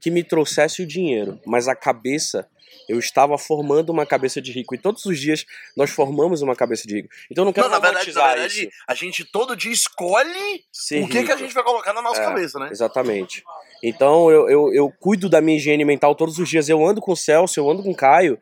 que 0.00 0.10
me 0.10 0.24
trouxesse 0.24 0.82
o 0.82 0.86
dinheiro, 0.86 1.38
mas 1.44 1.68
a 1.68 1.74
cabeça 1.74 2.48
eu 2.88 2.98
estava 2.98 3.38
formando 3.38 3.90
uma 3.90 4.04
cabeça 4.04 4.40
de 4.40 4.50
rico 4.50 4.74
e 4.74 4.78
todos 4.78 5.04
os 5.04 5.18
dias 5.20 5.44
nós 5.76 5.90
formamos 5.90 6.42
uma 6.42 6.56
cabeça 6.56 6.88
de 6.88 6.96
rico. 6.96 7.08
Então 7.30 7.42
eu 7.42 7.46
não 7.46 7.52
quero 7.52 7.68
Não, 7.68 7.74
na 7.74 7.78
verdade, 7.80 8.12
na 8.12 8.26
verdade 8.28 8.62
isso. 8.62 8.70
a 8.88 8.94
gente 8.94 9.24
todo 9.24 9.54
dia 9.56 9.70
escolhe 9.72 10.64
Ser 10.72 11.04
o 11.04 11.08
que, 11.08 11.22
que 11.22 11.32
a 11.32 11.36
gente 11.36 11.54
vai 11.54 11.62
colocar 11.62 11.92
na 11.92 12.02
nossa 12.02 12.20
É. 12.20 12.24
cabeça, 12.24 12.58
né? 12.58 12.68
Exatamente. 12.70 13.44
Então 13.82 14.30
eu, 14.30 14.48
eu, 14.48 14.74
eu 14.74 14.92
cuido 14.98 15.28
da 15.28 15.40
minha 15.40 15.56
higiene 15.56 15.84
mental 15.84 16.14
todos 16.14 16.38
os 16.38 16.48
dias. 16.48 16.68
Eu 16.68 16.84
ando 16.84 17.00
com 17.00 17.12
o 17.12 17.16
Celso, 17.16 17.60
eu 17.60 17.70
ando 17.70 17.82
com 17.82 17.90
o 17.90 17.96
Caio. 17.96 18.38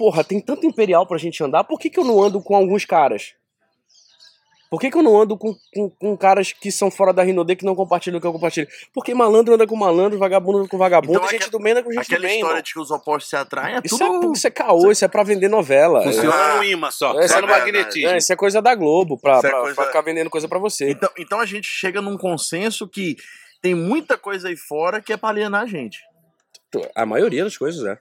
Porra, 0.00 0.24
tem 0.24 0.40
tanto 0.40 0.64
imperial 0.66 1.04
pra 1.06 1.18
gente 1.18 1.44
andar, 1.44 1.62
por 1.64 1.78
que, 1.78 1.90
que 1.90 2.00
eu 2.00 2.04
não 2.06 2.22
ando 2.22 2.40
com 2.42 2.56
alguns 2.56 2.86
caras? 2.86 3.34
Por 4.70 4.80
que, 4.80 4.90
que 4.90 4.96
eu 4.96 5.02
não 5.02 5.20
ando 5.20 5.36
com, 5.36 5.54
com, 5.74 5.90
com 5.90 6.16
caras 6.16 6.54
que 6.54 6.72
são 6.72 6.90
fora 6.90 7.12
da 7.12 7.22
Rinodê 7.22 7.54
que 7.54 7.66
não 7.66 7.74
compartilham 7.74 8.16
o 8.16 8.20
que 8.20 8.26
eu 8.26 8.32
compartilho? 8.32 8.66
Porque 8.94 9.12
malandro 9.12 9.52
anda 9.52 9.66
com 9.66 9.76
malandro, 9.76 10.18
vagabundo 10.18 10.60
anda 10.60 10.68
com 10.68 10.78
vagabundo, 10.78 11.18
Então, 11.18 11.28
gente 11.28 11.42
aque- 11.42 11.50
do 11.50 11.58
bem 11.58 11.72
anda 11.72 11.82
com 11.82 11.92
gente 11.92 11.98
do 12.08 12.14
Aquela 12.14 12.22
bem, 12.22 12.36
história 12.36 12.52
irmão. 12.54 12.62
de 12.62 12.72
que 12.72 12.80
os 12.80 12.90
opostos 12.90 13.28
se 13.28 13.36
atraem 13.36 13.76
é 13.76 13.80
Isso, 13.84 13.98
tudo. 13.98 14.28
é, 14.30 14.32
isso 14.32 14.46
é 14.46 14.50
caô, 14.50 14.90
isso 14.90 15.04
é 15.04 15.08
pra 15.08 15.22
vender 15.22 15.48
novela. 15.48 16.02
Funciona 16.02 16.56
no 16.56 16.64
imã 16.64 16.90
só. 16.90 17.10
É, 17.20 17.28
só 17.28 17.36
é 17.36 17.40
no 17.42 17.46
verdade. 17.48 17.72
magnetismo. 17.72 18.08
É, 18.08 18.16
isso 18.16 18.32
é 18.32 18.36
coisa 18.36 18.62
da 18.62 18.74
Globo, 18.74 19.20
pra, 19.20 19.36
é 19.36 19.40
pra, 19.42 19.60
coisa- 19.60 19.74
pra 19.74 19.86
ficar 19.86 20.00
vendendo 20.00 20.30
coisa 20.30 20.48
pra 20.48 20.58
você. 20.58 20.88
Então, 20.92 21.10
então 21.18 21.40
a 21.40 21.44
gente 21.44 21.66
chega 21.66 22.00
num 22.00 22.16
consenso 22.16 22.88
que 22.88 23.16
tem 23.60 23.74
muita 23.74 24.16
coisa 24.16 24.48
aí 24.48 24.56
fora 24.56 25.02
que 25.02 25.12
é 25.12 25.16
pra 25.18 25.28
alienar 25.28 25.62
a 25.64 25.66
gente. 25.66 25.98
A 26.94 27.04
maioria 27.04 27.44
das 27.44 27.58
coisas 27.58 27.84
é. 27.84 27.98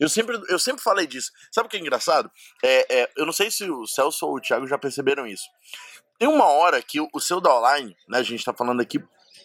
Eu 0.00 0.08
sempre, 0.08 0.40
eu 0.48 0.58
sempre 0.58 0.82
falei 0.82 1.06
disso. 1.06 1.32
Sabe 1.50 1.66
o 1.66 1.70
que 1.70 1.76
é 1.76 1.80
engraçado? 1.80 2.30
É, 2.62 3.00
é, 3.00 3.10
eu 3.16 3.24
não 3.24 3.32
sei 3.32 3.50
se 3.50 3.68
o 3.70 3.86
Celso 3.86 4.26
ou 4.26 4.36
o 4.36 4.40
Thiago 4.40 4.66
já 4.66 4.78
perceberam 4.78 5.26
isso. 5.26 5.48
Tem 6.18 6.28
uma 6.28 6.46
hora 6.46 6.82
que 6.82 7.00
o, 7.00 7.08
o 7.12 7.20
seu 7.20 7.40
downline, 7.40 7.96
né? 8.08 8.18
A 8.18 8.22
gente 8.22 8.44
tá 8.44 8.52
falando 8.52 8.80
aqui, 8.80 9.02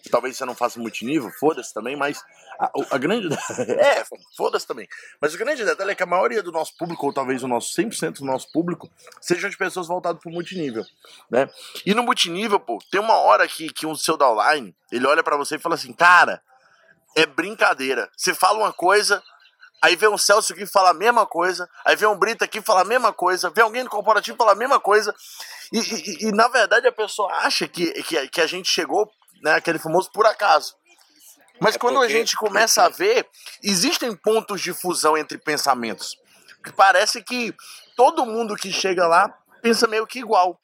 talvez 0.10 0.38
você 0.38 0.46
não 0.46 0.56
faça 0.56 0.80
multinível, 0.80 1.30
foda-se 1.32 1.74
também, 1.74 1.96
mas 1.96 2.24
a, 2.60 2.72
a 2.92 2.98
grande. 2.98 3.28
é, 3.80 4.04
foda-se 4.36 4.66
também. 4.66 4.88
Mas 5.20 5.34
o 5.34 5.38
grande 5.38 5.66
detalhe 5.66 5.92
é 5.92 5.96
que 5.96 6.04
a 6.04 6.08
maioria 6.08 6.42
do 6.42 6.52
nosso 6.52 6.76
público, 6.78 7.06
ou 7.06 7.14
talvez 7.14 7.44
o 7.44 7.48
nosso 7.48 7.76
100% 7.76 8.20
do 8.20 8.26
nosso 8.26 8.52
público, 8.52 8.90
sejam 9.20 9.50
de 9.50 9.58
pessoas 9.58 9.88
voltadas 9.88 10.22
pro 10.22 10.32
multinível, 10.32 10.86
né? 11.30 11.50
E 11.86 11.94
no 11.94 12.04
multinível, 12.04 12.60
pô, 12.60 12.80
tem 12.90 13.02
uma 13.02 13.16
hora 13.16 13.48
que, 13.48 13.72
que 13.72 13.86
o 13.86 13.96
seu 13.96 14.16
downline, 14.16 14.76
ele 14.92 15.08
olha 15.08 15.24
pra 15.24 15.38
você 15.38 15.56
e 15.56 15.60
fala 15.60 15.76
assim, 15.76 15.94
cara, 15.94 16.42
é 17.16 17.26
brincadeira. 17.26 18.10
Você 18.16 18.34
fala 18.34 18.60
uma 18.60 18.74
coisa, 18.74 19.22
Aí 19.82 19.96
vem 19.96 20.10
um 20.10 20.18
Celso 20.18 20.54
aqui 20.54 20.64
e 20.64 20.68
fala 20.68 20.92
a 20.92 20.94
mesma 20.94 21.26
coisa. 21.26 21.68
Aí 21.86 21.96
vem 21.96 22.08
um 22.08 22.16
Brito 22.16 22.44
aqui 22.44 22.60
e 22.60 22.62
fala 22.62 22.82
a 22.82 22.86
mesma 22.86 23.12
coisa. 23.12 23.50
Vem 23.50 23.64
alguém 23.64 23.84
do 23.84 23.90
corporativo 23.90 24.38
fala 24.38 24.52
a 24.52 24.56
mesma 24.56 24.80
coisa. 24.80 25.14
E, 25.74 25.80
e- 25.80 26.28
e, 26.28 26.32
na 26.32 26.48
verdade 26.48 26.88
a 26.88 26.92
pessoa 26.92 27.32
acha 27.38 27.68
que, 27.68 27.92
que, 28.04 28.28
que 28.28 28.42
a 28.42 28.46
gente 28.48 28.70
chegou, 28.70 29.10
né, 29.42 29.54
aquele 29.56 29.80
famoso 29.80 30.12
por 30.12 30.26
acaso. 30.26 30.76
Mas 31.60 31.76
É 31.76 31.80
quando 31.80 31.96
porque- 31.96 32.14
a 32.14 32.18
gente 32.18 32.36
começa 32.36 32.84
a 32.84 32.90
ver, 32.90 33.28
existem 33.64 34.16
pontos 34.16 34.62
de 34.62 34.74
fusão 34.74 35.18
entre 35.18 35.38
pensamentos. 35.38 36.16
Que 36.64 36.72
parece 36.72 37.24
que 37.24 37.56
todo 37.96 38.26
mundo 38.26 38.56
que 38.56 38.72
chega 38.72 39.08
lá 39.08 39.34
pensa 39.62 39.88
meio 39.88 40.06
que 40.06 40.20
igual. 40.20 40.60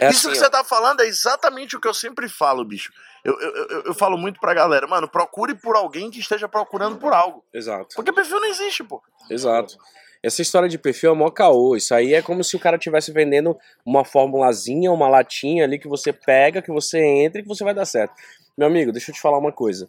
É 0.00 0.08
Isso 0.08 0.28
assim, 0.28 0.30
que 0.30 0.44
você 0.44 0.50
tá 0.50 0.62
falando 0.62 1.00
é 1.00 1.06
exatamente 1.06 1.76
o 1.76 1.80
que 1.80 1.88
eu 1.88 1.94
sempre 1.94 2.28
falo, 2.28 2.64
bicho. 2.64 2.92
Eu, 3.24 3.38
eu, 3.40 3.54
eu, 3.54 3.82
eu 3.86 3.94
falo 3.94 4.16
muito 4.16 4.38
pra 4.38 4.54
galera, 4.54 4.86
mano, 4.86 5.08
procure 5.08 5.54
por 5.54 5.74
alguém 5.74 6.10
que 6.10 6.20
esteja 6.20 6.48
procurando 6.48 6.96
por 6.98 7.12
algo. 7.12 7.44
Exato. 7.52 7.96
Porque 7.96 8.12
perfil 8.12 8.40
não 8.40 8.48
existe, 8.48 8.84
pô. 8.84 9.02
Exato. 9.30 9.76
Essa 10.22 10.42
história 10.42 10.68
de 10.68 10.78
perfil 10.78 11.12
é 11.12 11.14
mó 11.14 11.30
caô. 11.30 11.76
Isso 11.76 11.94
aí 11.94 12.14
é 12.14 12.22
como 12.22 12.42
se 12.42 12.56
o 12.56 12.60
cara 12.60 12.76
estivesse 12.76 13.12
vendendo 13.12 13.56
uma 13.84 14.04
formulazinha, 14.04 14.90
uma 14.90 15.08
latinha 15.08 15.64
ali 15.64 15.78
que 15.78 15.88
você 15.88 16.12
pega, 16.12 16.62
que 16.62 16.70
você 16.70 16.98
entra 16.98 17.40
e 17.40 17.42
que 17.42 17.48
você 17.48 17.62
vai 17.64 17.74
dar 17.74 17.84
certo. 17.84 18.14
Meu 18.56 18.66
amigo, 18.66 18.92
deixa 18.92 19.10
eu 19.10 19.14
te 19.14 19.20
falar 19.20 19.38
uma 19.38 19.52
coisa. 19.52 19.88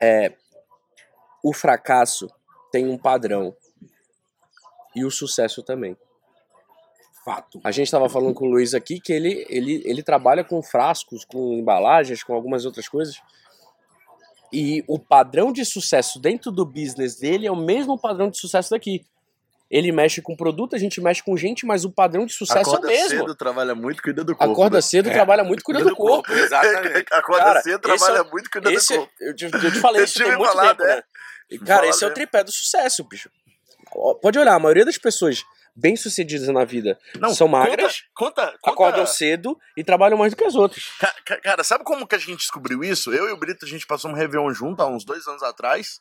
É, 0.00 0.32
o 1.42 1.52
fracasso 1.52 2.28
tem 2.70 2.88
um 2.88 2.98
padrão. 2.98 3.54
E 4.94 5.04
o 5.04 5.10
sucesso 5.10 5.62
também. 5.62 5.96
Fato. 7.24 7.60
A 7.62 7.70
gente 7.70 7.86
estava 7.86 8.08
falando 8.08 8.34
com 8.34 8.46
o 8.46 8.50
Luiz 8.50 8.74
aqui 8.74 8.98
que 9.00 9.12
ele, 9.12 9.46
ele, 9.48 9.80
ele 9.84 10.02
trabalha 10.02 10.42
com 10.42 10.60
frascos, 10.62 11.24
com 11.24 11.52
embalagens, 11.54 12.22
com 12.22 12.34
algumas 12.34 12.64
outras 12.64 12.88
coisas. 12.88 13.14
E 14.52 14.84
o 14.88 14.98
padrão 14.98 15.52
de 15.52 15.64
sucesso 15.64 16.20
dentro 16.20 16.50
do 16.50 16.66
business 16.66 17.16
dele 17.18 17.46
é 17.46 17.50
o 17.50 17.56
mesmo 17.56 17.98
padrão 17.98 18.28
de 18.28 18.38
sucesso 18.38 18.70
daqui. 18.70 19.04
Ele 19.70 19.90
mexe 19.90 20.20
com 20.20 20.36
produto, 20.36 20.76
a 20.76 20.78
gente 20.78 21.00
mexe 21.00 21.22
com 21.22 21.34
gente, 21.34 21.64
mas 21.64 21.86
o 21.86 21.90
padrão 21.90 22.26
de 22.26 22.34
sucesso 22.34 22.68
Acorda 22.70 22.88
é 22.88 22.90
o 22.90 23.02
mesmo. 23.02 23.18
cedo, 23.20 23.34
trabalha 23.34 23.74
muito, 23.74 24.02
cuida 24.02 24.22
do 24.22 24.36
corpo. 24.36 24.52
Acorda 24.52 24.76
né? 24.76 24.82
cedo, 24.82 25.10
trabalha 25.10 25.42
muito, 25.44 25.62
cuida 25.64 25.82
do 25.82 25.96
corpo. 25.96 26.30
Exatamente. 26.30 27.06
Acorda 27.10 27.44
Cara, 27.44 27.62
cedo, 27.62 27.80
trabalha 27.80 28.18
é- 28.18 28.30
muito, 28.30 28.50
cuida 28.50 28.70
Esse, 28.70 28.92
do 28.92 28.98
corpo. 28.98 29.12
eu, 29.22 29.34
te- 29.34 29.44
eu 29.46 29.50
te 29.72 29.80
falei 29.80 30.00
Eu 30.02 30.04
isso 30.04 30.18
tem 30.22 30.36
muito 30.36 30.44
falado, 30.44 30.76
tempo, 30.76 30.90
é. 30.90 30.96
né? 30.96 31.02
E, 31.50 31.58
Cara, 31.58 31.80
Fala 31.80 31.86
esse 31.88 32.04
é 32.04 32.06
o 32.06 32.10
mesmo. 32.10 32.14
tripé 32.14 32.44
do 32.44 32.52
sucesso, 32.52 33.04
bicho. 33.04 33.30
Pode 34.20 34.38
olhar, 34.38 34.54
a 34.54 34.58
maioria 34.58 34.84
das 34.84 34.98
pessoas 34.98 35.42
bem-sucedidas 35.74 36.48
na 36.48 36.64
vida 36.64 36.98
Não, 37.18 37.34
são 37.34 37.48
magras, 37.48 38.02
Conta, 38.14 38.42
conta, 38.44 38.58
conta. 38.60 38.70
acordam 38.74 39.06
cedo 39.06 39.58
e 39.76 39.82
trabalham 39.82 40.18
mais 40.18 40.32
do 40.32 40.36
que 40.36 40.44
as 40.44 40.54
outras. 40.54 40.84
Ca- 41.00 41.14
ca- 41.24 41.40
Cara, 41.40 41.64
sabe 41.64 41.82
como 41.84 42.06
que 42.06 42.14
a 42.14 42.18
gente 42.18 42.36
descobriu 42.38 42.84
isso? 42.84 43.12
Eu 43.12 43.28
e 43.28 43.32
o 43.32 43.36
Brito, 43.36 43.64
a 43.64 43.68
gente 43.68 43.86
passou 43.86 44.10
um 44.10 44.14
Réveillon 44.14 44.52
junto 44.52 44.82
há 44.82 44.86
uns 44.86 45.04
dois 45.04 45.26
anos 45.26 45.42
atrás. 45.42 45.98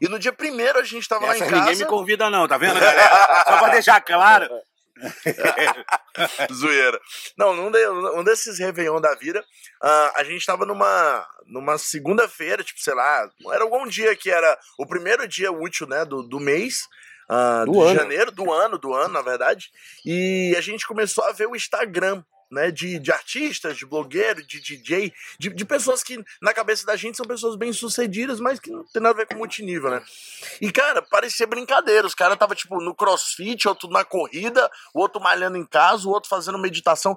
E 0.00 0.08
no 0.08 0.18
dia 0.18 0.32
primeiro 0.32 0.78
a 0.78 0.84
gente 0.84 1.06
tava 1.08 1.26
lá 1.26 1.34
Essa 1.36 1.44
em 1.46 1.48
casa. 1.50 1.62
ninguém 1.62 1.76
me 1.78 1.84
convida, 1.86 2.28
não, 2.30 2.48
tá 2.48 2.58
vendo, 2.58 2.80
galera? 2.80 3.44
Só 3.46 3.58
pra 3.58 3.68
deixar 3.68 4.00
claro. 4.00 4.48
Zoeira. 6.52 7.00
Não, 7.36 7.54
num, 7.54 7.70
de, 7.70 7.88
um 7.88 8.22
desses 8.24 8.58
Réveillon 8.58 9.00
da 9.00 9.14
vida, 9.14 9.44
ah, 9.82 10.12
a 10.16 10.24
gente 10.24 10.44
tava 10.44 10.66
numa, 10.66 11.26
numa 11.46 11.78
segunda-feira, 11.78 12.62
tipo, 12.62 12.80
sei 12.80 12.94
lá, 12.94 13.28
era 13.52 13.64
algum 13.64 13.86
dia 13.86 14.14
que 14.14 14.30
era 14.30 14.58
o 14.78 14.86
primeiro 14.86 15.26
dia 15.26 15.50
útil, 15.52 15.86
né, 15.86 16.04
do, 16.04 16.22
do 16.22 16.38
mês. 16.40 16.80
Ah, 17.28 17.64
Do 17.64 17.72
de 17.72 17.78
ano. 17.80 17.94
janeiro, 17.94 18.30
do 18.30 18.52
ano, 18.52 18.78
do 18.78 18.92
ano, 18.94 19.14
na 19.14 19.22
verdade. 19.22 19.70
E 20.04 20.54
a 20.56 20.60
gente 20.60 20.86
começou 20.86 21.24
a 21.24 21.32
ver 21.32 21.46
o 21.46 21.56
Instagram, 21.56 22.22
né, 22.52 22.70
de, 22.70 22.98
de 22.98 23.10
artistas, 23.10 23.78
de 23.78 23.86
blogueiro, 23.86 24.46
de 24.46 24.60
DJ, 24.60 25.10
de, 25.38 25.48
de 25.48 25.64
pessoas 25.64 26.02
que 26.02 26.22
na 26.40 26.52
cabeça 26.52 26.84
da 26.84 26.94
gente 26.94 27.16
são 27.16 27.24
pessoas 27.24 27.56
bem 27.56 27.72
sucedidas, 27.72 28.38
mas 28.38 28.60
que 28.60 28.70
não 28.70 28.84
tem 28.84 29.00
nada 29.00 29.14
a 29.14 29.16
ver 29.16 29.26
com 29.26 29.38
multinível, 29.38 29.90
né? 29.90 30.02
E, 30.60 30.70
cara, 30.70 31.00
parecia 31.00 31.46
brincadeira. 31.46 32.06
Os 32.06 32.14
caras 32.14 32.36
tava, 32.36 32.54
tipo, 32.54 32.78
no 32.82 32.94
crossfit, 32.94 33.66
outro 33.66 33.88
na 33.88 34.04
corrida, 34.04 34.70
o 34.92 35.00
outro 35.00 35.18
malhando 35.18 35.56
em 35.56 35.64
casa, 35.64 36.06
o 36.06 36.10
outro 36.10 36.28
fazendo 36.28 36.58
meditação. 36.58 37.16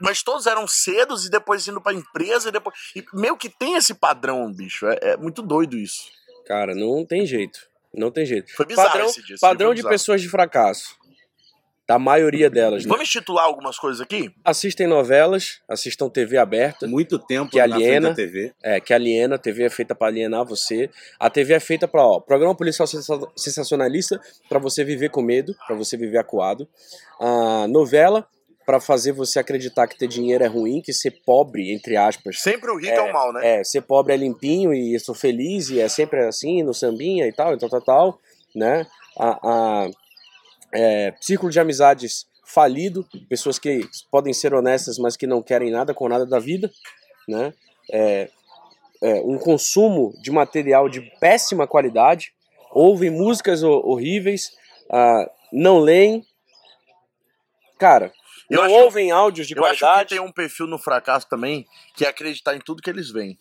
Mas 0.00 0.22
todos 0.22 0.46
eram 0.46 0.68
cedos 0.68 1.26
e 1.26 1.30
depois 1.30 1.66
indo 1.66 1.80
pra 1.80 1.92
empresa 1.92 2.48
e 2.48 2.52
depois. 2.52 2.76
E 2.94 3.04
meio 3.12 3.36
que 3.36 3.48
tem 3.48 3.74
esse 3.74 3.94
padrão, 3.94 4.52
bicho. 4.52 4.86
É, 4.86 4.98
é 5.02 5.16
muito 5.16 5.42
doido 5.42 5.76
isso. 5.76 6.04
Cara, 6.46 6.72
não 6.72 7.04
tem 7.04 7.26
jeito. 7.26 7.68
Não 7.94 8.10
tem 8.10 8.24
jeito. 8.26 8.52
Foi 8.54 8.66
bizarro 8.66 8.88
Padrão, 8.90 9.06
esse 9.06 9.22
dia. 9.24 9.36
padrão 9.40 9.74
de 9.74 9.82
pessoas 9.82 10.20
de 10.20 10.28
fracasso. 10.28 10.96
Da 11.86 11.98
maioria 11.98 12.50
delas, 12.50 12.84
né? 12.84 12.88
Vamos 12.90 13.04
institular 13.08 13.44
algumas 13.46 13.78
coisas 13.78 13.98
aqui? 14.02 14.30
Assistem 14.44 14.86
novelas, 14.86 15.62
assistam 15.66 16.10
TV 16.10 16.36
aberta, 16.36 16.86
Muito 16.86 17.18
tempo 17.18 17.50
Que 17.50 17.56
na 17.56 17.64
aliena. 17.64 18.10
da 18.10 18.14
TV. 18.14 18.52
é, 18.62 18.78
que 18.78 18.92
aliena, 18.92 19.36
a 19.36 19.38
TV 19.38 19.64
é 19.64 19.70
feita 19.70 19.94
pra 19.94 20.08
alienar 20.08 20.44
você. 20.44 20.90
A 21.18 21.30
TV 21.30 21.54
é 21.54 21.60
feita 21.60 21.88
pra, 21.88 22.04
ó, 22.04 22.20
programa 22.20 22.54
policial 22.54 22.86
sensa- 22.86 23.18
sensacionalista 23.34 24.20
pra 24.50 24.58
você 24.58 24.84
viver 24.84 25.08
com 25.08 25.22
medo, 25.22 25.54
pra 25.66 25.74
você 25.74 25.96
viver 25.96 26.18
acuado. 26.18 26.68
A 27.18 27.66
novela 27.68 28.28
pra 28.68 28.80
fazer 28.80 29.12
você 29.12 29.38
acreditar 29.38 29.86
que 29.88 29.96
ter 29.96 30.06
dinheiro 30.06 30.44
é 30.44 30.46
ruim, 30.46 30.82
que 30.82 30.92
ser 30.92 31.22
pobre, 31.24 31.72
entre 31.72 31.96
aspas, 31.96 32.38
Sempre 32.38 32.70
o 32.70 32.76
rico 32.76 32.92
é, 32.92 33.00
o 33.00 33.10
mal, 33.14 33.32
né? 33.32 33.60
É, 33.60 33.64
ser 33.64 33.80
pobre 33.80 34.12
é 34.12 34.16
limpinho 34.18 34.74
e 34.74 35.00
sou 35.00 35.14
feliz 35.14 35.70
e 35.70 35.80
é 35.80 35.88
sempre 35.88 36.20
assim, 36.26 36.62
no 36.62 36.74
sambinha 36.74 37.26
e 37.26 37.32
tal, 37.32 37.54
e 37.54 37.58
tal, 37.58 37.70
tal, 37.70 37.80
tal, 37.80 38.18
né? 38.54 38.86
A, 39.18 39.38
a- 39.86 39.90
é, 40.74 41.14
círculo 41.18 41.50
de 41.50 41.58
amizades 41.58 42.26
falido, 42.44 43.06
pessoas 43.26 43.58
que 43.58 43.88
podem 44.10 44.34
ser 44.34 44.52
honestas, 44.52 44.98
mas 44.98 45.16
que 45.16 45.26
não 45.26 45.40
querem 45.42 45.70
nada 45.70 45.94
com 45.94 46.06
nada 46.06 46.26
da 46.26 46.38
vida, 46.38 46.70
né? 47.26 47.54
É, 47.90 48.28
é, 49.02 49.14
um 49.24 49.38
consumo 49.38 50.12
de 50.20 50.30
material 50.30 50.90
de 50.90 51.00
péssima 51.18 51.66
qualidade, 51.66 52.34
ouvem 52.70 53.08
músicas 53.08 53.62
ho- 53.62 53.80
horríveis, 53.82 54.50
ah, 54.92 55.26
não 55.50 55.78
leem, 55.78 56.22
cara, 57.78 58.12
Eu 58.50 58.58
não 58.58 58.64
acho- 58.64 58.74
ouvem 58.74 59.10
áudios 59.10 59.46
de 59.46 59.56
Eu 59.56 59.64
acho 59.64 59.74
que 59.74 59.80
qualidade 59.80 60.08
tem 60.10 60.20
um 60.20 60.32
perfil 60.32 60.66
no 60.66 60.78
fracasso 60.78 61.28
também 61.28 61.66
que 61.94 62.04
é 62.04 62.08
acreditar 62.08 62.54
em 62.54 62.60
tudo 62.60 62.82
que 62.82 62.90
eles 62.90 63.10
veem. 63.10 63.38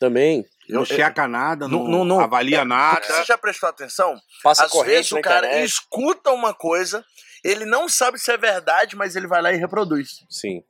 também, 0.00 0.44
Não 0.68 0.82
Eu, 0.82 0.84
checa 0.86 1.26
nada, 1.26 1.66
não, 1.66 1.78
não- 1.84 1.88
não- 1.88 2.04
não- 2.04 2.20
avalia 2.20 2.64
nada. 2.64 3.02
Você 3.04 3.24
já 3.24 3.36
prestou 3.38 3.68
atenção? 3.68 4.14
passa 4.44 4.66
Às 4.66 4.70
corrente 4.70 4.90
vezes 4.94 5.12
o 5.12 5.20
cara 5.20 5.46
internet. 5.46 5.66
escuta 5.68 6.30
uma 6.30 6.52
coisa, 6.54 7.04
ele 7.42 7.64
não 7.64 7.88
sabe 7.88 8.18
se 8.18 8.30
é 8.30 8.36
verdade, 8.36 8.94
mas 8.94 9.16
ele 9.16 9.26
vai 9.26 9.40
lá 9.42 9.52
e 9.52 9.56
reproduz. 9.56 10.24
Sim. 10.30 10.62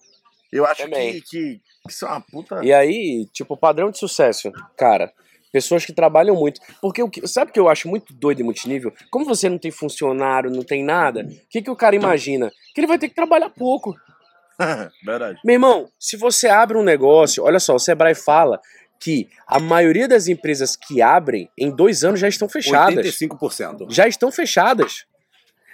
Eu 0.52 0.64
acho 0.64 0.82
Também. 0.84 1.14
que, 1.14 1.20
que, 1.20 1.28
que 1.58 1.88
isso 1.88 2.06
é 2.06 2.08
uma 2.08 2.20
puta. 2.22 2.60
E 2.64 2.72
aí, 2.72 3.26
tipo, 3.32 3.54
padrão 3.56 3.90
de 3.90 3.98
sucesso, 3.98 4.50
cara, 4.78 5.12
pessoas 5.52 5.84
que 5.84 5.92
trabalham 5.92 6.34
muito. 6.34 6.60
Porque 6.80 7.02
o 7.02 7.08
que, 7.08 7.26
sabe 7.26 7.50
o 7.50 7.54
que 7.54 7.60
eu 7.60 7.68
acho 7.68 7.88
muito 7.88 8.12
doido 8.12 8.40
em 8.40 8.44
multinível? 8.44 8.92
Como 9.10 9.24
você 9.24 9.48
não 9.48 9.58
tem 9.58 9.70
funcionário, 9.70 10.50
não 10.50 10.62
tem 10.62 10.84
nada, 10.84 11.20
o 11.20 11.48
que, 11.48 11.62
que 11.62 11.70
o 11.70 11.76
cara 11.76 11.96
imagina? 11.96 12.50
Que 12.74 12.80
ele 12.80 12.86
vai 12.86 12.98
ter 12.98 13.08
que 13.08 13.14
trabalhar 13.14 13.50
pouco. 13.50 13.94
Verdade. 15.04 15.38
Meu 15.44 15.54
irmão, 15.54 15.88
se 15.98 16.16
você 16.16 16.48
abre 16.48 16.76
um 16.76 16.82
negócio, 16.82 17.44
olha 17.44 17.60
só, 17.60 17.74
o 17.74 17.78
Sebrae 17.78 18.14
fala 18.14 18.60
que 19.00 19.28
a 19.46 19.60
maioria 19.60 20.08
das 20.08 20.26
empresas 20.26 20.74
que 20.74 21.00
abrem 21.00 21.48
em 21.56 21.70
dois 21.70 22.02
anos 22.02 22.18
já 22.18 22.28
estão 22.28 22.48
fechadas. 22.48 23.06
85%. 23.06 23.86
Já 23.90 24.08
estão 24.08 24.32
fechadas. 24.32 25.06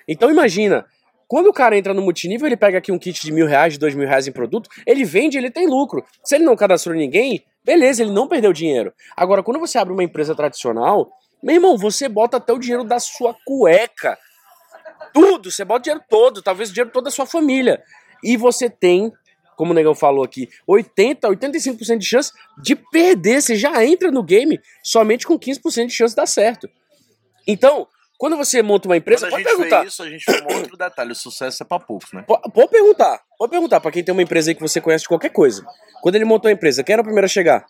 Então 0.07 0.31
imagina, 0.31 0.85
quando 1.27 1.47
o 1.47 1.53
cara 1.53 1.77
entra 1.77 1.95
no 1.95 2.03
multinível, 2.03 2.47
ele 2.47 2.57
pega 2.57 2.79
aqui 2.79 2.93
um 2.93 2.99
kit 2.99 3.21
de 3.23 3.33
mil 3.33 3.47
reais, 3.47 3.73
de 3.73 3.79
dois 3.79 3.95
mil 3.95 4.07
reais 4.07 4.27
em 4.27 4.33
produto, 4.33 4.69
ele 4.87 5.05
vende, 5.05 5.39
ele 5.39 5.51
tem 5.51 5.67
lucro. 5.67 6.05
Se 6.23 6.35
ele 6.35 6.45
não 6.45 6.55
cadastrou 6.55 6.95
ninguém, 6.95 7.43
beleza, 7.65 8.03
ele 8.03 8.13
não 8.13 8.29
perdeu 8.29 8.53
dinheiro. 8.53 8.93
Agora, 9.17 9.43
quando 9.43 9.59
você 9.59 9.79
abre 9.79 9.93
uma 9.93 10.05
empresa 10.05 10.35
tradicional, 10.35 11.11
meu 11.43 11.57
irmão, 11.57 11.77
você 11.77 12.09
bota 12.09 12.37
até 12.37 12.53
o 12.53 12.59
dinheiro 12.59 12.85
da 12.85 12.99
sua 12.99 13.35
cueca. 13.45 14.19
Tudo, 15.13 15.51
você 15.51 15.65
bota 15.65 15.81
o 15.81 15.83
dinheiro 15.83 16.05
todo, 16.09 16.43
talvez 16.43 16.71
o 16.71 16.73
dinheiro 16.73 16.91
todo 16.91 17.05
da 17.05 17.11
sua 17.11 17.27
família. 17.27 17.83
E 18.23 18.37
você 18.37 18.69
tem, 18.71 19.13
como 19.57 19.73
o 19.73 19.75
Negão 19.75 19.95
falou 19.95 20.25
aqui, 20.25 20.49
80, 20.67 21.29
85% 21.29 21.99
de 21.99 22.07
chance 22.07 22.33
de 22.63 22.75
perder. 22.75 23.43
Você 23.43 23.57
já 23.57 23.85
entra 23.85 24.11
no 24.11 24.23
game 24.23 24.61
somente 24.83 25.27
com 25.27 25.39
15% 25.39 25.87
de 25.87 25.93
chance 25.93 26.13
de 26.13 26.17
dar 26.17 26.27
certo. 26.27 26.69
Então, 27.47 27.87
quando 28.19 28.37
você 28.37 28.63
monta 28.63 28.89
uma 28.89 28.97
empresa, 28.97 29.27
Quando 29.29 29.29
a 29.29 29.37
pode 29.37 29.45
gente 29.45 29.57
perguntar. 29.57 29.87
isso, 29.87 30.03
a 30.03 30.09
gente 30.09 30.25
foi 30.25 30.41
um 30.43 30.57
outro 30.59 30.77
detalhe. 30.79 31.13
O 31.13 31.15
sucesso 31.15 31.63
é 31.63 31.67
pra 31.67 31.79
poucos, 31.81 32.13
né? 32.13 32.23
Po- 32.27 32.41
Pode 32.51 32.69
perguntar. 32.71 33.21
Pode 33.39 33.51
perguntar 33.51 33.81
pra 33.81 33.91
quem 33.91 34.03
tem 34.05 34.13
uma 34.13 34.23
empresa 34.23 34.51
aí 34.51 34.55
que 34.55 34.61
você 34.63 34.81
conhece 34.81 35.03
de 35.03 35.09
qualquer 35.09 35.31
coisa. 35.31 35.65
Quando 36.03 36.15
ele 36.17 36.25
montou 36.25 36.49
a 36.49 36.53
empresa, 36.53 36.83
quem 36.85 36.93
era 36.93 37.03
o 37.03 37.05
primeiro 37.05 37.25
a 37.25 37.29
chegar? 37.29 37.65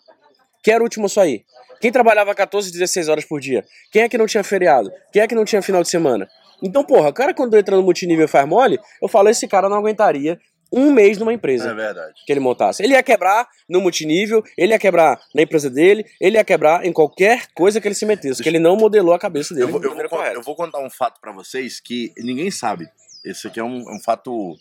Quem 0.63 0.73
era 0.73 0.81
o 0.81 0.85
último 0.85 1.05
a 1.05 1.09
sair? 1.09 1.43
Quem 1.81 1.91
trabalhava 1.91 2.33
14, 2.33 2.71
16 2.71 3.09
horas 3.09 3.25
por 3.25 3.39
dia? 3.39 3.63
Quem 3.91 4.01
é 4.03 4.09
que 4.09 4.17
não 4.17 4.25
tinha 4.25 4.43
feriado? 4.43 4.91
Quem 5.11 5.21
é 5.21 5.27
que 5.27 5.35
não 5.35 5.45
tinha 5.45 5.61
final 5.61 5.81
de 5.83 5.89
semana? 5.89 6.27
Então, 6.63 6.83
porra, 6.83 7.09
o 7.09 7.13
cara 7.13 7.33
quando 7.33 7.55
entra 7.57 7.75
no 7.75 7.83
multinível 7.83 8.25
e 8.25 8.27
faz 8.27 8.47
mole, 8.47 8.79
eu 9.01 9.07
falo, 9.09 9.29
esse 9.29 9.47
cara 9.47 9.67
não 9.67 9.77
aguentaria 9.77 10.39
um 10.75 10.91
mês 10.91 11.17
numa 11.17 11.33
empresa 11.33 11.71
É 11.71 11.73
verdade. 11.73 12.21
que 12.25 12.33
ele 12.33 12.41
montasse. 12.41 12.83
Ele 12.83 12.93
ia 12.93 13.01
quebrar 13.01 13.47
no 13.67 13.79
multinível, 13.79 14.43
ele 14.57 14.73
ia 14.73 14.79
quebrar 14.79 15.19
na 15.33 15.41
empresa 15.41 15.69
dele, 15.69 16.05
ele 16.19 16.37
ia 16.37 16.43
quebrar 16.43 16.85
em 16.85 16.91
qualquer 16.91 17.47
coisa 17.53 17.79
que 17.79 17.87
ele 17.87 17.95
se 17.95 18.05
metesse, 18.05 18.43
que 18.43 18.49
ele 18.49 18.59
não 18.59 18.75
modelou 18.75 19.13
a 19.13 19.19
cabeça 19.19 19.53
dele 19.53 19.67
Eu 19.67 19.71
vou, 19.71 19.79
de 19.79 19.87
eu, 19.87 20.09
vou, 20.09 20.23
eu 20.25 20.41
vou 20.43 20.55
contar 20.55 20.79
um 20.79 20.89
fato 20.89 21.21
pra 21.21 21.31
vocês 21.31 21.79
que 21.79 22.11
ninguém 22.17 22.51
sabe. 22.51 22.87
Esse 23.23 23.47
aqui 23.47 23.59
é 23.59 23.63
um, 23.63 23.95
um 23.95 23.99
fato. 23.99 24.55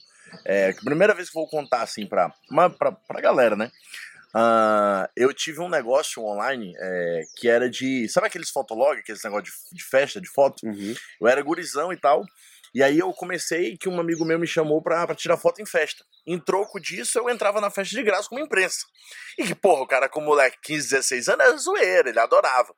É, 0.45 0.73
que 0.73 0.85
primeira 0.85 1.15
vez 1.15 1.29
que 1.29 1.37
eu 1.37 1.43
vou 1.43 1.51
contar 1.51 1.83
assim 1.83 2.07
pra, 2.07 2.33
pra, 2.79 2.93
pra 2.93 3.21
galera, 3.21 3.57
né? 3.57 3.71
Ah, 4.37 5.09
eu 5.15 5.33
tive 5.33 5.61
um 5.61 5.69
negócio 5.69 6.21
online 6.25 6.75
é, 6.77 7.23
que 7.37 7.49
era 7.49 7.71
de. 7.71 8.09
Sabe 8.09 8.27
aqueles 8.27 8.51
fotolog, 8.51 8.99
aqueles 8.99 9.23
negócio 9.23 9.45
de, 9.45 9.77
de 9.77 9.85
festa, 9.85 10.21
de 10.21 10.29
foto? 10.29 10.67
Uhum. 10.67 10.95
Eu 11.21 11.29
era 11.29 11.41
gurizão 11.41 11.93
e 11.93 11.97
tal. 11.97 12.25
E 12.75 12.83
aí 12.83 12.99
eu 12.99 13.13
comecei 13.13 13.77
que 13.79 13.89
um 13.89 14.01
amigo 14.01 14.25
meu 14.25 14.39
me 14.39 14.47
chamou 14.49 14.83
pra, 14.83 15.07
pra 15.07 15.15
tirar 15.15 15.37
foto 15.37 15.63
em 15.63 15.67
festa. 15.67 16.05
Em 16.27 16.39
troco 16.41 16.81
disso, 16.81 17.19
eu 17.19 17.31
entrava 17.31 17.61
na 17.61 17.71
festa 17.71 17.95
de 17.95 18.03
graça 18.03 18.29
como 18.29 18.41
imprensa. 18.41 18.81
E 19.39 19.45
que, 19.47 19.55
porra, 19.55 19.83
o 19.83 19.87
cara 19.87 20.09
com 20.09 20.21
moleque 20.21 20.59
15, 20.63 20.91
16 20.91 21.29
anos 21.29 21.47
era 21.47 21.57
zoeira, 21.57 22.09
ele 22.09 22.19
adorava. 22.19 22.75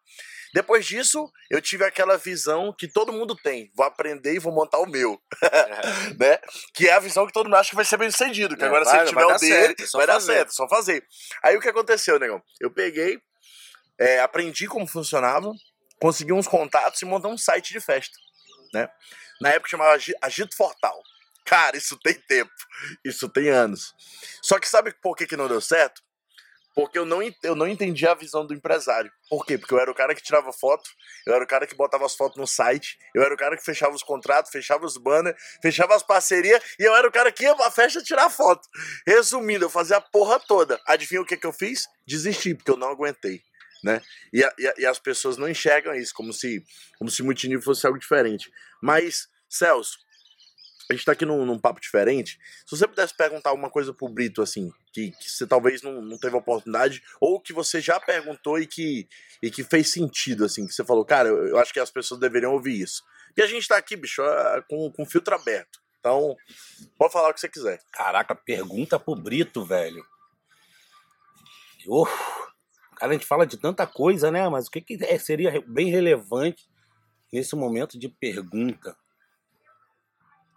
Depois 0.52 0.84
disso, 0.86 1.30
eu 1.50 1.60
tive 1.60 1.84
aquela 1.84 2.16
visão 2.18 2.74
que 2.78 2.86
todo 2.88 3.12
mundo 3.12 3.34
tem. 3.34 3.70
Vou 3.74 3.84
aprender 3.86 4.34
e 4.34 4.38
vou 4.38 4.52
montar 4.52 4.78
o 4.78 4.86
meu. 4.86 5.18
né? 6.20 6.38
Que 6.74 6.88
é 6.88 6.92
a 6.92 6.98
visão 7.00 7.26
que 7.26 7.32
todo 7.32 7.46
mundo 7.46 7.56
acha 7.56 7.70
que 7.70 7.76
vai 7.76 7.84
ser 7.84 7.96
bem 7.96 8.10
sucedido. 8.10 8.56
Que 8.56 8.64
É, 8.64 8.66
agora, 8.66 8.84
vai- 8.84 8.94
se 8.94 9.00
ele 9.00 9.08
tiver 9.08 9.20
dar 9.26 9.36
o 9.36 9.38
dele, 9.38 9.52
certo, 9.54 9.82
é 9.82 9.86
vai 9.98 10.06
dar 10.06 10.12
fazer. 10.14 10.32
certo, 10.34 10.48
é 10.50 10.52
só 10.52 10.68
fazer. 10.68 11.04
Aí 11.42 11.56
o 11.56 11.60
que 11.60 11.68
aconteceu, 11.68 12.18
negão? 12.18 12.42
Eu 12.60 12.70
peguei, 12.70 13.18
é, 13.98 14.20
aprendi 14.20 14.66
como 14.66 14.86
funcionava, 14.86 15.50
consegui 16.00 16.32
uns 16.32 16.46
contatos 16.46 17.00
e 17.00 17.04
montei 17.06 17.30
um 17.30 17.38
site 17.38 17.72
de 17.72 17.80
festa. 17.80 18.16
Né? 18.72 18.88
Na 19.40 19.50
época 19.50 19.70
chamava 19.70 19.92
Agi- 19.94 20.14
Agito 20.22 20.56
Fortal. 20.56 21.00
Cara, 21.44 21.76
isso 21.76 21.96
tem 22.02 22.14
tempo. 22.14 22.50
Isso 23.04 23.28
tem 23.28 23.48
anos. 23.48 23.94
Só 24.42 24.58
que 24.58 24.68
sabe 24.68 24.92
por 25.00 25.14
que, 25.16 25.26
que 25.26 25.36
não 25.36 25.48
deu 25.48 25.60
certo? 25.60 26.02
Porque 26.74 26.98
eu 26.98 27.06
não, 27.06 27.20
eu 27.42 27.54
não 27.54 27.66
entendi 27.66 28.06
a 28.06 28.12
visão 28.12 28.44
do 28.46 28.52
empresário. 28.52 29.10
Por 29.30 29.46
quê? 29.46 29.56
Porque 29.56 29.72
eu 29.72 29.78
era 29.80 29.90
o 29.90 29.94
cara 29.94 30.14
que 30.14 30.22
tirava 30.22 30.52
foto, 30.52 30.90
eu 31.26 31.32
era 31.34 31.42
o 31.42 31.46
cara 31.46 31.66
que 31.66 31.74
botava 31.74 32.04
as 32.04 32.14
fotos 32.14 32.36
no 32.36 32.46
site, 32.46 32.98
eu 33.14 33.22
era 33.22 33.32
o 33.32 33.36
cara 33.36 33.56
que 33.56 33.64
fechava 33.64 33.94
os 33.94 34.02
contratos, 34.02 34.50
fechava 34.50 34.84
os 34.84 34.98
banners, 34.98 35.34
fechava 35.62 35.94
as 35.94 36.02
parcerias, 36.02 36.62
e 36.78 36.82
eu 36.82 36.94
era 36.94 37.08
o 37.08 37.10
cara 37.10 37.32
que 37.32 37.44
ia 37.44 37.56
pra 37.56 37.70
festa 37.70 38.02
tirar 38.02 38.28
foto. 38.28 38.68
Resumindo, 39.06 39.64
eu 39.64 39.70
fazia 39.70 39.96
a 39.96 40.00
porra 40.02 40.38
toda. 40.38 40.78
Adivinha 40.86 41.22
o 41.22 41.24
que, 41.24 41.38
que 41.38 41.46
eu 41.46 41.52
fiz? 41.52 41.84
Desisti, 42.06 42.54
porque 42.54 42.70
eu 42.72 42.76
não 42.76 42.90
aguentei. 42.90 43.40
Né? 43.84 44.00
E, 44.32 44.42
a- 44.42 44.52
e 44.58 44.66
a- 44.66 44.74
e 44.78 44.86
as 44.86 44.98
pessoas 44.98 45.36
não 45.36 45.48
enxergam 45.48 45.94
isso 45.94 46.12
como 46.14 46.32
se, 46.32 46.64
como 46.98 47.10
se 47.10 47.22
multinível 47.22 47.62
fosse 47.62 47.86
algo 47.86 47.98
diferente. 47.98 48.50
Mas, 48.82 49.28
Celso, 49.48 49.98
a 50.90 50.94
gente 50.94 51.04
tá 51.04 51.12
aqui 51.12 51.24
num, 51.24 51.44
num 51.44 51.58
papo 51.58 51.80
diferente. 51.80 52.38
Se 52.64 52.76
você 52.76 52.86
pudesse 52.86 53.14
perguntar 53.16 53.50
alguma 53.50 53.68
coisa 53.70 53.92
pro 53.92 54.08
Brito, 54.08 54.40
assim, 54.40 54.72
que, 54.92 55.10
que 55.10 55.30
você 55.30 55.46
talvez 55.46 55.82
não, 55.82 56.00
não 56.00 56.16
teve 56.18 56.36
oportunidade, 56.36 57.02
ou 57.20 57.40
que 57.40 57.52
você 57.52 57.80
já 57.80 57.98
perguntou 58.00 58.58
e 58.58 58.66
que, 58.66 59.08
e 59.42 59.50
que 59.50 59.64
fez 59.64 59.90
sentido, 59.90 60.44
assim, 60.44 60.66
que 60.66 60.72
você 60.72 60.84
falou, 60.84 61.04
cara, 61.04 61.28
eu, 61.28 61.48
eu 61.48 61.58
acho 61.58 61.72
que 61.72 61.80
as 61.80 61.90
pessoas 61.90 62.20
deveriam 62.20 62.52
ouvir 62.52 62.80
isso. 62.80 63.02
E 63.36 63.42
a 63.42 63.46
gente 63.46 63.66
tá 63.68 63.76
aqui, 63.76 63.96
bicho, 63.96 64.22
é, 64.22 64.62
com, 64.68 64.90
com 64.92 65.04
filtro 65.04 65.34
aberto. 65.34 65.80
Então, 65.98 66.36
pode 66.96 67.12
falar 67.12 67.30
o 67.30 67.34
que 67.34 67.40
você 67.40 67.48
quiser. 67.48 67.80
Caraca, 67.92 68.34
pergunta 68.34 68.98
pro 68.98 69.16
Brito, 69.16 69.64
velho. 69.64 70.04
Uf, 71.88 72.12
cara, 72.96 73.10
a 73.10 73.14
gente 73.14 73.26
fala 73.26 73.46
de 73.46 73.56
tanta 73.56 73.86
coisa, 73.86 74.30
né? 74.30 74.48
Mas 74.48 74.66
o 74.66 74.70
que, 74.70 74.80
que 74.80 74.98
é- 75.04 75.18
seria 75.18 75.62
bem 75.66 75.88
relevante 75.90 76.68
nesse 77.32 77.54
momento 77.54 77.98
de 77.98 78.08
pergunta? 78.08 78.96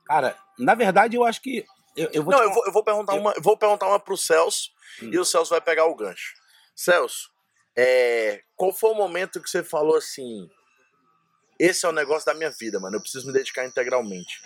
Cara, 0.06 0.38
na 0.58 0.74
verdade, 0.76 1.16
eu 1.16 1.24
acho 1.24 1.42
que. 1.42 1.66
Eu, 1.96 2.10
eu 2.14 2.24
vou 2.24 2.32
Não, 2.34 2.40
te 2.40 2.46
eu 2.46 2.54
vou, 2.54 2.66
eu 2.66 2.72
vou 2.72 2.84
perguntar 2.84 3.14
eu- 3.16 3.20
uma, 3.22 3.34
eu 3.34 3.42
vou 3.42 3.58
perguntar 3.58 3.88
uma 3.88 4.00
pro 4.00 4.18
Celso 4.18 4.72
Hum. 5.04 5.10
e 5.14 5.20
o 5.20 5.26
Celso 5.26 5.52
vai 5.52 5.62
pegar 5.62 5.86
o 5.86 5.96
gancho. 5.96 6.34
Celso, 6.76 7.30
é, 7.76 8.42
qual 8.56 8.74
foi 8.74 8.92
o 8.92 8.96
momento 8.96 9.42
que 9.42 9.50
você 9.50 9.64
falou 9.64 9.96
assim? 9.96 10.50
Esse 11.60 11.86
é 11.86 11.90
o 11.90 11.94
negócio 11.94 12.26
da 12.26 12.34
minha 12.34 12.50
vida, 12.50 12.80
mano. 12.80 12.96
Eu 12.96 13.02
preciso 13.02 13.28
me 13.28 13.34
dedicar 13.34 13.66
integralmente. 13.66 14.42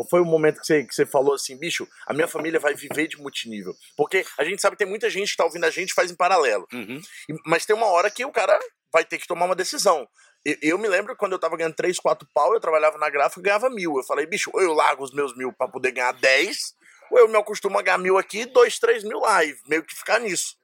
Qual 0.00 0.08
foi 0.08 0.20
o 0.20 0.24
momento 0.24 0.60
que 0.60 0.66
você, 0.66 0.82
que 0.82 0.94
você 0.94 1.04
falou 1.04 1.34
assim, 1.34 1.58
bicho, 1.58 1.86
a 2.06 2.14
minha 2.14 2.26
família 2.26 2.58
vai 2.58 2.72
viver 2.74 3.06
de 3.06 3.18
multinível? 3.18 3.74
Porque 3.94 4.24
a 4.38 4.44
gente 4.44 4.62
sabe 4.62 4.74
que 4.74 4.78
tem 4.82 4.88
muita 4.88 5.10
gente 5.10 5.30
que 5.32 5.36
tá 5.36 5.44
ouvindo 5.44 5.64
a 5.66 5.70
gente 5.70 5.90
e 5.90 5.94
faz 5.94 6.10
em 6.10 6.14
paralelo. 6.16 6.66
Uhum. 6.72 6.98
Mas 7.44 7.66
tem 7.66 7.76
uma 7.76 7.84
hora 7.86 8.10
que 8.10 8.24
o 8.24 8.32
cara 8.32 8.58
vai 8.90 9.04
ter 9.04 9.18
que 9.18 9.26
tomar 9.26 9.44
uma 9.44 9.54
decisão. 9.54 10.08
Eu, 10.42 10.56
eu 10.62 10.78
me 10.78 10.88
lembro 10.88 11.14
quando 11.16 11.32
eu 11.32 11.38
tava 11.38 11.54
ganhando 11.54 11.74
3, 11.74 11.98
4 12.00 12.26
pau, 12.32 12.54
eu 12.54 12.60
trabalhava 12.60 12.96
na 12.96 13.10
gráfica 13.10 13.40
e 13.40 13.42
ganhava 13.44 13.68
mil. 13.68 13.94
Eu 13.98 14.02
falei, 14.04 14.24
bicho, 14.24 14.50
ou 14.54 14.62
eu 14.62 14.72
largo 14.72 15.04
os 15.04 15.12
meus 15.12 15.36
mil 15.36 15.52
pra 15.52 15.68
poder 15.68 15.92
ganhar 15.92 16.12
10, 16.12 16.72
ou 17.10 17.18
eu 17.18 17.28
me 17.28 17.36
acostumo 17.36 17.78
a 17.78 17.82
ganhar 17.82 17.98
mil 17.98 18.16
aqui, 18.16 18.46
2, 18.46 18.78
3 18.78 19.04
mil 19.04 19.18
lá, 19.18 19.44
e 19.44 19.54
meio 19.68 19.82
que 19.84 19.94
ficar 19.94 20.18
nisso. 20.18 20.56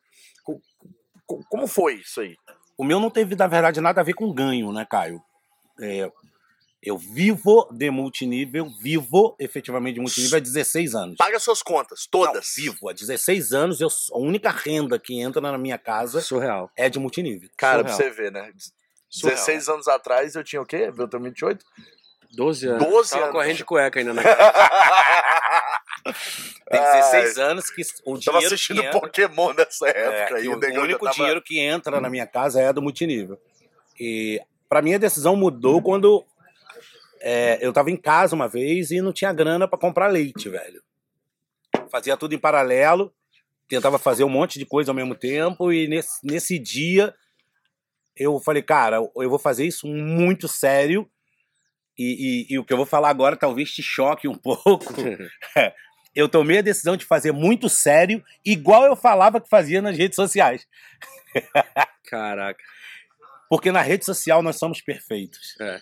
Co- 0.44 0.58
co- 1.26 1.44
Como 1.50 1.66
foi 1.66 1.96
isso 1.96 2.22
aí? 2.22 2.34
O 2.78 2.84
meu 2.84 2.98
não 2.98 3.10
teve, 3.10 3.36
na 3.36 3.46
verdade, 3.46 3.82
nada 3.82 4.00
a 4.00 4.04
ver 4.04 4.14
com 4.14 4.32
ganho, 4.32 4.72
né, 4.72 4.86
Caio? 4.90 5.20
É, 5.78 6.10
eu 6.82 6.96
vivo 6.96 7.68
de 7.72 7.90
multinível, 7.90 8.68
vivo 8.80 9.34
efetivamente 9.40 9.94
de 9.94 10.00
multinível 10.00 10.36
há 10.36 10.40
16 10.40 10.94
anos. 10.94 11.16
Paga 11.16 11.38
suas 11.40 11.62
contas, 11.62 12.06
todas. 12.10 12.54
Não, 12.56 12.64
vivo. 12.64 12.88
Há 12.88 12.92
16 12.92 13.52
anos, 13.52 13.80
eu, 13.80 13.88
a 14.12 14.18
única 14.18 14.50
renda 14.50 14.98
que 14.98 15.18
entra 15.20 15.40
na 15.40 15.58
minha 15.58 15.78
casa 15.78 16.20
Surreal. 16.20 16.70
é 16.76 16.88
de 16.88 16.98
multinível. 16.98 17.48
Cara, 17.56 17.82
pra 17.82 17.92
Surreal. 17.92 18.14
você 18.14 18.22
ver, 18.22 18.30
né? 18.32 18.52
Surreal. 19.08 19.36
16 19.36 19.68
anos 19.68 19.88
atrás 19.88 20.34
eu 20.36 20.44
tinha 20.44 20.60
o 20.62 20.66
quê? 20.66 20.92
Eu 20.96 21.08
tenho 21.08 21.22
28? 21.22 21.64
12 22.32 22.68
anos. 22.68 22.84
12 22.86 23.10
Tava 23.10 23.22
anos. 23.24 23.32
correndo 23.34 23.56
de 23.56 23.64
cueca 23.64 23.98
ainda, 23.98 24.12
né? 24.12 24.22
Tem 26.70 26.80
Ai. 26.80 27.00
16 27.00 27.38
anos 27.38 27.70
que 27.70 27.82
o 28.04 28.18
Tava 28.18 28.38
dinheiro 28.38 28.46
assistindo 28.54 28.80
que 28.80 28.86
entra, 28.86 29.00
Pokémon 29.00 29.52
nessa 29.54 29.88
é, 29.88 29.90
época. 29.90 30.26
que 30.26 30.34
aí, 30.34 30.48
o, 30.48 30.60
já 30.60 30.80
único 30.82 31.04
tava- 31.04 31.14
dinheiro 31.16 31.42
que 31.42 31.58
entra 31.58 32.00
na 32.00 32.10
minha 32.10 32.26
casa 32.26 32.60
é 32.60 32.72
do 32.72 32.82
multinível. 32.82 33.38
E 33.98 34.40
pra 34.68 34.82
mim 34.82 34.94
a 34.94 34.98
decisão 34.98 35.34
mudou 35.36 35.80
quando 35.82 36.24
é, 37.20 37.58
eu 37.60 37.72
tava 37.72 37.90
em 37.90 37.96
casa 37.96 38.34
uma 38.34 38.48
vez 38.48 38.90
e 38.90 39.00
não 39.00 39.12
tinha 39.12 39.32
grana 39.32 39.66
pra 39.68 39.78
comprar 39.78 40.08
leite, 40.08 40.48
velho. 40.48 40.82
Fazia 41.90 42.16
tudo 42.16 42.34
em 42.34 42.38
paralelo, 42.38 43.12
tentava 43.68 43.98
fazer 43.98 44.24
um 44.24 44.28
monte 44.28 44.58
de 44.58 44.66
coisa 44.66 44.90
ao 44.90 44.94
mesmo 44.94 45.14
tempo 45.14 45.72
e 45.72 45.86
nesse, 45.88 46.24
nesse 46.24 46.58
dia 46.58 47.14
eu 48.16 48.38
falei, 48.40 48.62
cara, 48.62 48.96
eu 48.96 49.28
vou 49.30 49.38
fazer 49.38 49.66
isso 49.66 49.86
muito 49.86 50.48
sério 50.48 51.08
e, 51.98 52.46
e- 52.50 52.54
e 52.54 52.58
o 52.58 52.64
que 52.64 52.72
eu 52.72 52.76
vou 52.76 52.86
falar 52.86 53.08
agora 53.10 53.36
talvez 53.36 53.70
te 53.72 53.82
choque 53.82 54.26
um 54.28 54.34
pouco. 54.38 54.84
eu 56.14 56.28
tomei 56.28 56.58
a 56.58 56.62
decisão 56.62 56.96
de 56.96 57.04
fazer 57.04 57.32
muito 57.32 57.68
sério, 57.68 58.22
igual 58.44 58.84
eu 58.84 58.96
falava 58.96 59.40
que 59.40 59.48
fazia 59.48 59.80
nas 59.82 59.96
redes 59.96 60.16
sociais. 60.16 60.66
Caraca. 62.04 62.62
Porque 63.48 63.70
na 63.70 63.82
rede 63.82 64.04
social 64.04 64.42
nós 64.42 64.56
somos 64.56 64.80
perfeitos. 64.80 65.54
É. 65.60 65.78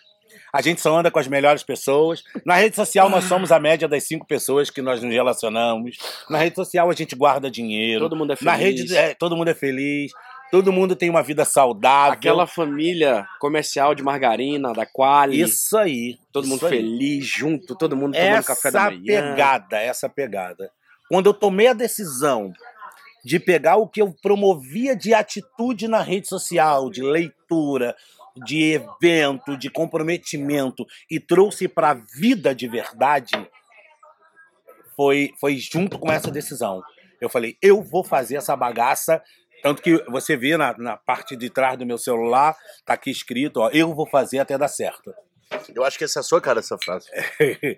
A 0.52 0.60
gente 0.60 0.80
só 0.80 0.98
anda 0.98 1.10
com 1.10 1.18
as 1.18 1.28
melhores 1.28 1.62
pessoas. 1.62 2.22
Na 2.44 2.56
rede 2.56 2.76
social 2.76 3.08
nós 3.08 3.24
somos 3.24 3.52
a 3.52 3.58
média 3.58 3.88
das 3.88 4.04
cinco 4.04 4.26
pessoas 4.26 4.70
que 4.70 4.82
nós 4.82 5.02
nos 5.02 5.12
relacionamos. 5.12 5.96
Na 6.28 6.38
rede 6.38 6.56
social 6.56 6.90
a 6.90 6.94
gente 6.94 7.14
guarda 7.14 7.50
dinheiro. 7.50 8.00
Todo 8.00 8.16
mundo 8.16 8.32
é 8.32 8.36
feliz. 8.36 8.52
Na 8.52 8.58
rede 8.58 8.96
é, 8.96 9.14
todo 9.14 9.36
mundo 9.36 9.48
é 9.48 9.54
feliz. 9.54 10.12
Todo 10.50 10.72
mundo 10.72 10.94
tem 10.94 11.10
uma 11.10 11.22
vida 11.22 11.44
saudável. 11.44 12.12
Aquela 12.12 12.46
família 12.46 13.26
comercial 13.40 13.94
de 13.94 14.04
margarina, 14.04 14.72
da 14.72 14.86
Quali. 14.86 15.40
Isso 15.40 15.76
aí. 15.76 16.16
Todo 16.32 16.46
mundo 16.46 16.58
isso 16.58 16.66
aí. 16.66 16.78
feliz, 16.78 17.26
junto, 17.26 17.74
todo 17.74 17.96
mundo 17.96 18.14
tomando 18.14 18.44
café 18.44 18.70
da 18.70 18.80
essa 18.80 18.90
manhã. 18.90 19.02
pegada, 19.02 19.78
essa 19.80 20.08
pegada. 20.08 20.70
Quando 21.08 21.26
eu 21.26 21.34
tomei 21.34 21.66
a 21.66 21.72
decisão 21.72 22.52
de 23.24 23.40
pegar 23.40 23.76
o 23.76 23.88
que 23.88 24.02
eu 24.02 24.14
promovia 24.22 24.94
de 24.94 25.14
atitude 25.14 25.88
na 25.88 26.02
rede 26.02 26.28
social, 26.28 26.90
de 26.90 27.02
leitura, 27.02 27.96
de 28.36 28.72
evento, 28.72 29.56
de 29.56 29.70
comprometimento 29.70 30.84
e 31.10 31.20
trouxe 31.20 31.68
para 31.68 31.90
a 31.90 31.94
vida 31.94 32.54
de 32.54 32.66
verdade, 32.66 33.34
foi, 34.96 35.32
foi 35.40 35.56
junto 35.56 35.98
com 35.98 36.10
essa 36.10 36.30
decisão. 36.30 36.82
Eu 37.20 37.28
falei, 37.28 37.56
eu 37.62 37.82
vou 37.82 38.04
fazer 38.04 38.36
essa 38.36 38.56
bagaça. 38.56 39.22
Tanto 39.62 39.80
que 39.80 39.96
você 40.10 40.36
vê 40.36 40.56
na, 40.56 40.76
na 40.76 40.96
parte 40.96 41.36
de 41.36 41.48
trás 41.48 41.78
do 41.78 41.86
meu 41.86 41.96
celular, 41.96 42.54
tá 42.84 42.94
aqui 42.94 43.10
escrito, 43.10 43.60
ó, 43.60 43.70
eu 43.70 43.94
vou 43.94 44.06
fazer 44.06 44.38
até 44.38 44.58
dar 44.58 44.68
certo. 44.68 45.14
Eu 45.74 45.84
acho 45.84 45.98
que 45.98 46.04
essa 46.04 46.18
é 46.18 46.20
a 46.20 46.22
sua 46.22 46.40
cara, 46.40 46.60
essa 46.60 46.76
frase. 46.78 47.08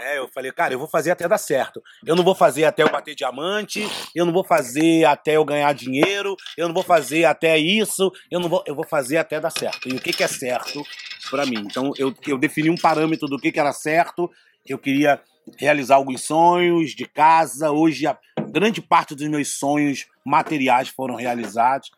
É, 0.00 0.18
eu 0.18 0.28
falei, 0.28 0.50
cara, 0.52 0.72
eu 0.72 0.78
vou 0.78 0.88
fazer 0.88 1.10
até 1.10 1.26
dar 1.28 1.38
certo. 1.38 1.82
Eu 2.06 2.16
não 2.16 2.24
vou 2.24 2.34
fazer 2.34 2.64
até 2.64 2.82
eu 2.82 2.90
bater 2.90 3.14
diamante, 3.14 3.86
eu 4.14 4.24
não 4.24 4.32
vou 4.32 4.44
fazer 4.44 5.04
até 5.04 5.36
eu 5.36 5.44
ganhar 5.44 5.72
dinheiro, 5.74 6.36
eu 6.56 6.66
não 6.66 6.74
vou 6.74 6.82
fazer 6.82 7.24
até 7.24 7.58
isso, 7.58 8.10
eu 8.30 8.40
não 8.40 8.48
vou, 8.48 8.62
eu 8.66 8.74
vou 8.74 8.86
fazer 8.86 9.18
até 9.18 9.38
dar 9.40 9.50
certo. 9.50 9.88
E 9.88 9.92
o 9.92 10.00
que, 10.00 10.12
que 10.12 10.22
é 10.22 10.28
certo 10.28 10.82
pra 11.30 11.44
mim? 11.44 11.58
Então 11.58 11.92
eu, 11.98 12.14
eu 12.26 12.38
defini 12.38 12.70
um 12.70 12.76
parâmetro 12.76 13.28
do 13.28 13.38
que, 13.38 13.52
que 13.52 13.60
era 13.60 13.72
certo. 13.72 14.30
Eu 14.66 14.78
queria 14.78 15.20
realizar 15.58 15.96
alguns 15.96 16.22
sonhos 16.22 16.92
de 16.92 17.06
casa. 17.06 17.70
Hoje 17.70 18.06
a 18.06 18.16
grande 18.50 18.80
parte 18.80 19.14
dos 19.14 19.28
meus 19.28 19.58
sonhos 19.58 20.06
materiais 20.24 20.88
foram 20.88 21.16
realizados. 21.16 21.90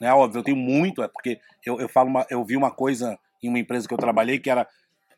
É 0.00 0.12
óbvio, 0.12 0.40
eu 0.40 0.44
tenho 0.44 0.56
muito, 0.56 1.02
é 1.02 1.08
porque 1.08 1.38
eu, 1.64 1.80
eu 1.80 1.88
falo 1.88 2.08
uma, 2.08 2.26
eu 2.30 2.44
vi 2.44 2.56
uma 2.56 2.70
coisa 2.70 3.18
em 3.42 3.48
uma 3.48 3.58
empresa 3.58 3.88
que 3.88 3.94
eu 3.94 3.98
trabalhei 3.98 4.38
que 4.38 4.50
era 4.50 4.66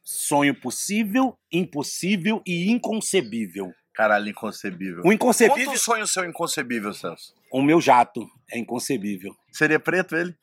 sonho 0.03 0.55
possível, 0.55 1.39
impossível 1.53 2.43
e 2.47 2.71
inconcebível. 2.71 3.73
Caralho, 3.95 4.29
inconcebível. 4.29 5.03
O 5.05 5.13
inconcebível, 5.13 5.73
um 5.73 5.77
sonho 5.77 6.07
seu 6.07 6.25
inconcebível, 6.25 6.93
Celso. 6.93 7.33
o 7.51 7.63
meu 7.63 7.81
jato 7.81 8.27
é 8.51 8.59
inconcebível. 8.59 9.35
Seria 9.53 9.79
preto 9.79 10.17
ele? 10.17 10.37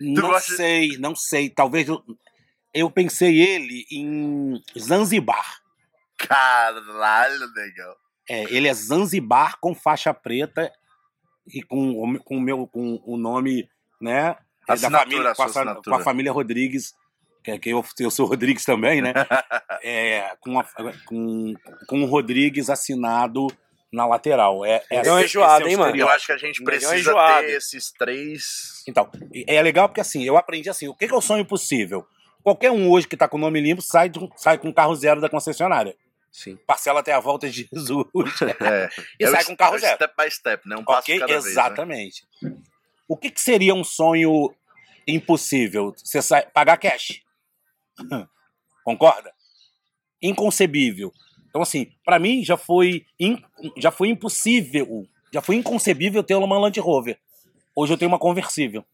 não 0.00 0.28
gosta 0.28 0.56
sei, 0.56 0.98
não 0.98 1.14
sei. 1.14 1.48
Talvez 1.48 1.88
eu, 1.88 2.02
eu 2.74 2.90
pensei 2.90 3.40
ele 3.40 3.84
em 3.90 4.60
Zanzibar. 4.78 5.60
Caralho, 6.16 7.52
negão. 7.54 7.94
É, 8.28 8.44
ele 8.44 8.68
é 8.68 8.74
Zanzibar 8.74 9.58
com 9.60 9.74
faixa 9.74 10.14
preta 10.14 10.72
e 11.46 11.62
com, 11.62 12.18
com 12.20 12.40
meu 12.40 12.66
com 12.66 13.00
o 13.04 13.16
nome, 13.16 13.68
né? 14.00 14.36
Da 14.66 14.90
família, 14.90 15.34
com, 15.34 15.42
a, 15.42 15.82
com 15.82 15.94
a 15.94 16.00
família 16.00 16.32
Rodrigues, 16.32 16.94
que, 17.42 17.50
é 17.50 17.58
que 17.58 17.70
eu, 17.70 17.84
eu 17.98 18.10
sou 18.10 18.26
Rodrigues 18.26 18.64
também, 18.64 19.02
né? 19.02 19.12
É, 19.84 20.36
com, 20.38 20.60
a, 20.60 20.64
com, 21.04 21.54
com 21.88 22.02
o 22.04 22.06
Rodrigues 22.06 22.70
assinado 22.70 23.48
na 23.92 24.06
lateral. 24.06 24.64
É, 24.64 24.80
é, 24.88 25.08
é 25.08 25.24
enjoado, 25.24 25.66
hein, 25.66 25.76
mano? 25.76 25.96
Eu 25.96 26.08
acho 26.08 26.26
que 26.26 26.32
a 26.32 26.36
gente 26.36 26.62
precisa 26.62 27.12
ter 27.40 27.56
esses 27.56 27.90
três. 27.90 28.84
Então, 28.86 29.10
é 29.44 29.60
legal 29.60 29.88
porque 29.88 30.00
assim, 30.00 30.22
eu 30.22 30.36
aprendi 30.36 30.70
assim, 30.70 30.86
o 30.86 30.94
que 30.94 31.06
é 31.06 31.12
o 31.12 31.20
sonho 31.20 31.44
possível? 31.44 32.06
Qualquer 32.44 32.70
um 32.70 32.88
hoje 32.88 33.08
que 33.08 33.16
tá 33.16 33.26
com 33.26 33.36
o 33.36 33.40
nome 33.40 33.60
limpo 33.60 33.82
sai, 33.82 34.08
de 34.08 34.20
sai 34.36 34.56
com 34.56 34.72
carro 34.72 34.94
zero 34.94 35.20
da 35.20 35.28
concessionária. 35.28 35.96
Sim. 36.30 36.56
Parcela 36.64 37.00
até 37.00 37.12
a 37.12 37.18
volta 37.18 37.50
de 37.50 37.68
Jesus 37.74 38.40
É, 38.60 38.88
e 39.18 39.24
é 39.24 39.28
o 39.28 39.32
sai 39.32 39.44
com 39.44 39.56
carro 39.56 39.74
é 39.74 39.78
o 39.78 39.80
zero. 39.80 39.96
Step 39.96 40.14
by 40.16 40.30
step, 40.30 40.68
né? 40.68 40.76
Um 40.76 40.84
passo 40.84 41.00
Ok? 41.00 41.14
de 41.14 41.20
cada 41.20 41.40
vez. 41.40 41.54
né? 41.86 42.56
O 43.12 43.16
que, 43.16 43.30
que 43.30 43.40
seria 43.42 43.74
um 43.74 43.84
sonho 43.84 44.54
impossível? 45.06 45.92
Você 45.96 46.22
sai, 46.22 46.46
pagar 46.46 46.78
cash. 46.78 47.20
Concorda? 48.82 49.30
inconcebível. 50.22 51.12
Então, 51.48 51.60
assim, 51.60 51.92
pra 52.04 52.18
mim 52.18 52.42
já 52.44 52.56
foi, 52.56 53.04
in- 53.18 53.42
já 53.76 53.90
foi 53.90 54.08
impossível, 54.08 55.06
já 55.34 55.42
foi 55.42 55.56
inconcebível 55.56 56.22
ter 56.22 56.36
uma 56.36 56.58
Land 56.58 56.78
Rover. 56.80 57.18
Hoje 57.76 57.92
eu 57.92 57.98
tenho 57.98 58.08
uma 58.10 58.18
conversível. 58.18 58.84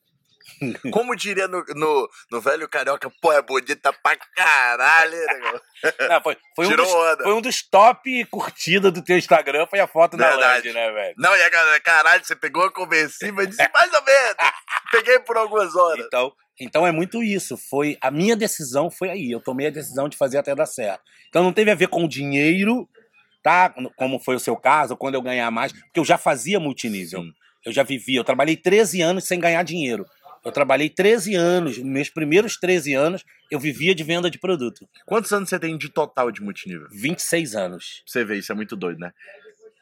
Como 0.93 1.15
diria 1.15 1.47
no, 1.47 1.65
no, 1.75 2.09
no 2.31 2.41
velho 2.41 2.69
carioca, 2.69 3.11
pô, 3.21 3.33
é 3.33 3.43
bonita 3.43 3.93
pra 3.93 4.17
caralho, 4.35 5.15
hein, 5.15 5.27
negão? 5.27 5.61
É, 5.85 6.21
foi, 6.21 6.37
foi 6.57 6.67
um 6.67 6.71
Tirou 6.71 6.87
dos, 6.87 6.95
onda. 6.95 7.23
foi 7.25 7.33
um 7.35 7.41
dos 7.41 7.63
top 7.63 8.25
curtida 8.27 8.91
do 8.91 9.03
teu 9.03 9.17
Instagram, 9.17 9.67
foi 9.67 9.81
a 9.81 9.87
foto 9.87 10.17
da 10.17 10.29
Verdade. 10.31 10.69
Land, 10.69 10.73
né, 10.73 10.93
velho? 10.93 11.15
Não, 11.17 11.37
e 11.37 11.43
a 11.43 11.49
galera, 11.49 11.81
caralho, 11.81 12.25
você 12.25 12.35
pegou 12.35 12.65
a 12.65 12.73
conversível 12.73 13.45
e 13.45 13.47
disse 13.47 13.69
mais 13.73 13.93
ou 13.93 14.03
menos. 14.05 14.37
Peguei 14.91 15.19
por 15.21 15.37
algumas 15.37 15.77
horas. 15.77 16.05
Então, 16.07 16.33
então 16.61 16.87
é 16.87 16.93
muito 16.93 17.23
isso. 17.23 17.57
Foi 17.57 17.97
a 18.01 18.11
minha 18.11 18.35
decisão 18.35 18.91
foi 18.91 19.11
aí. 19.11 19.31
Eu 19.31 19.41
tomei 19.41 19.69
a 19.69 19.71
decisão 19.71 20.09
de 20.09 20.17
fazer 20.17 20.39
até 20.39 20.55
dar 20.55 20.67
certo. 20.67 21.03
Então 21.29 21.43
não 21.43 21.53
teve 21.53 21.71
a 21.71 21.75
ver 21.75 21.89
com 21.89 22.05
o 22.05 22.09
dinheiro, 22.09 22.89
tá? 23.43 23.73
Como 23.97 24.19
foi 24.19 24.35
o 24.35 24.41
seu 24.41 24.57
caso, 24.57 24.97
quando 24.97 25.15
eu 25.15 25.23
ganhar 25.23 25.51
mais, 25.51 25.73
porque 25.73 26.01
eu 26.01 26.05
já 26.05 26.19
fazia 26.19 26.59
multinível. 26.59 27.23
Sim. 27.23 27.33
Eu 27.65 27.73
já 27.73 27.83
vivia. 27.83 28.21
Eu 28.21 28.25
trabalhei 28.25 28.57
13 28.57 29.03
anos 29.03 29.25
sem 29.27 29.39
ganhar 29.39 29.63
dinheiro. 29.63 30.05
Eu 30.49 30.53
trabalhei 30.53 30.89
13 30.89 31.35
anos, 31.35 31.77
nos 31.77 31.87
meus 31.87 32.09
primeiros 32.09 32.57
13 32.57 32.95
anos, 32.95 33.23
eu 33.51 33.61
vivia 33.61 33.95
de 33.95 34.03
venda 34.03 34.31
de 34.31 34.39
produto. 34.39 34.89
Quantos 35.05 35.31
anos 35.31 35.49
você 35.51 35.59
tem 35.59 35.77
de 35.77 35.91
total 35.91 36.31
de 36.33 36.41
multinível? 36.43 36.89
26 36.91 37.55
anos. 37.55 38.03
Você 38.07 38.25
ver, 38.25 38.39
isso 38.39 38.51
é 38.51 38.55
muito 38.55 38.75
doido, 38.75 38.99
né? 38.99 39.13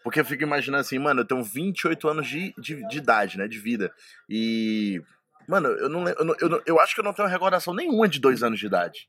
Porque 0.02 0.18
eu 0.18 0.24
fico 0.24 0.42
imaginando 0.42 0.80
assim, 0.80 0.98
mano, 0.98 1.20
eu 1.20 1.24
tenho 1.24 1.42
28 1.42 2.08
anos 2.08 2.26
de, 2.28 2.52
de, 2.58 2.86
de 2.88 2.98
idade, 2.98 3.38
né? 3.38 3.46
De 3.46 3.58
vida. 3.60 3.92
E. 4.28 5.00
Mano, 5.48 5.68
eu 5.68 5.88
não, 5.88 6.08
eu, 6.08 6.24
não, 6.24 6.34
eu, 6.40 6.48
não- 6.48 6.62
eu 6.66 6.80
acho 6.80 6.94
que 6.94 7.00
eu 7.00 7.04
não 7.04 7.12
tenho 7.12 7.28
recordação 7.28 7.72
nenhuma 7.72 8.08
de 8.08 8.18
dois 8.18 8.42
anos 8.42 8.58
de 8.58 8.66
idade. 8.66 9.08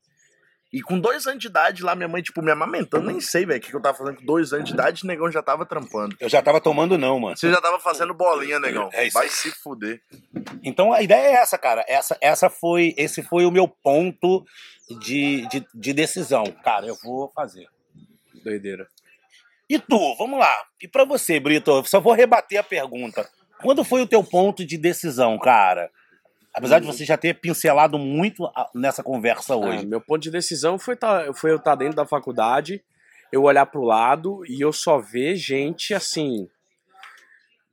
E 0.72 0.82
com 0.82 0.99
dois 0.99 1.26
anos 1.26 1.39
de 1.39 1.47
idade 1.47 1.82
lá, 1.82 1.95
minha 1.95 2.09
mãe, 2.09 2.22
tipo, 2.22 2.41
me 2.41 2.51
amamentando, 2.51 3.07
nem 3.07 3.22
sei, 3.22 3.45
velho, 3.45 3.59
o 3.59 3.61
que, 3.61 3.70
que 3.70 3.76
eu 3.76 3.82
tava 3.82 3.97
fazendo 3.97 4.18
com 4.18 4.26
dois 4.26 4.51
anos 4.51 4.65
de 4.65 4.74
idade, 4.74 5.03
o 5.03 5.07
negão 5.07 5.32
já 5.32 5.41
tava 5.41 5.65
trampando. 5.65 6.15
Eu 6.20 6.28
já 6.28 6.41
tava 6.41 6.59
tomando 6.59 6.97
não, 6.97 7.20
mano. 7.20 7.38
Você 7.38 7.49
já 7.49 7.61
tava 7.61 7.80
fazendo 7.80 8.13
bolinha, 8.13 8.59
negão. 8.59 8.89
É 8.91 9.07
isso 9.07 9.13
Vai 9.13 9.30
se 9.30 9.49
fuder. 9.51 10.01
Então 10.61 10.91
a 10.91 11.01
ideia 11.01 11.28
é 11.28 11.34
essa, 11.36 11.57
cara. 11.57 11.86
Essa, 11.88 12.18
essa 12.20 12.49
foi, 12.49 12.93
esse 12.97 13.24
foi 13.24 13.45
o 13.45 13.51
meu 13.51 13.68
ponto 13.68 14.45
de, 14.99 15.47
de, 15.47 15.65
de 15.74 15.93
decisão. 15.93 16.43
Cara, 16.63 16.86
eu 16.86 16.97
vou 17.01 17.32
fazer. 17.34 17.68
Doideira. 18.43 18.88
E 19.70 19.80
tu, 19.80 20.15
vamos 20.18 20.39
lá. 20.39 20.53
E 20.82 20.88
pra 20.88 21.05
você, 21.05 21.39
Brito, 21.39 21.72
eu 21.72 21.86
só 21.86 21.99
vou 21.99 22.13
rebater 22.13 22.59
a 22.59 22.63
pergunta. 22.63 23.30
Quando 23.61 23.84
foi 23.84 24.01
o 24.01 24.07
teu 24.07 24.24
ponto 24.24 24.65
de 24.65 24.78
decisão, 24.78 25.38
cara? 25.38 25.89
Apesar 26.58 26.80
de 26.80 26.88
você 26.88 27.05
já 27.05 27.16
ter 27.16 27.36
pincelado 27.36 27.99
muito 27.99 28.49
nessa 28.74 29.03
conversa 29.03 29.53
Ah, 29.53 29.58
hoje. 29.58 29.86
meu 29.86 30.01
ponto 30.01 30.22
de 30.22 30.32
decisão 30.32 30.80
foi, 30.80 30.95
tá, 30.95 31.32
foi 31.34 31.51
eu 31.51 31.58
estar 31.58 31.76
dentro 31.76 31.95
da 31.95 32.05
faculdade, 32.05 32.84
eu 33.32 33.43
olhar 33.43 33.66
pro 33.68 33.84
lado 33.84 34.43
e 34.47 34.60
eu 34.60 34.74
só 34.74 34.97
ver 34.97 35.36
gente 35.36 35.93
assim. 35.93 36.49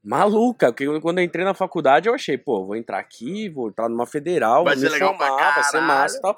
Maluca, 0.04 0.70
porque 0.70 1.00
quando 1.00 1.18
eu 1.18 1.24
entrei 1.24 1.46
na 1.46 1.54
faculdade 1.54 2.10
eu 2.10 2.14
achei, 2.14 2.36
pô, 2.36 2.62
vou 2.66 2.76
entrar 2.76 2.98
aqui, 2.98 3.48
vou 3.48 3.68
entrar 3.68 3.88
numa 3.88 4.04
federal, 4.06 4.64
Vai 4.64 4.76
ser 4.76 4.90
legal 4.90 5.16
pra 5.16 5.28
formar, 5.28 5.54
vai 5.54 5.64
ser 5.64 5.80
massa 5.80 6.18
e 6.18 6.20
tal. 6.20 6.36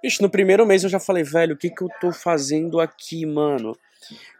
Bicho, 0.00 0.22
no 0.22 0.30
primeiro 0.30 0.64
mês 0.64 0.84
eu 0.84 0.88
já 0.88 1.00
falei, 1.00 1.24
velho, 1.24 1.54
o 1.54 1.58
que 1.58 1.70
que 1.70 1.82
eu 1.82 1.88
tô 2.00 2.12
fazendo 2.12 2.80
aqui, 2.80 3.26
mano? 3.26 3.76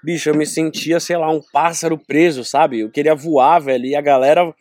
Bicho, 0.03 0.31
eu 0.31 0.35
me 0.37 0.47
sentia, 0.47 1.01
sei 1.01 1.17
lá, 1.17 1.29
um 1.29 1.43
pássaro 1.53 1.99
preso, 1.99 2.45
sabe? 2.45 2.81
Eu 2.81 2.91
queria 2.91 3.15
voar, 3.15 3.59
velho, 3.59 3.87
e 3.87 3.97
a 3.97 4.01
galera 4.01 4.55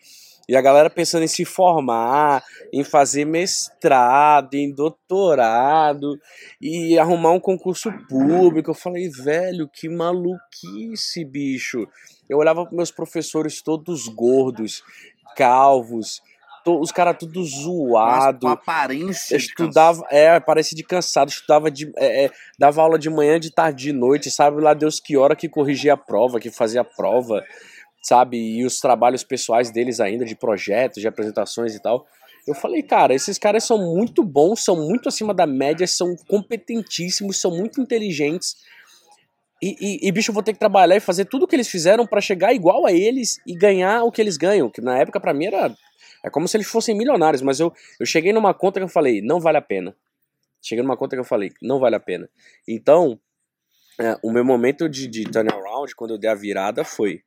e 0.50 0.56
a 0.56 0.62
galera 0.62 0.90
pensando 0.90 1.24
em 1.24 1.28
se 1.28 1.46
formar, 1.46 2.44
em 2.74 2.84
fazer 2.84 3.24
mestrado, 3.24 4.56
em 4.56 4.74
doutorado 4.74 6.20
e 6.60 6.98
arrumar 6.98 7.34
um 7.34 7.40
concurso 7.40 7.92
público. 8.10 8.72
Eu 8.72 8.76
falei, 8.76 9.08
velho, 9.10 9.70
que 9.72 9.88
maluquice, 9.88 11.24
bicho. 11.24 11.88
Eu 12.28 12.40
olhava 12.40 12.66
para 12.66 12.76
meus 12.76 12.90
professores 12.90 13.62
todos 13.62 14.08
gordos, 14.08 14.82
calvos, 15.38 16.20
os 16.66 16.92
caras 16.92 17.18
tudo 17.18 17.42
Mas 17.42 17.50
zoado. 17.52 18.40
com 18.40 18.48
aparência 18.48 19.36
estudava, 19.38 20.04
é, 20.10 20.40
parecia 20.40 20.76
de 20.76 20.84
cansado, 20.84 21.30
estudava 21.30 21.70
de. 21.70 21.92
é, 21.96 22.26
é, 22.26 22.32
dava 22.58 22.82
aula 22.82 22.98
de 22.98 23.10
manhã, 23.10 23.40
de 23.40 23.52
tarde, 23.52 23.86
de 23.86 23.94
noite, 23.94 24.32
sabe 24.32 24.62
lá 24.62 24.74
Deus 24.74 25.00
que 25.00 25.16
hora 25.16 25.36
que 25.36 25.48
corrigia 25.48 25.94
a 25.94 25.98
prova, 25.98 26.40
que 26.40 26.50
fazia 26.50 26.82
a 26.82 26.84
prova, 26.84 27.44
sabe? 28.10 28.38
E 28.38 28.66
os 28.66 28.80
trabalhos 28.80 29.24
pessoais 29.24 29.70
deles 29.70 30.00
ainda, 30.00 30.26
de 30.26 30.36
projetos, 30.36 31.00
de 31.00 31.08
apresentações 31.08 31.76
e 31.76 31.82
tal. 31.82 32.08
Eu 32.48 32.56
falei, 32.56 32.82
cara, 32.82 33.14
esses 33.14 33.38
caras 33.38 33.64
são 33.64 33.78
muito 33.78 34.24
bons, 34.24 34.64
são 34.64 34.76
muito 34.76 35.08
acima 35.08 35.34
da 35.34 35.46
média, 35.46 35.86
são 35.86 36.16
competentíssimos, 36.28 37.40
são 37.40 37.56
muito 37.56 37.80
inteligentes. 37.80 38.56
E, 39.62 39.76
e, 39.80 40.08
e, 40.08 40.12
bicho, 40.12 40.32
eu 40.32 40.34
vou 40.34 40.42
ter 40.42 40.54
que 40.54 40.60
trabalhar 40.60 40.96
e 40.96 41.00
fazer 41.00 41.26
tudo 41.26 41.44
o 41.44 41.48
que 41.48 41.56
eles 41.56 41.68
fizeram 41.68 42.08
pra 42.08 42.20
chegar 42.20 42.52
igual 42.54 42.88
a 42.88 42.92
eles 42.92 43.40
e 43.46 43.54
ganhar 43.54 44.04
o 44.04 44.12
que 44.12 44.22
eles 44.22 44.38
ganham. 44.38 44.70
Que 44.70 44.82
na 44.82 44.98
época, 44.98 45.20
pra 45.20 45.34
mim, 45.34 45.46
era. 45.46 45.76
É 46.24 46.30
como 46.30 46.48
se 46.48 46.58
eles 46.58 46.68
fossem 46.68 46.98
milionários, 46.98 47.42
mas 47.42 47.60
eu, 47.60 47.72
eu 48.00 48.06
cheguei 48.06 48.34
numa 48.34 48.54
conta 48.54 48.80
que 48.80 48.84
eu 48.84 48.90
falei, 48.90 49.22
não 49.22 49.40
vale 49.40 49.58
a 49.58 49.62
pena. 49.62 49.96
Cheguei 50.62 50.84
numa 50.84 50.98
conta 50.98 51.16
que 51.16 51.20
eu 51.20 51.26
falei, 51.26 51.52
não 51.62 51.80
vale 51.80 51.96
a 51.96 52.00
pena. 52.00 52.28
Então, 52.68 53.20
é, 54.00 54.18
o 54.24 54.32
meu 54.32 54.44
momento 54.44 54.90
de, 54.90 55.08
de 55.08 55.24
turnaround, 55.24 55.96
quando 55.96 56.12
eu 56.12 56.18
dei 56.18 56.30
a 56.30 56.36
virada, 56.36 56.84
foi: 56.84 57.22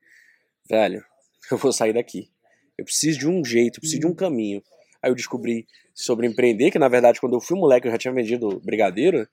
velho, 0.69 1.05
eu 1.51 1.59
vou 1.59 1.73
sair 1.73 1.93
daqui. 1.93 2.29
Eu 2.77 2.85
preciso 2.85 3.19
de 3.19 3.29
um 3.29 3.45
jeito, 3.45 3.77
eu 3.77 3.81
preciso 3.81 4.01
de 4.01 4.07
um 4.07 4.15
caminho. 4.15 4.63
Aí 5.03 5.11
eu 5.11 5.15
descobri 5.15 5.67
sobre 5.95 6.27
empreender, 6.27 6.71
que 6.71 6.79
na 6.79 6.89
verdade, 6.89 7.21
quando 7.21 7.35
eu 7.35 7.41
fui 7.41 7.59
moleque, 7.59 7.87
eu 7.87 7.93
já 7.93 7.99
tinha 7.99 8.15
vendido 8.15 8.61
brigadeiro. 8.65 9.29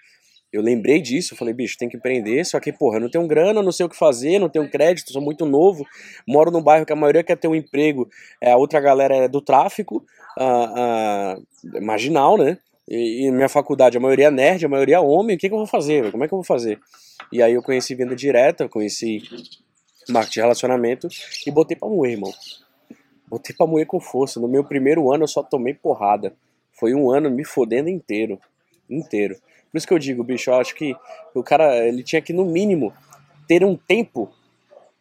Eu 0.52 0.64
lembrei 0.64 1.00
disso, 1.00 1.34
eu 1.34 1.38
falei, 1.38 1.54
bicho, 1.54 1.78
tem 1.78 1.88
que 1.88 1.96
empreender, 1.96 2.44
só 2.44 2.60
que, 2.60 2.74
porra, 2.74 2.98
eu 2.98 3.02
não 3.02 3.10
tenho 3.10 3.28
grana, 3.28 3.62
não 3.62 3.72
sei 3.72 3.86
o 3.86 3.90
que 3.90 3.96
fazer, 3.96 4.40
não 4.40 4.50
tenho 4.50 4.68
crédito, 4.68 5.12
sou 5.12 5.22
muito 5.22 5.46
novo, 5.46 5.86
moro 6.28 6.50
num 6.50 6.62
bairro 6.62 6.88
que 6.88 6.92
a 6.92 6.96
maioria 6.96 7.24
quer 7.24 7.38
ter 7.38 7.48
um 7.48 7.54
emprego, 7.54 8.10
é, 8.42 8.52
a 8.52 8.58
outra 8.58 8.80
galera 8.80 9.16
é 9.16 9.28
do 9.28 9.42
tráfico, 9.42 10.04
ah, 10.36 10.74
ah, 10.76 11.82
marginal, 11.82 12.36
né? 12.36 12.58
E, 12.90 13.28
e 13.28 13.32
minha 13.32 13.48
faculdade, 13.48 13.96
a 13.96 14.00
maioria 14.00 14.28
é 14.28 14.32
nerd, 14.32 14.66
a 14.66 14.70
maioria 14.70 14.96
é 14.96 15.00
homem, 15.00 15.36
o 15.36 15.40
que, 15.40 15.48
que 15.48 15.54
eu 15.54 15.60
vou 15.60 15.68
fazer? 15.68 16.12
Como 16.12 16.24
é 16.24 16.28
que 16.28 16.34
eu 16.34 16.38
vou 16.38 16.44
fazer? 16.44 16.80
E 17.32 17.44
aí 17.44 17.54
eu 17.54 17.62
conheci 17.62 17.94
venda 17.94 18.16
direta, 18.16 18.64
eu 18.64 18.70
conheci 18.70 19.22
marketing 20.10 20.34
de 20.34 20.42
relacionamento 20.42 21.08
e 21.46 21.52
botei 21.52 21.78
pra 21.78 21.88
moer, 21.88 22.14
irmão. 22.14 22.34
Botei 23.28 23.56
pra 23.56 23.68
moer 23.68 23.86
com 23.86 24.00
força. 24.00 24.40
No 24.40 24.48
meu 24.48 24.64
primeiro 24.64 25.12
ano 25.12 25.24
eu 25.24 25.28
só 25.28 25.44
tomei 25.44 25.74
porrada. 25.74 26.34
Foi 26.72 26.94
um 26.94 27.12
ano 27.12 27.30
me 27.30 27.46
fodendo 27.46 27.90
inteiro. 27.90 28.40
Inteiro. 28.90 29.36
Por 29.72 29.78
isso 29.78 29.88
que 29.88 29.94
eu 29.94 30.00
digo, 30.00 30.24
bicho, 30.24 30.50
eu 30.50 30.56
acho 30.56 30.74
que 30.74 30.96
o 31.36 31.44
cara, 31.44 31.88
ele 31.88 32.02
tinha 32.02 32.22
que, 32.22 32.34
no 32.34 32.44
mínimo, 32.44 32.92
ter 33.48 33.64
um 33.64 33.76
tempo 33.76 34.32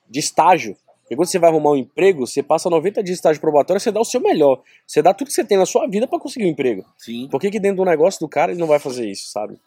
de 0.09 0.21
estágio. 0.21 0.77
Porque 1.03 1.17
quando 1.17 1.29
você 1.29 1.39
vai 1.39 1.49
arrumar 1.49 1.71
um 1.71 1.77
emprego, 1.77 2.27
você 2.27 2.43
passa 2.43 2.69
90 2.69 3.03
dias 3.03 3.15
de 3.15 3.19
estágio 3.19 3.41
probatório, 3.41 3.81
você 3.81 3.91
dá 3.91 3.99
o 3.99 4.05
seu 4.05 4.21
melhor. 4.21 4.63
Você 4.87 5.01
dá 5.01 5.15
tudo 5.15 5.29
que 5.29 5.33
você 5.33 5.43
tem 5.43 5.57
na 5.57 5.65
sua 5.65 5.87
vida 5.87 6.07
pra 6.07 6.19
conseguir 6.19 6.45
um 6.45 6.51
emprego. 6.51 6.85
Sim. 6.99 7.29
Por 7.31 7.41
que, 7.41 7.51
que 7.51 7.59
dentro 7.59 7.79
do 7.79 7.85
negócio 7.87 8.21
do 8.21 8.29
cara 8.29 8.53
ele 8.53 8.61
não 8.61 8.67
vai 8.67 8.79
fazer 8.79 9.09
isso, 9.09 9.31
sabe? 9.31 9.59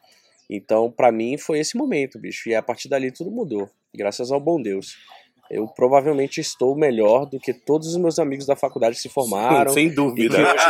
Então, 0.48 0.92
pra 0.92 1.12
mim, 1.12 1.38
foi 1.40 1.60
esse 1.60 1.76
momento, 1.76 2.20
bicho. 2.20 2.48
E 2.48 2.54
a 2.54 2.62
partir 2.62 2.90
dali 2.90 3.12
tudo 3.12 3.32
mudou. 3.32 3.68
Graças 3.96 4.32
ao 4.32 4.40
bom 4.40 4.62
Deus. 4.62 4.98
Eu 5.54 5.68
provavelmente 5.68 6.40
estou 6.40 6.76
melhor 6.78 7.26
do 7.26 7.40
que 7.40 7.54
todos 7.54 7.88
os 7.90 7.98
meus 7.98 8.18
amigos 8.20 8.46
da 8.46 8.56
faculdade 8.56 8.96
que 8.96 9.02
se 9.02 9.10
formaram. 9.10 9.74
Sem 9.74 9.88
E 9.88 9.90
que, 9.90 9.96
dúvida. 9.96 10.38
hoje, 10.38 10.64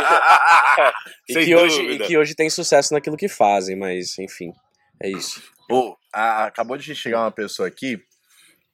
e, 1.28 1.34
que 1.44 1.54
hoje, 1.54 1.76
dúvida. 1.82 2.04
e 2.04 2.06
que 2.08 2.18
hoje 2.18 2.34
tem 2.34 2.50
sucesso 2.50 2.92
naquilo 2.92 3.16
que 3.16 3.28
fazem, 3.28 3.76
mas 3.76 4.18
enfim, 4.18 4.52
é 5.00 5.08
isso. 5.08 5.42
Ô, 5.70 5.96
a- 6.12 6.46
acabou 6.46 6.76
de 6.76 6.94
chegar 6.94 7.20
uma 7.20 7.30
pessoa 7.30 7.68
aqui 7.68 8.02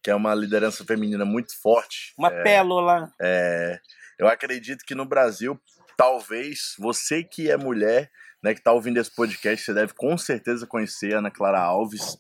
que 0.02 0.10
é 0.10 0.14
uma 0.14 0.34
liderança 0.34 0.84
feminina 0.84 1.24
muito 1.24 1.60
forte. 1.60 2.14
Uma 2.16 2.30
pérola. 2.30 3.12
É, 3.20 3.78
eu 4.18 4.28
acredito 4.28 4.84
que 4.86 4.94
no 4.94 5.04
Brasil, 5.04 5.60
talvez 5.96 6.74
você 6.78 7.22
que 7.24 7.50
é 7.50 7.56
mulher, 7.56 8.08
né, 8.42 8.54
que 8.54 8.62
tá 8.62 8.72
ouvindo 8.72 8.98
esse 8.98 9.10
podcast, 9.10 9.64
você 9.64 9.74
deve 9.74 9.92
com 9.94 10.16
certeza 10.16 10.66
conhecer 10.66 11.14
a 11.14 11.18
Ana 11.18 11.30
Clara 11.30 11.60
Alves. 11.60 12.16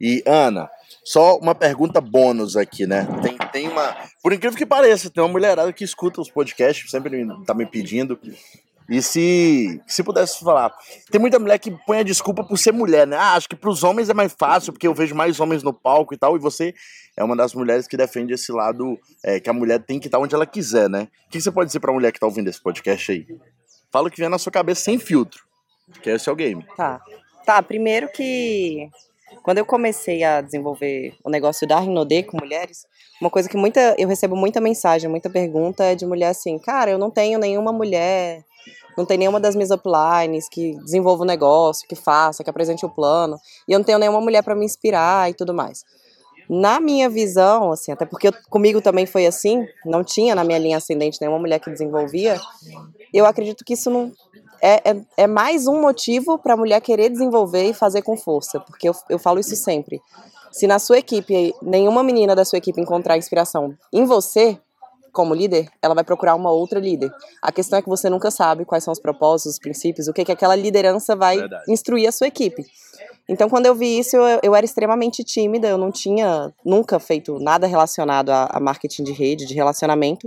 E 0.00 0.22
Ana, 0.26 0.68
só 1.04 1.36
uma 1.38 1.54
pergunta 1.54 2.00
bônus 2.00 2.56
aqui, 2.56 2.86
né? 2.86 3.06
Tem, 3.22 3.36
tem 3.52 3.68
uma, 3.68 3.96
por 4.22 4.32
incrível 4.32 4.56
que 4.58 4.66
pareça, 4.66 5.10
tem 5.10 5.22
uma 5.22 5.28
mulherada 5.30 5.72
que 5.72 5.84
escuta 5.84 6.20
os 6.20 6.30
podcasts, 6.30 6.90
sempre 6.90 7.24
me- 7.24 7.44
tá 7.44 7.54
me 7.54 7.66
pedindo. 7.66 8.18
E 8.88 9.00
se, 9.00 9.80
se 9.86 10.02
pudesse 10.02 10.40
falar, 10.40 10.74
tem 11.12 11.20
muita 11.20 11.38
mulher 11.38 11.58
que 11.60 11.70
põe 11.86 11.98
a 11.98 12.02
desculpa 12.02 12.42
por 12.42 12.58
ser 12.58 12.72
mulher, 12.72 13.06
né? 13.06 13.16
Ah, 13.16 13.34
acho 13.34 13.48
que 13.48 13.54
pros 13.54 13.84
homens 13.84 14.08
é 14.10 14.14
mais 14.14 14.34
fácil, 14.36 14.72
porque 14.72 14.88
eu 14.88 14.92
vejo 14.92 15.14
mais 15.14 15.38
homens 15.38 15.62
no 15.62 15.72
palco 15.72 16.12
e 16.12 16.16
tal, 16.16 16.34
e 16.34 16.40
você 16.40 16.74
é 17.16 17.22
uma 17.22 17.36
das 17.36 17.54
mulheres 17.54 17.86
que 17.86 17.96
defende 17.96 18.32
esse 18.34 18.50
lado 18.50 18.98
é, 19.22 19.38
que 19.38 19.48
a 19.48 19.52
mulher 19.52 19.78
tem 19.80 20.00
que 20.00 20.08
estar 20.08 20.18
onde 20.18 20.34
ela 20.34 20.44
quiser, 20.44 20.90
né? 20.90 21.06
O 21.28 21.30
que 21.30 21.40
você 21.40 21.52
pode 21.52 21.68
dizer 21.68 21.78
pra 21.78 21.92
mulher 21.92 22.10
que 22.10 22.18
tá 22.18 22.26
ouvindo 22.26 22.48
esse 22.50 22.60
podcast 22.60 23.12
aí? 23.12 23.26
Fala 23.92 24.08
o 24.08 24.10
que 24.10 24.20
vem 24.20 24.28
na 24.28 24.38
sua 24.38 24.50
cabeça 24.50 24.80
sem 24.82 24.98
filtro, 24.98 25.44
que 26.02 26.10
esse 26.10 26.28
é 26.28 26.32
o 26.32 26.36
game. 26.36 26.64
Tá. 26.76 27.00
Tá, 27.44 27.62
primeiro 27.62 28.10
que 28.12 28.88
quando 29.42 29.58
eu 29.58 29.64
comecei 29.64 30.22
a 30.22 30.40
desenvolver 30.40 31.14
o 31.24 31.30
negócio 31.30 31.66
da 31.66 31.80
Rinodê 31.80 32.22
com 32.22 32.38
mulheres, 32.38 32.86
uma 33.20 33.30
coisa 33.30 33.48
que 33.48 33.56
muita 33.56 33.94
eu 33.98 34.08
recebo 34.08 34.36
muita 34.36 34.60
mensagem, 34.60 35.08
muita 35.08 35.30
pergunta 35.30 35.84
é 35.84 35.94
de 35.94 36.06
mulher 36.06 36.28
assim, 36.28 36.58
cara, 36.58 36.90
eu 36.90 36.98
não 36.98 37.10
tenho 37.10 37.38
nenhuma 37.38 37.72
mulher 37.72 38.44
não 38.96 39.06
tem 39.06 39.18
nenhuma 39.18 39.40
das 39.40 39.54
minhas 39.54 39.70
uplines 39.70 40.48
que 40.48 40.74
desenvolva 40.84 41.22
o 41.22 41.26
negócio, 41.26 41.88
que 41.88 41.96
faça, 41.96 42.44
que 42.44 42.50
apresente 42.50 42.84
o 42.84 42.90
plano, 42.90 43.38
e 43.66 43.72
eu 43.72 43.78
não 43.78 43.84
tenho 43.84 43.98
nenhuma 43.98 44.20
mulher 44.20 44.42
para 44.42 44.54
me 44.54 44.64
inspirar 44.64 45.30
e 45.30 45.34
tudo 45.34 45.54
mais. 45.54 45.84
Na 46.48 46.80
minha 46.80 47.08
visão, 47.08 47.70
assim, 47.70 47.92
até 47.92 48.04
porque 48.04 48.28
eu, 48.28 48.32
comigo 48.48 48.80
também 48.80 49.06
foi 49.06 49.24
assim, 49.24 49.66
não 49.86 50.02
tinha 50.02 50.34
na 50.34 50.42
minha 50.42 50.58
linha 50.58 50.76
ascendente 50.76 51.18
nenhuma 51.20 51.38
mulher 51.38 51.60
que 51.60 51.70
desenvolvia, 51.70 52.40
eu 53.14 53.24
acredito 53.24 53.64
que 53.64 53.74
isso 53.74 53.88
não 53.88 54.12
é, 54.62 54.90
é, 54.90 55.00
é 55.16 55.26
mais 55.26 55.66
um 55.66 55.80
motivo 55.80 56.38
para 56.38 56.54
a 56.54 56.56
mulher 56.56 56.80
querer 56.80 57.08
desenvolver 57.08 57.64
e 57.64 57.74
fazer 57.74 58.02
com 58.02 58.16
força, 58.16 58.60
porque 58.60 58.88
eu, 58.88 58.94
eu 59.08 59.18
falo 59.18 59.40
isso 59.40 59.56
sempre. 59.56 60.00
Se 60.52 60.66
na 60.66 60.78
sua 60.78 60.98
equipe 60.98 61.54
nenhuma 61.62 62.02
menina 62.02 62.34
da 62.34 62.44
sua 62.44 62.58
equipe 62.58 62.80
encontrar 62.80 63.16
inspiração 63.16 63.76
em 63.92 64.04
você, 64.04 64.58
como 65.12 65.34
líder, 65.34 65.68
ela 65.82 65.94
vai 65.94 66.04
procurar 66.04 66.34
uma 66.34 66.50
outra 66.50 66.78
líder. 66.80 67.10
A 67.42 67.52
questão 67.52 67.78
é 67.78 67.82
que 67.82 67.88
você 67.88 68.08
nunca 68.08 68.30
sabe 68.30 68.64
quais 68.64 68.84
são 68.84 68.92
os 68.92 69.00
propósitos, 69.00 69.54
os 69.54 69.58
princípios, 69.58 70.08
o 70.08 70.12
que, 70.12 70.24
que 70.24 70.32
aquela 70.32 70.54
liderança 70.54 71.16
vai 71.16 71.38
Verdade. 71.38 71.64
instruir 71.68 72.08
a 72.08 72.12
sua 72.12 72.26
equipe. 72.26 72.64
Então, 73.28 73.48
quando 73.48 73.66
eu 73.66 73.74
vi 73.74 73.98
isso, 73.98 74.16
eu, 74.16 74.40
eu 74.42 74.54
era 74.56 74.64
extremamente 74.64 75.22
tímida, 75.22 75.68
eu 75.68 75.78
não 75.78 75.92
tinha 75.92 76.52
nunca 76.64 76.98
feito 76.98 77.38
nada 77.38 77.66
relacionado 77.66 78.30
a, 78.30 78.48
a 78.50 78.58
marketing 78.58 79.04
de 79.04 79.12
rede, 79.12 79.46
de 79.46 79.54
relacionamento. 79.54 80.26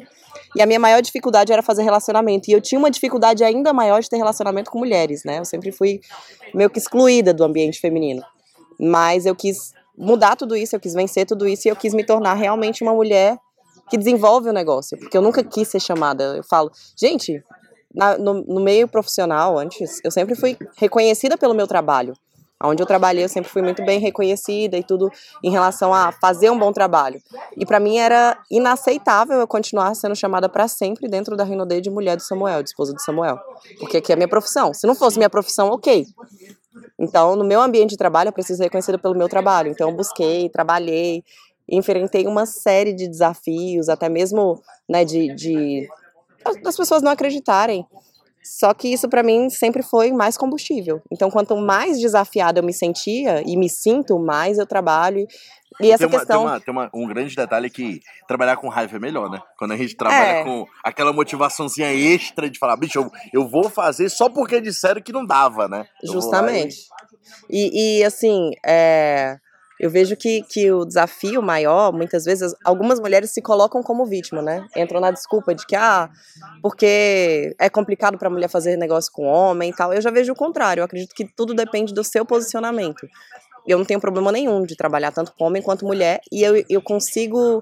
E 0.56 0.62
a 0.62 0.66
minha 0.66 0.80
maior 0.80 1.02
dificuldade 1.02 1.52
era 1.52 1.62
fazer 1.62 1.84
relacionamento. 1.84 2.50
E 2.50 2.54
eu 2.54 2.62
tinha 2.62 2.80
uma 2.80 2.90
dificuldade 2.90 3.44
ainda 3.44 3.74
maior 3.74 4.02
de 4.02 4.10
ter 4.10 4.18
relacionamento 4.18 4.72
com 4.72 4.80
mulheres, 4.80 5.24
né? 5.26 5.40
Eu 5.40 5.46
sempre 5.46 5.72
fui 5.72 6.00
meio 6.54 6.70
que 6.70 6.80
excluída 6.80 7.34
do 7.34 7.44
ambiente 7.44 7.80
feminino. 7.80 8.24
Mas 8.80 9.26
eu 9.26 9.36
quis 9.36 9.74
mudar 9.98 10.36
tudo 10.36 10.56
isso, 10.56 10.76
eu 10.76 10.80
quis 10.80 10.94
vencer 10.94 11.26
tudo 11.26 11.48
isso 11.48 11.68
e 11.68 11.72
eu 11.72 11.76
quis 11.76 11.94
me 11.94 12.06
tornar 12.06 12.36
realmente 12.36 12.84
uma 12.84 12.94
mulher 12.94 13.38
que 13.94 13.98
desenvolve 14.00 14.50
o 14.50 14.52
negócio, 14.54 14.98
porque 14.98 15.16
eu 15.16 15.22
nunca 15.22 15.44
quis 15.44 15.68
ser 15.68 15.80
chamada. 15.80 16.36
Eu 16.36 16.44
falo, 16.44 16.72
gente, 17.00 17.44
na- 17.94 18.18
no, 18.18 18.44
no 18.44 18.60
meio 18.60 18.88
profissional 18.88 19.56
antes, 19.56 20.02
eu 20.04 20.10
sempre 20.10 20.34
fui 20.34 20.58
reconhecida 20.78 21.38
pelo 21.38 21.54
meu 21.54 21.68
trabalho. 21.68 22.14
Onde 22.64 22.82
eu 22.82 22.88
trabalhei, 22.88 23.24
eu 23.24 23.30
sempre 23.30 23.52
fui 23.52 23.62
muito 23.62 23.86
bem 23.86 24.00
reconhecida 24.00 24.76
e 24.78 24.84
tudo 24.84 25.12
em 25.44 25.52
relação 25.52 25.94
a 25.94 26.12
fazer 26.12 26.50
um 26.50 26.58
bom 26.58 26.74
trabalho. 26.74 27.22
E 27.56 27.68
pra 27.68 27.80
mim 27.80 27.98
era 28.00 28.36
inaceitável 28.50 29.38
eu 29.38 29.48
continuar 29.48 29.94
sendo 29.94 30.16
chamada 30.16 30.50
pra 30.50 30.68
sempre 30.68 31.08
dentro 31.08 31.36
da 31.38 31.44
Rinode 31.44 31.80
de 31.80 31.92
mulher 31.92 32.16
do 32.16 32.24
Samuel, 32.24 32.64
de 32.64 32.70
esposa 32.70 32.94
do 32.94 33.00
Samuel. 33.02 33.38
Porque 33.80 33.98
aqui 33.98 34.12
é 34.12 34.16
minha 34.16 34.28
profissão. 34.30 34.74
Se 34.74 34.88
não 34.88 34.96
fosse 34.96 35.18
minha 35.20 35.30
profissão, 35.30 35.70
ok. 35.70 36.08
Então, 37.00 37.36
no 37.36 37.44
meu 37.44 37.62
ambiente 37.62 37.92
de 37.92 37.98
trabalho, 37.98 38.30
eu 38.30 38.34
preciso 38.34 38.58
ser 38.58 38.64
reconhecida 38.64 38.98
pelo 38.98 39.14
meu 39.16 39.30
trabalho. 39.30 39.70
Então, 39.70 39.90
eu 39.90 39.96
busquei, 39.96 40.50
trabalhei, 40.50 41.22
enfrentei 41.70 42.28
uma 42.28 42.46
série 42.46 42.94
de 42.94 43.08
desafios, 43.08 43.90
até 43.90 44.10
mesmo 44.10 44.62
né, 44.90 45.04
de, 45.06 45.34
de 45.36 45.88
das 46.62 46.76
pessoas 46.76 47.02
não 47.02 47.12
acreditarem. 47.12 47.86
Só 48.44 48.74
que 48.74 48.90
isso 48.90 49.08
pra 49.08 49.24
mim 49.24 49.50
sempre 49.50 49.82
foi 49.82 50.12
mais 50.12 50.36
combustível. 50.36 51.02
Então, 51.10 51.32
quanto 51.32 51.56
mais 51.56 51.98
desafiada 51.98 52.60
eu 52.60 52.64
me 52.64 52.74
sentia 52.74 53.42
e 53.46 53.56
me 53.56 53.70
sinto, 53.70 54.20
mais 54.20 54.58
eu 54.58 54.66
trabalho. 54.68 55.26
E 55.80 55.90
essa 55.90 56.00
tem 56.00 56.08
uma, 56.08 56.20
questão. 56.20 56.38
Tem, 56.42 56.46
uma- 56.50 56.60
tem 56.60 56.72
uma- 56.74 56.90
um 56.94 57.08
grande 57.08 57.34
detalhe 57.34 57.70
que 57.70 58.02
trabalhar 58.28 58.58
com 58.58 58.68
raiva 58.68 58.98
é 58.98 59.00
melhor, 59.00 59.30
né? 59.30 59.40
Quando 59.58 59.72
a 59.72 59.78
gente 59.78 59.96
trabalha 59.96 60.40
É. 60.40 60.44
com 60.44 60.66
aquela 60.84 61.14
motivaçãozinha 61.14 61.94
extra 61.94 62.50
de 62.50 62.60
falar, 62.60 62.76
bicho, 62.76 63.00
eu, 63.00 63.10
eu 63.34 63.48
vou 63.48 63.70
fazer 63.70 64.10
só 64.10 64.28
porque 64.30 64.60
disseram 64.60 65.02
que 65.02 65.14
não 65.14 65.26
dava, 65.26 65.70
né? 65.70 65.86
Eu 66.04 66.10
lá 66.10 66.10
e- 66.10 66.12
Justamente. 66.12 66.76
E, 67.50 68.00
e, 68.00 68.04
assim, 68.04 68.52
é, 68.66 69.38
eu 69.84 69.90
vejo 69.90 70.16
que, 70.16 70.44
que 70.44 70.72
o 70.72 70.86
desafio 70.86 71.42
maior, 71.42 71.92
muitas 71.92 72.24
vezes, 72.24 72.56
algumas 72.64 73.02
mulheres 73.02 73.32
se 73.32 73.42
colocam 73.42 73.84
como 73.84 74.06
vítima, 74.06 74.42
né? 74.42 74.66
Entram 74.78 75.02
na 75.02 75.12
desculpa 75.12 75.54
de 75.54 75.66
que, 75.68 75.76
ah, 75.76 76.10
porque 76.62 77.54
é 77.60 77.70
complicado 77.70 78.18
para 78.18 78.30
mulher 78.30 78.48
fazer 78.48 78.78
negócio 78.78 79.12
com 79.12 79.26
homem 79.26 79.72
e 79.72 79.74
tal. 79.76 79.94
Eu 79.94 80.02
já 80.02 80.10
vejo 80.10 80.32
o 80.32 80.36
contrário. 80.36 80.80
Eu 80.80 80.86
acredito 80.86 81.14
que 81.14 81.26
tudo 81.26 81.54
depende 81.54 81.94
do 81.94 82.02
seu 82.02 82.26
posicionamento. 82.26 83.06
Eu 83.68 83.78
não 83.78 83.84
tenho 83.84 84.00
problema 84.00 84.32
nenhum 84.32 84.64
de 84.66 84.76
trabalhar 84.78 85.12
tanto 85.12 85.34
com 85.38 85.44
homem 85.44 85.62
quanto 85.62 85.86
mulher 85.86 86.22
e 86.32 86.42
eu, 86.42 86.64
eu 86.70 86.82
consigo 86.82 87.62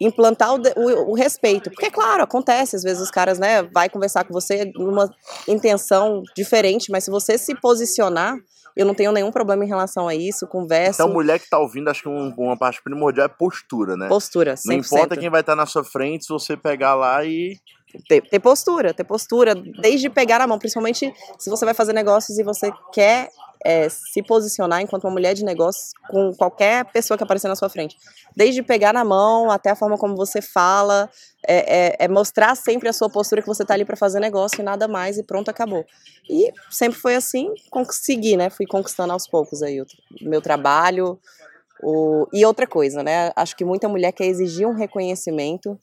implantar 0.00 0.54
o, 0.54 0.58
o- 0.76 1.10
o 1.10 1.14
respeito. 1.14 1.68
Porque, 1.70 1.90
claro, 1.90 2.22
acontece, 2.22 2.76
às 2.76 2.82
vezes 2.84 3.02
os 3.02 3.10
caras, 3.10 3.38
né, 3.40 3.62
vai 3.64 3.88
conversar 3.88 4.24
com 4.24 4.32
você 4.32 4.70
numa 4.76 5.12
intenção 5.48 6.22
diferente, 6.36 6.90
mas 6.92 7.04
se 7.04 7.10
você 7.10 7.36
se 7.36 7.54
posicionar, 7.60 8.36
eu 8.80 8.86
não 8.86 8.94
tenho 8.94 9.12
nenhum 9.12 9.30
problema 9.30 9.64
em 9.64 9.68
relação 9.68 10.08
a 10.08 10.14
isso, 10.14 10.46
converso, 10.46 11.02
Então, 11.02 11.12
mulher 11.12 11.38
que 11.38 11.48
tá 11.48 11.58
ouvindo, 11.58 11.88
acho 11.90 12.02
que 12.02 12.08
um- 12.08 12.32
uma 12.38 12.56
parte 12.56 12.82
primordial 12.82 13.26
é 13.26 13.28
postura, 13.28 13.96
né? 13.96 14.08
postura, 14.08 14.56
100%. 14.56 14.66
Não 14.92 14.98
importa 15.00 15.16
quem 15.20 15.28
vai 15.30 15.40
estar 15.40 15.54
na 15.54 15.66
sua 15.66 15.84
frente, 15.84 16.24
se 16.24 16.32
você 16.32 16.56
pegar 16.56 16.94
lá 16.94 17.24
e. 17.24 17.58
ter, 18.08 18.22
ter 18.22 18.38
postura, 18.38 18.94
ter 18.94 19.04
postura, 19.04 19.54
desde 19.54 20.08
pegar 20.08 20.38
na 20.38 20.46
mão, 20.46 20.58
principalmente 20.58 21.12
se 21.38 21.50
você 21.50 21.64
vai 21.64 21.74
fazer 21.74 21.92
negócios 21.92 22.38
e 22.38 22.42
você 22.42 22.70
quer 22.92 23.30
é, 23.64 23.88
se 23.88 24.22
posicionar 24.22 24.80
enquanto 24.80 25.04
uma 25.04 25.10
mulher 25.10 25.34
de 25.34 25.44
negócios 25.44 25.92
com 26.08 26.32
qualquer 26.34 26.84
pessoa 26.86 27.16
que 27.18 27.24
aparecer 27.24 27.48
na 27.48 27.56
sua 27.56 27.68
frente. 27.68 27.96
Desde 28.34 28.62
pegar 28.62 28.92
na 28.92 29.04
mão 29.04 29.50
até 29.50 29.70
a 29.70 29.76
forma 29.76 29.98
como 29.98 30.16
você 30.16 30.40
fala, 30.40 31.10
é, 31.46 31.88
é- 31.88 31.96
é 32.04 32.08
mostrar 32.08 32.54
sempre 32.54 32.88
a 32.88 32.92
sua 32.92 33.10
postura 33.10 33.42
que 33.42 33.48
você 33.48 33.64
tá 33.64 33.74
ali 33.74 33.84
para 33.84 33.96
fazer 33.96 34.20
negócio 34.20 34.60
e 34.60 34.64
nada 34.64 34.88
mais 34.88 35.18
e 35.18 35.22
pronto, 35.22 35.50
acabou. 35.50 35.84
E 36.28 36.52
sempre 36.70 36.98
foi 36.98 37.14
assim, 37.14 37.52
consegui, 37.70 38.36
né? 38.36 38.48
Fui 38.48 38.66
conquistando 38.66 39.12
aos 39.12 39.26
poucos 39.26 39.62
aí 39.62 39.80
o 39.80 39.86
meu 40.22 40.40
trabalho. 40.40 41.18
O... 41.82 42.26
E 42.32 42.44
outra 42.44 42.66
coisa, 42.66 43.02
né? 43.02 43.32
Acho 43.36 43.56
que 43.56 43.64
muita 43.64 43.88
mulher 43.88 44.12
quer 44.12 44.26
exigir 44.26 44.66
um 44.66 44.74
reconhecimento 44.74 45.78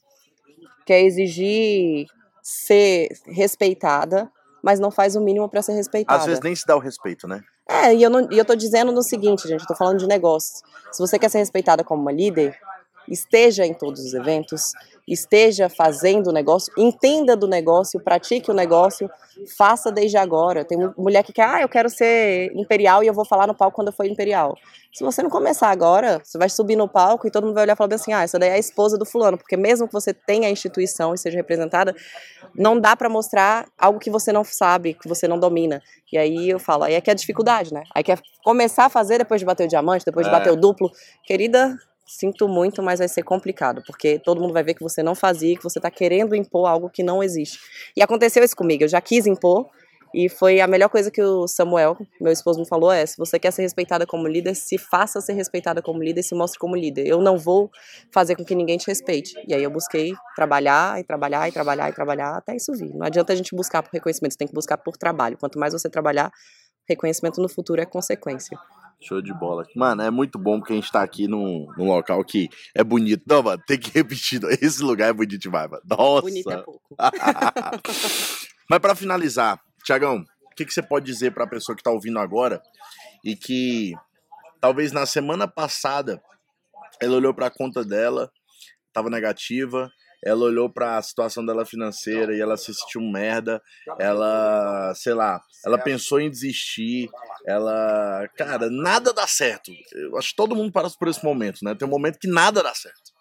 quer 0.88 1.02
exigir 1.02 2.06
ser 2.42 3.10
respeitada, 3.26 4.32
mas 4.62 4.80
não 4.80 4.90
faz 4.90 5.14
o 5.16 5.20
mínimo 5.20 5.46
para 5.46 5.60
ser 5.60 5.72
respeitada. 5.72 6.20
Às 6.20 6.24
vezes 6.24 6.42
nem 6.42 6.56
se 6.56 6.66
dá 6.66 6.74
o 6.74 6.78
respeito, 6.78 7.28
né? 7.28 7.42
É, 7.68 7.94
e 7.94 8.02
eu, 8.02 8.08
não, 8.08 8.26
e 8.32 8.38
eu 8.38 8.44
tô 8.46 8.56
dizendo 8.56 8.90
no 8.90 9.02
seguinte, 9.02 9.46
gente, 9.46 9.60
eu 9.60 9.66
tô 9.66 9.74
falando 9.74 9.98
de 9.98 10.06
negócios. 10.06 10.62
Se 10.90 10.98
você 10.98 11.18
quer 11.18 11.28
ser 11.28 11.38
respeitada 11.38 11.84
como 11.84 12.00
uma 12.00 12.10
líder, 12.10 12.58
esteja 13.06 13.66
em 13.66 13.74
todos 13.74 14.02
os 14.02 14.14
eventos, 14.14 14.72
esteja 15.12 15.68
fazendo 15.68 16.28
o 16.28 16.32
negócio, 16.32 16.72
entenda 16.76 17.36
do 17.36 17.46
negócio, 17.48 18.00
pratique 18.00 18.50
o 18.50 18.54
negócio, 18.54 19.08
faça 19.56 19.90
desde 19.90 20.16
agora. 20.16 20.64
Tem 20.64 20.76
mu- 20.78 20.94
mulher 20.98 21.22
que 21.22 21.32
quer, 21.32 21.44
ah, 21.48 21.62
eu 21.62 21.68
quero 21.68 21.88
ser 21.88 22.50
imperial 22.54 23.02
e 23.02 23.06
eu 23.06 23.14
vou 23.14 23.24
falar 23.24 23.46
no 23.46 23.54
palco 23.54 23.76
quando 23.76 23.88
eu 23.88 23.92
for 23.92 24.04
imperial. 24.06 24.54
Se 24.92 25.04
você 25.04 25.22
não 25.22 25.30
começar 25.30 25.68
agora, 25.70 26.20
você 26.24 26.36
vai 26.38 26.48
subir 26.48 26.74
no 26.76 26.88
palco 26.88 27.26
e 27.26 27.30
todo 27.30 27.44
mundo 27.44 27.54
vai 27.54 27.62
olhar 27.64 27.74
e 27.74 27.76
falar 27.76 27.88
bem 27.88 27.96
assim, 27.96 28.12
ah, 28.12 28.22
essa 28.22 28.38
daí 28.38 28.48
é 28.50 28.54
a 28.54 28.58
esposa 28.58 28.96
do 28.98 29.04
fulano, 29.04 29.36
porque 29.38 29.56
mesmo 29.56 29.86
que 29.86 29.92
você 29.92 30.12
tenha 30.12 30.48
a 30.48 30.50
instituição 30.50 31.14
e 31.14 31.18
seja 31.18 31.36
representada, 31.36 31.94
não 32.54 32.80
dá 32.80 32.96
pra 32.96 33.08
mostrar 33.08 33.66
algo 33.78 33.98
que 33.98 34.10
você 34.10 34.32
não 34.32 34.42
sabe, 34.42 34.94
que 34.94 35.08
você 35.08 35.28
não 35.28 35.38
domina. 35.38 35.80
E 36.12 36.18
aí 36.18 36.48
eu 36.50 36.58
falo, 36.58 36.84
aí 36.84 36.94
é 36.94 37.00
que 37.00 37.10
é 37.10 37.12
a 37.12 37.16
dificuldade, 37.16 37.72
né? 37.72 37.82
Aí 37.94 38.02
quer 38.02 38.18
começar 38.42 38.86
a 38.86 38.88
fazer 38.88 39.18
depois 39.18 39.40
de 39.40 39.44
bater 39.44 39.64
o 39.64 39.68
diamante, 39.68 40.04
depois 40.04 40.26
de 40.26 40.32
É. 40.32 40.36
bater 40.36 40.50
o 40.52 40.56
duplo. 40.56 40.90
Querida, 41.24 41.76
sinto 42.08 42.48
muito, 42.48 42.82
mas 42.82 42.98
vai 42.98 43.08
ser 43.08 43.22
complicado, 43.22 43.82
porque 43.86 44.18
todo 44.18 44.40
mundo 44.40 44.52
vai 44.52 44.62
ver 44.62 44.74
que 44.74 44.82
você 44.82 45.02
não 45.02 45.14
fazia, 45.14 45.56
que 45.56 45.62
você 45.62 45.78
tá 45.78 45.90
querendo 45.90 46.34
impor 46.34 46.66
algo 46.66 46.88
que 46.88 47.02
não 47.02 47.22
existe. 47.22 47.58
E 47.96 48.02
aconteceu 48.02 48.42
isso 48.42 48.56
comigo, 48.56 48.84
eu 48.84 48.88
já 48.88 49.00
quis 49.00 49.26
impor, 49.26 49.68
e 50.14 50.28
foi 50.28 50.60
a 50.60 50.66
melhor 50.66 50.88
coisa 50.88 51.10
que 51.10 51.20
o 51.20 51.46
Samuel, 51.46 51.96
meu 52.20 52.32
esposo, 52.32 52.58
me 52.58 52.66
falou 52.66 52.90
é, 52.90 53.04
se 53.04 53.16
você 53.16 53.38
quer 53.38 53.52
ser 53.52 53.62
respeitada 53.62 54.06
como 54.06 54.26
líder, 54.26 54.54
se 54.54 54.78
faça 54.78 55.20
ser 55.20 55.34
respeitada 55.34 55.82
como 55.82 56.02
líder, 56.02 56.22
se 56.22 56.34
mostre 56.34 56.58
como 56.58 56.74
líder. 56.74 57.06
Eu 57.06 57.20
não 57.20 57.36
vou 57.36 57.70
fazer 58.10 58.34
com 58.34 58.44
que 58.44 58.54
ninguém 58.54 58.78
te 58.78 58.86
respeite. 58.86 59.34
E 59.46 59.54
aí 59.54 59.62
eu 59.62 59.70
busquei 59.70 60.12
trabalhar 60.34 60.98
e 60.98 61.04
trabalhar 61.04 61.48
e 61.48 61.52
trabalhar 61.52 61.90
e 61.90 61.92
trabalhar 61.92 62.36
até 62.36 62.56
isso 62.56 62.72
vir. 62.72 62.94
Não 62.94 63.06
adianta 63.06 63.32
a 63.32 63.36
gente 63.36 63.54
buscar 63.54 63.82
por 63.82 63.92
reconhecimento, 63.92 64.36
tem 64.36 64.48
que 64.48 64.54
buscar 64.54 64.78
por 64.78 64.96
trabalho. 64.96 65.36
Quanto 65.38 65.58
mais 65.58 65.74
você 65.74 65.90
trabalhar, 65.90 66.32
reconhecimento 66.88 67.40
no 67.42 67.48
futuro 67.48 67.80
é 67.80 67.84
consequência. 67.84 68.58
Show 69.00 69.22
de 69.22 69.32
bola. 69.32 69.64
Mano, 69.76 70.02
é 70.02 70.10
muito 70.10 70.38
bom 70.38 70.58
porque 70.58 70.72
a 70.72 70.76
gente 70.76 70.90
tá 70.90 71.02
aqui 71.02 71.28
num, 71.28 71.66
num 71.76 71.86
local 71.86 72.24
que 72.24 72.48
é 72.74 72.82
bonito. 72.82 73.22
Não, 73.26 73.42
mano, 73.42 73.62
tem 73.66 73.78
que 73.78 73.90
repetir. 73.90 74.40
Esse 74.60 74.82
lugar 74.82 75.10
é 75.10 75.12
bonito 75.12 75.38
demais, 75.38 75.70
mano. 75.70 75.82
Nossa. 75.88 76.22
Bonito 76.22 76.50
é 76.50 76.62
pouco. 76.62 76.96
Mas 78.68 78.78
pra 78.80 78.94
finalizar, 78.94 79.60
Tiagão, 79.84 80.24
o 80.50 80.54
que, 80.56 80.64
que 80.64 80.74
você 80.74 80.82
pode 80.82 81.06
dizer 81.06 81.32
pra 81.32 81.46
pessoa 81.46 81.76
que 81.76 81.82
tá 81.82 81.90
ouvindo 81.90 82.18
agora 82.18 82.60
e 83.24 83.36
que 83.36 83.92
talvez 84.60 84.90
na 84.92 85.06
semana 85.06 85.46
passada 85.46 86.20
ela 87.00 87.16
olhou 87.16 87.32
pra 87.32 87.50
conta 87.50 87.84
dela, 87.84 88.30
tava 88.92 89.08
negativa, 89.08 89.88
ela 90.24 90.44
olhou 90.44 90.68
pra 90.68 91.00
situação 91.00 91.44
dela 91.44 91.64
financeira 91.64 92.34
e 92.34 92.40
ela 92.40 92.56
se 92.56 92.74
sentiu 92.74 93.00
merda, 93.00 93.62
ela, 93.98 94.92
sei 94.94 95.14
lá, 95.14 95.40
ela 95.64 95.78
pensou 95.78 96.20
em 96.20 96.30
desistir, 96.30 97.08
ela, 97.46 98.28
cara, 98.36 98.68
nada 98.70 99.12
dá 99.12 99.26
certo. 99.26 99.70
Eu 99.92 100.18
acho 100.18 100.30
que 100.30 100.36
todo 100.36 100.56
mundo 100.56 100.72
passa 100.72 100.96
por 100.98 101.08
esse 101.08 101.24
momento, 101.24 101.64
né? 101.64 101.74
Tem 101.74 101.86
um 101.86 101.90
momento 101.90 102.18
que 102.18 102.28
nada 102.28 102.62
dá 102.62 102.74
certo. 102.74 103.12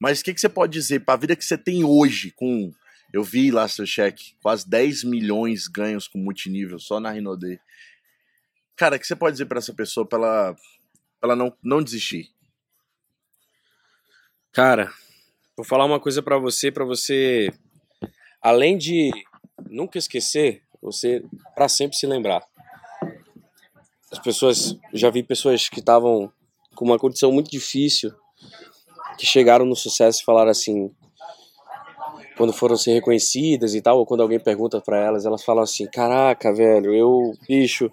Mas 0.00 0.20
o 0.20 0.24
que, 0.24 0.34
que 0.34 0.40
você 0.40 0.48
pode 0.48 0.72
dizer 0.72 1.04
pra 1.04 1.16
vida 1.16 1.36
que 1.36 1.44
você 1.44 1.58
tem 1.58 1.84
hoje 1.84 2.32
com 2.32 2.72
eu 3.14 3.22
vi 3.22 3.52
lá 3.52 3.68
seu 3.68 3.86
cheque, 3.86 4.34
quase 4.42 4.68
10 4.68 5.04
milhões 5.04 5.68
ganhos 5.68 6.08
com 6.08 6.18
multinível 6.18 6.80
só 6.80 6.98
na 6.98 7.12
Rinode. 7.12 7.60
Cara, 8.74 8.96
o 8.96 8.98
que 8.98 9.06
você 9.06 9.14
pode 9.14 9.34
dizer 9.34 9.46
pra 9.46 9.58
essa 9.58 9.72
pessoa 9.72 10.04
pra 10.04 10.18
ela, 10.18 10.54
pra 11.20 11.30
ela 11.30 11.36
não, 11.36 11.56
não 11.62 11.80
desistir? 11.80 12.34
Cara, 14.50 14.92
vou 15.56 15.64
falar 15.64 15.84
uma 15.84 16.00
coisa 16.00 16.22
pra 16.22 16.38
você, 16.38 16.70
pra 16.70 16.84
você, 16.84 17.52
além 18.42 18.76
de 18.76 19.10
nunca 19.68 19.98
esquecer, 19.98 20.62
você 20.82 21.24
para 21.54 21.68
sempre 21.68 21.96
se 21.96 22.06
lembrar. 22.06 22.44
As 24.10 24.18
pessoas, 24.18 24.76
já 24.92 25.10
vi 25.10 25.22
pessoas 25.22 25.68
que 25.68 25.80
estavam 25.80 26.30
com 26.74 26.84
uma 26.84 26.98
condição 26.98 27.32
muito 27.32 27.50
difícil, 27.50 28.12
que 29.18 29.26
chegaram 29.26 29.64
no 29.64 29.76
sucesso 29.76 30.20
e 30.20 30.24
falaram 30.24 30.50
assim, 30.50 30.90
quando 32.36 32.52
foram 32.52 32.76
ser 32.76 32.92
reconhecidas 32.94 33.74
e 33.74 33.80
tal, 33.80 33.98
ou 33.98 34.06
quando 34.06 34.22
alguém 34.22 34.40
pergunta 34.40 34.80
para 34.80 34.98
elas, 34.98 35.24
elas 35.24 35.44
falam 35.44 35.62
assim: 35.62 35.86
"Caraca, 35.86 36.52
velho, 36.52 36.94
eu, 36.94 37.32
bicho, 37.48 37.90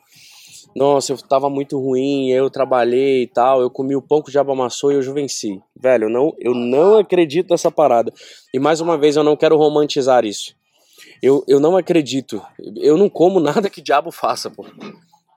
nossa, 0.76 1.14
eu 1.14 1.18
tava 1.18 1.50
muito 1.50 1.80
ruim, 1.80 2.30
eu 2.30 2.50
trabalhei 2.50 3.24
e 3.24 3.28
tal, 3.28 3.62
eu 3.62 3.70
comi 3.70 3.96
o 3.96 4.02
pão 4.02 4.22
que 4.22 4.30
o 4.30 4.32
diabo 4.32 4.52
amassou 4.52 4.92
e 4.92 4.96
eu 4.96 5.14
venci. 5.14 5.62
Velho, 5.76 6.06
eu 6.06 6.10
não, 6.10 6.34
eu 6.40 6.54
não 6.54 6.98
acredito 6.98 7.52
nessa 7.52 7.70
parada. 7.70 8.14
E 8.54 8.60
mais 8.60 8.80
uma 8.80 8.98
vez, 8.98 9.16
eu 9.16 9.24
não 9.24 9.36
quero 9.36 9.58
romantizar 9.58 10.26
isso. 10.26 10.56
Eu, 11.22 11.44
eu 11.48 11.60
não 11.60 11.78
acredito. 11.78 12.42
Eu 12.78 12.98
não 12.98 13.10
como 13.10 13.40
nada 13.42 13.70
que 13.70 13.82
diabo 13.82 14.12
faça, 14.12 14.50
pô. 14.50 14.66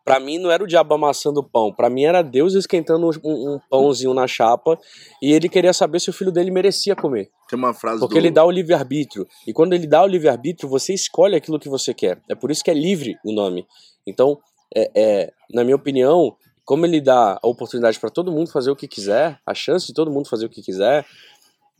Pra 0.05 0.21
mim 0.21 0.39
não 0.39 0.51
era 0.51 0.63
o 0.63 0.67
diabo 0.67 0.93
amassando 0.95 1.41
o 1.41 1.43
pão, 1.43 1.73
pra 1.73 1.89
mim 1.89 2.05
era 2.05 2.21
Deus 2.21 2.53
esquentando 2.53 3.09
um, 3.25 3.55
um 3.55 3.61
pãozinho 3.71 4.13
na 4.13 4.27
chapa 4.27 4.79
e 5.23 5.33
ele 5.33 5.49
queria 5.49 5.73
saber 5.73 5.99
se 5.99 6.11
o 6.11 6.13
filho 6.13 6.31
dele 6.31 6.51
merecia 6.51 6.95
comer. 6.95 7.31
Tem 7.49 7.59
uma 7.59 7.73
frase 7.73 8.01
Porque 8.01 8.17
do... 8.17 8.21
ele 8.21 8.31
dá 8.31 8.45
o 8.45 8.51
livre-arbítrio. 8.51 9.27
E 9.47 9.53
quando 9.53 9.73
ele 9.73 9.87
dá 9.87 10.03
o 10.03 10.07
livre-arbítrio, 10.07 10.69
você 10.69 10.93
escolhe 10.93 11.35
aquilo 11.35 11.59
que 11.59 11.71
você 11.71 11.95
quer. 11.95 12.21
É 12.29 12.35
por 12.35 12.51
isso 12.51 12.63
que 12.63 12.71
é 12.71 12.75
livre 12.75 13.17
o 13.25 13.33
nome. 13.33 13.67
Então, 14.07 14.39
é, 14.75 14.91
é, 14.95 15.33
na 15.53 15.65
minha 15.65 15.77
opinião, 15.77 16.37
como 16.65 16.87
ele 16.87 17.01
dá 17.01 17.39
a 17.43 17.47
oportunidade 17.47 17.99
para 17.99 18.11
todo 18.11 18.33
mundo 18.33 18.51
fazer 18.51 18.71
o 18.71 18.77
que 18.77 18.89
quiser, 18.89 19.39
a 19.45 19.55
chance 19.55 19.87
de 19.87 19.95
todo 19.95 20.11
mundo 20.11 20.29
fazer 20.29 20.47
o 20.47 20.49
que 20.49 20.63
quiser, 20.63 21.05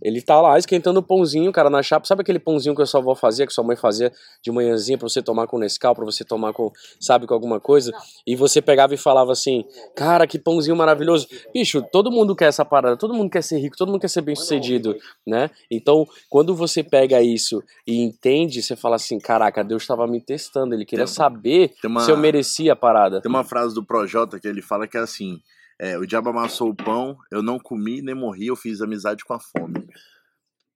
ele 0.03 0.21
tá 0.21 0.41
lá 0.41 0.59
esquentando 0.59 1.01
o 1.01 1.03
pãozinho, 1.03 1.51
cara, 1.53 1.71
na 1.71 1.83
chapa. 1.83 2.07
Sabe 2.07 2.23
aquele 2.23 2.39
pãozinho 2.39 2.75
que 2.75 2.83
a 2.83 2.87
sua 2.87 3.01
avó 3.01 3.15
fazia, 3.15 3.47
que 3.47 3.53
sua 3.53 3.65
mãe 3.65 3.77
fazia 3.77 4.13
de 4.43 4.51
manhãzinha 4.51 4.99
pra 4.99 5.09
você 5.09 5.23
tomar 5.23 5.47
com 5.47 5.59
Nescau, 5.59 5.95
pra 5.95 6.05
você 6.05 6.25
tomar 6.25 6.53
com, 6.53 6.71
sabe, 7.01 7.27
com 7.27 7.35
alguma 7.35 7.61
coisa? 7.61 7.93
E 8.27 8.35
você 8.37 8.61
pegava 8.61 8.93
e 8.95 8.97
falava 8.97 9.33
assim, 9.33 9.65
cara, 9.97 10.27
que 10.27 10.39
pãozinho 10.39 10.77
maravilhoso. 10.77 11.27
Bicho, 11.53 11.83
todo 11.93 12.11
mundo 12.11 12.35
quer 12.37 12.47
essa 12.49 12.65
parada, 12.65 12.97
todo 12.97 13.15
mundo 13.15 13.31
quer 13.31 13.43
ser 13.43 13.59
rico, 13.59 13.77
todo 13.77 13.89
mundo 13.91 14.01
quer 14.01 14.09
ser 14.09 14.21
bem 14.23 14.35
sucedido, 14.37 14.97
né? 15.27 15.51
Então, 15.71 16.07
quando 16.29 16.55
você 16.55 16.83
pega 16.83 17.23
isso 17.23 17.63
e 17.87 18.03
entende, 18.03 18.63
você 18.63 18.77
fala 18.77 18.97
assim, 18.97 19.19
caraca, 19.19 19.63
Deus 19.65 19.83
estava 19.83 20.07
me 20.07 20.21
testando, 20.21 20.75
ele 20.75 20.85
queria 20.85 21.07
Tem- 21.07 21.15
saber 21.15 21.73
tem 21.81 21.91
uma- 21.91 22.01
se 22.01 22.11
eu 22.11 22.17
merecia 22.17 22.73
a 22.73 22.77
parada. 22.77 23.21
Tem 23.21 23.31
uma 23.31 23.45
frase 23.45 23.75
do 23.75 23.85
Projota 23.85 24.39
que 24.39 24.47
ele 24.49 24.61
fala 24.61 24.87
que 24.87 24.97
é 24.97 25.01
assim: 25.01 25.41
é, 25.81 25.99
o 25.99 26.07
diabo 26.07 26.31
amassou 26.31 26.71
o 26.71 26.75
pão, 26.75 27.17
eu 27.31 27.43
não 27.43 27.59
comi 27.59 28.01
nem 28.01 28.15
morri, 28.15 28.47
eu 28.47 28.57
fiz 28.57 28.81
amizade 28.81 29.25
com 29.25 29.35
a 29.35 29.41
fome. 29.41 29.87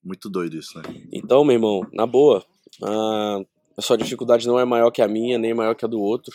Muito 0.03 0.29
doido 0.29 0.57
isso, 0.57 0.79
né? 0.79 0.85
Então, 1.13 1.45
meu 1.45 1.55
irmão, 1.55 1.87
na 1.93 2.07
boa, 2.07 2.45
ah, 2.83 3.41
a 3.77 3.83
sua 3.83 3.97
dificuldade 3.97 4.47
não 4.47 4.59
é 4.59 4.65
maior 4.65 4.91
que 4.91 5.03
a 5.03 5.09
minha, 5.09 5.39
nem 5.39 5.55
maior 5.55 5.75
que 5.75 5.85
a 5.85 5.89
do 5.89 6.01
outro. 6.01 6.35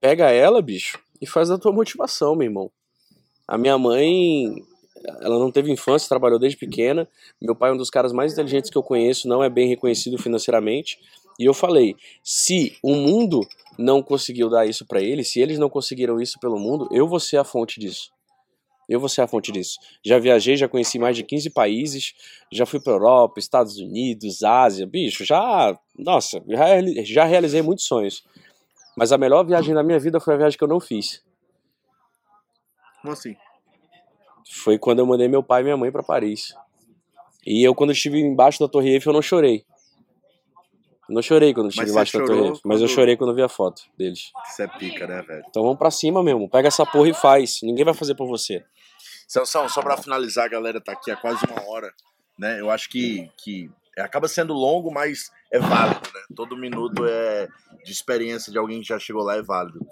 Pega 0.00 0.30
ela, 0.30 0.60
bicho, 0.60 0.98
e 1.20 1.26
faz 1.26 1.50
a 1.50 1.58
tua 1.58 1.72
motivação, 1.72 2.36
meu 2.36 2.46
irmão. 2.46 2.70
A 3.46 3.58
minha 3.58 3.76
mãe, 3.76 4.54
ela 5.20 5.38
não 5.38 5.50
teve 5.50 5.70
infância, 5.70 6.08
trabalhou 6.08 6.38
desde 6.38 6.58
pequena. 6.58 7.08
Meu 7.40 7.54
pai 7.54 7.70
é 7.70 7.72
um 7.72 7.76
dos 7.76 7.90
caras 7.90 8.12
mais 8.12 8.32
inteligentes 8.32 8.70
que 8.70 8.78
eu 8.78 8.82
conheço, 8.82 9.28
não 9.28 9.42
é 9.42 9.48
bem 9.48 9.68
reconhecido 9.68 10.18
financeiramente. 10.18 10.98
E 11.38 11.44
eu 11.44 11.54
falei, 11.54 11.96
se 12.22 12.76
o 12.82 12.94
mundo 12.94 13.40
não 13.78 14.02
conseguiu 14.02 14.48
dar 14.48 14.66
isso 14.66 14.86
pra 14.86 15.00
ele, 15.00 15.24
se 15.24 15.40
eles 15.40 15.58
não 15.58 15.70
conseguiram 15.70 16.20
isso 16.20 16.38
pelo 16.38 16.58
mundo, 16.58 16.88
eu 16.92 17.08
vou 17.08 17.18
ser 17.18 17.38
a 17.38 17.44
fonte 17.44 17.80
disso. 17.80 18.10
Eu 18.88 19.00
vou 19.00 19.08
ser 19.08 19.22
a 19.22 19.26
fonte 19.26 19.50
disso. 19.50 19.78
Já 20.04 20.18
viajei, 20.18 20.56
já 20.56 20.68
conheci 20.68 20.98
mais 20.98 21.16
de 21.16 21.22
15 21.22 21.50
países, 21.50 22.14
já 22.52 22.66
fui 22.66 22.80
pra 22.80 22.92
Europa, 22.92 23.38
Estados 23.38 23.78
Unidos, 23.78 24.42
Ásia, 24.42 24.86
bicho, 24.86 25.24
já, 25.24 25.78
nossa, 25.98 26.42
já, 26.46 26.66
já 27.04 27.24
realizei 27.24 27.62
muitos 27.62 27.86
sonhos. 27.86 28.22
Mas 28.96 29.10
a 29.12 29.18
melhor 29.18 29.44
viagem 29.44 29.74
da 29.74 29.82
minha 29.82 29.98
vida 29.98 30.20
foi 30.20 30.34
a 30.34 30.36
viagem 30.36 30.58
que 30.58 30.64
eu 30.64 30.68
não 30.68 30.80
fiz. 30.80 31.22
Como 33.00 33.12
assim? 33.12 33.34
Foi 34.50 34.78
quando 34.78 34.98
eu 34.98 35.06
mandei 35.06 35.28
meu 35.28 35.42
pai 35.42 35.62
e 35.62 35.64
minha 35.64 35.76
mãe 35.76 35.90
pra 35.90 36.02
Paris. 36.02 36.54
E 37.46 37.66
eu, 37.66 37.74
quando 37.74 37.92
estive 37.92 38.20
embaixo 38.20 38.60
da 38.60 38.68
Torre 38.68 38.90
Eiffel, 38.90 39.10
eu 39.10 39.14
não 39.14 39.22
chorei. 39.22 39.64
Eu 41.12 41.16
não 41.16 41.22
chorei 41.22 41.52
quando 41.52 41.68
estive 41.68 41.90
embaixo 41.90 42.18
da 42.18 42.24
Torre 42.24 42.38
Eiffel, 42.38 42.60
mas 42.64 42.80
eu 42.80 42.86
quando- 42.86 42.94
chorei 42.94 43.16
quando 43.18 43.34
vi 43.34 43.42
a 43.42 43.48
foto 43.48 43.82
deles. 43.98 44.32
Isso 44.50 44.62
é 44.62 44.66
pica, 44.66 45.06
né, 45.06 45.20
velho? 45.20 45.44
Então 45.46 45.62
vamos 45.62 45.76
pra 45.78 45.90
cima 45.90 46.22
mesmo, 46.22 46.48
pega 46.48 46.68
essa 46.68 46.86
porra 46.86 47.10
e 47.10 47.14
faz. 47.14 47.58
Ninguém 47.62 47.84
vai 47.84 47.92
fazer 47.92 48.14
por 48.14 48.26
você. 48.26 48.64
Sansão, 49.28 49.68
só 49.68 49.82
pra 49.82 49.98
finalizar, 49.98 50.46
a 50.46 50.48
galera 50.48 50.80
tá 50.80 50.92
aqui 50.92 51.10
há 51.10 51.16
quase 51.16 51.44
uma 51.44 51.68
hora, 51.68 51.92
né? 52.38 52.58
Eu 52.58 52.70
acho 52.70 52.88
que, 52.88 53.30
que 53.36 53.70
acaba 53.98 54.26
sendo 54.26 54.54
longo, 54.54 54.90
mas 54.90 55.30
é 55.52 55.58
válido, 55.58 56.00
né? 56.14 56.20
Todo 56.34 56.56
minuto 56.56 57.04
é 57.06 57.46
de 57.84 57.92
experiência 57.92 58.50
de 58.50 58.56
alguém 58.56 58.80
que 58.80 58.88
já 58.88 58.98
chegou 58.98 59.22
lá 59.22 59.36
é 59.36 59.42
válido. 59.42 59.86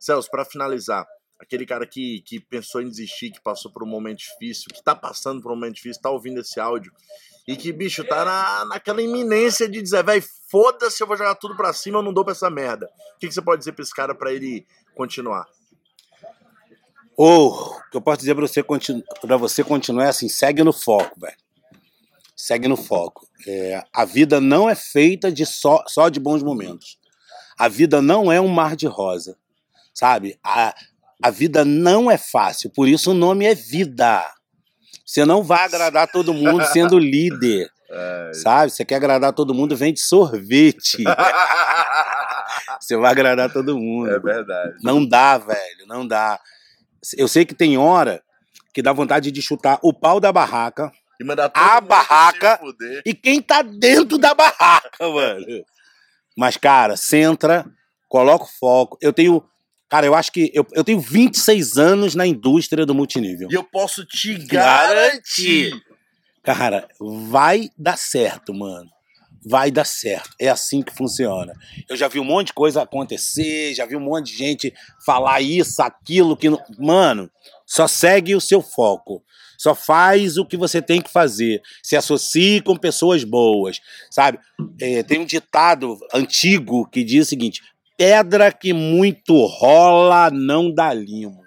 Celso, 0.00 0.28
pra 0.28 0.44
finalizar, 0.44 1.06
aquele 1.38 1.64
cara 1.64 1.86
que, 1.86 2.20
que 2.22 2.40
pensou 2.40 2.82
em 2.82 2.88
desistir, 2.88 3.30
que 3.30 3.40
passou 3.40 3.72
por 3.72 3.84
um 3.84 3.88
momento 3.88 4.18
difícil, 4.18 4.66
que 4.74 4.82
tá 4.82 4.94
passando 4.96 5.40
por 5.40 5.52
um 5.52 5.54
momento 5.54 5.76
difícil, 5.76 6.02
tá 6.02 6.10
ouvindo 6.10 6.40
esse 6.40 6.58
áudio, 6.58 6.92
e 7.46 7.56
que, 7.56 7.72
bicho, 7.72 8.04
tá 8.04 8.24
na, 8.24 8.64
naquela 8.66 9.02
iminência 9.02 9.68
de 9.68 9.82
dizer, 9.82 10.02
velho, 10.04 10.24
foda-se, 10.50 11.02
eu 11.02 11.06
vou 11.06 11.16
jogar 11.16 11.34
tudo 11.34 11.56
pra 11.56 11.72
cima, 11.72 11.98
eu 11.98 12.02
não 12.02 12.12
dou 12.12 12.24
pra 12.24 12.32
essa 12.32 12.48
merda. 12.48 12.86
O 13.16 13.18
que, 13.18 13.28
que 13.28 13.34
você 13.34 13.42
pode 13.42 13.58
dizer 13.60 13.72
pra 13.72 13.82
esse 13.82 13.94
cara 13.94 14.14
pra 14.14 14.32
ele 14.32 14.66
continuar? 14.94 15.46
Ou, 17.16 17.52
o 17.52 17.90
que 17.90 17.96
eu 17.96 18.00
posso 18.00 18.18
dizer 18.18 18.34
pra 18.34 18.46
você, 18.46 18.62
continu- 18.62 19.02
pra 19.20 19.36
você 19.36 19.62
continuar 19.62 20.06
é 20.06 20.08
assim, 20.08 20.28
segue 20.28 20.64
no 20.64 20.72
foco, 20.72 21.20
velho. 21.20 21.36
Segue 22.36 22.66
no 22.66 22.76
foco. 22.76 23.26
É, 23.46 23.84
a 23.92 24.04
vida 24.04 24.40
não 24.40 24.68
é 24.68 24.74
feita 24.74 25.30
de 25.30 25.46
só, 25.46 25.84
só 25.86 26.08
de 26.08 26.18
bons 26.18 26.42
momentos. 26.42 26.98
A 27.56 27.68
vida 27.68 28.02
não 28.02 28.32
é 28.32 28.40
um 28.40 28.48
mar 28.48 28.74
de 28.74 28.86
rosa, 28.86 29.36
sabe? 29.94 30.38
A, 30.42 30.74
a 31.22 31.30
vida 31.30 31.64
não 31.64 32.10
é 32.10 32.18
fácil, 32.18 32.70
por 32.70 32.88
isso 32.88 33.12
o 33.12 33.14
nome 33.14 33.44
é 33.44 33.54
vida. 33.54 34.24
Você 35.04 35.24
não 35.24 35.42
vai 35.42 35.64
agradar 35.64 36.08
todo 36.10 36.32
mundo 36.32 36.64
sendo 36.66 36.98
líder, 36.98 37.68
sabe? 38.34 38.70
Você 38.72 38.84
quer 38.84 38.96
agradar 38.96 39.32
todo 39.32 39.54
mundo, 39.54 39.76
vende 39.76 40.00
sorvete. 40.00 41.04
Você 42.80 42.96
vai 42.96 43.10
agradar 43.10 43.52
todo 43.52 43.78
mundo. 43.78 44.10
É 44.10 44.18
verdade. 44.18 44.74
Não 44.82 45.06
dá, 45.06 45.38
velho, 45.38 45.86
não 45.86 46.06
dá. 46.06 46.38
Eu 47.16 47.28
sei 47.28 47.44
que 47.44 47.54
tem 47.54 47.76
hora 47.78 48.22
que 48.72 48.82
dá 48.82 48.92
vontade 48.92 49.30
de 49.30 49.40
chutar 49.42 49.78
o 49.82 49.92
pau 49.92 50.18
da 50.18 50.32
barraca 50.32 50.90
E 51.20 51.24
mandar 51.24 51.50
A 51.54 51.80
barraca- 51.80 52.58
e 53.04 53.14
quem 53.14 53.40
tá 53.40 53.62
dentro 53.62 54.18
da 54.18 54.34
barraca, 54.34 54.90
mano. 55.08 55.44
Mas, 56.36 56.56
cara, 56.56 56.96
centra, 56.96 57.64
coloca 58.08 58.44
o 58.44 58.48
foco. 58.58 58.98
Eu 59.00 59.12
tenho. 59.12 59.42
Cara, 59.94 60.06
eu 60.06 60.14
acho 60.16 60.32
que. 60.32 60.50
Eu, 60.52 60.66
eu 60.72 60.82
tenho 60.82 60.98
26 60.98 61.78
anos 61.78 62.16
na 62.16 62.26
indústria 62.26 62.84
do 62.84 62.92
multinível. 62.92 63.46
E 63.48 63.54
eu 63.54 63.62
posso 63.62 64.04
te 64.04 64.34
Garantir. 64.38 65.72
Cara, 66.42 66.88
vai 67.28 67.70
dar 67.78 67.96
certo, 67.96 68.52
mano. 68.52 68.90
Vai 69.46 69.70
dar 69.70 69.84
certo. 69.84 70.30
É 70.36 70.48
assim 70.48 70.82
que 70.82 70.92
funciona. 70.92 71.52
Eu 71.88 71.96
já 71.96 72.08
vi 72.08 72.18
um 72.18 72.24
monte 72.24 72.48
de 72.48 72.54
coisa 72.54 72.82
acontecer, 72.82 73.72
já 73.72 73.86
vi 73.86 73.94
um 73.94 74.00
monte 74.00 74.32
de 74.32 74.36
gente 74.38 74.74
falar 75.06 75.40
isso, 75.40 75.80
aquilo, 75.80 76.36
que. 76.36 76.50
não- 76.50 76.60
Mano, 76.76 77.30
só 77.64 77.86
segue 77.86 78.34
o 78.34 78.40
seu 78.40 78.60
foco. 78.60 79.22
Só 79.56 79.76
faz 79.76 80.36
o 80.36 80.44
que 80.44 80.56
você 80.56 80.82
tem 80.82 81.00
que 81.00 81.08
fazer. 81.08 81.62
Se 81.84 81.94
associe 81.94 82.60
com 82.60 82.76
pessoas 82.76 83.22
boas, 83.22 83.80
sabe? 84.10 84.40
É, 84.80 85.04
tem 85.04 85.20
um 85.20 85.24
ditado 85.24 85.96
antigo 86.12 86.84
que 86.90 87.04
diz 87.04 87.26
o 87.26 87.28
seguinte: 87.28 87.62
pedra 87.96 88.52
que 88.52 88.72
muito 88.72 89.44
rola 89.46 90.30
não 90.30 90.72
dá 90.72 90.92
limo. 90.92 91.42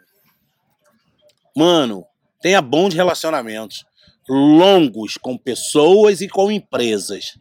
Mano, 1.56 2.06
tenha 2.42 2.62
bons 2.62 2.94
relacionamentos 2.94 3.86
longos 4.30 5.18
com 5.18 5.38
pessoas 5.38 6.22
e 6.22 6.28
com 6.28 6.52
empresas, 6.52 7.38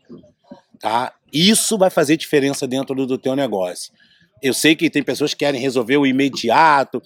tá? 0.78 1.12
Isso 1.32 1.76
vai 1.76 1.90
fazer 1.90 2.16
diferença 2.16 2.66
dentro 2.66 2.94
do, 3.06 3.18
teu 3.18 3.34
negócio. 3.34 3.92
Eu 4.40 4.54
sei 4.54 4.76
que 4.76 4.88
tem 4.88 5.02
pessoas 5.02 5.32
que 5.34 5.40
querem 5.40 5.60
resolver 5.60 5.96
o 5.96 6.06
imediato, 6.06 7.02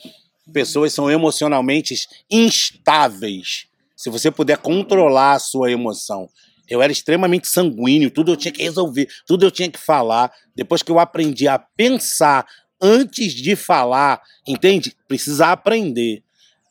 pessoas 0.53 0.92
são 0.92 1.11
emocionalmente 1.11 1.94
instáveis. 2.30 3.66
Se 3.96 4.11
você 4.11 4.30
puder 4.30 4.59
controlar 4.59 5.34
a 5.34 5.38
sua 5.38 5.70
emoção. 5.70 6.28
Eu 6.71 6.81
era 6.81 6.93
extremamente 6.93 7.49
sanguíneo, 7.49 8.12
tudo 8.12 8.31
eu 8.31 8.37
tinha 8.37 8.53
que 8.53 8.62
resolver, 8.62 9.09
tudo 9.27 9.45
eu 9.45 9.51
tinha 9.51 9.68
que 9.68 9.79
falar. 9.79 10.33
Depois 10.55 10.85
que 10.85 10.93
eu 10.93 11.01
aprendi 11.01 11.49
a 11.49 11.59
pensar 11.59 12.47
antes 12.81 13.35
de 13.35 13.57
falar, 13.57 14.23
entende? 14.47 14.95
Precisa 15.09 15.49
aprender. 15.49 16.23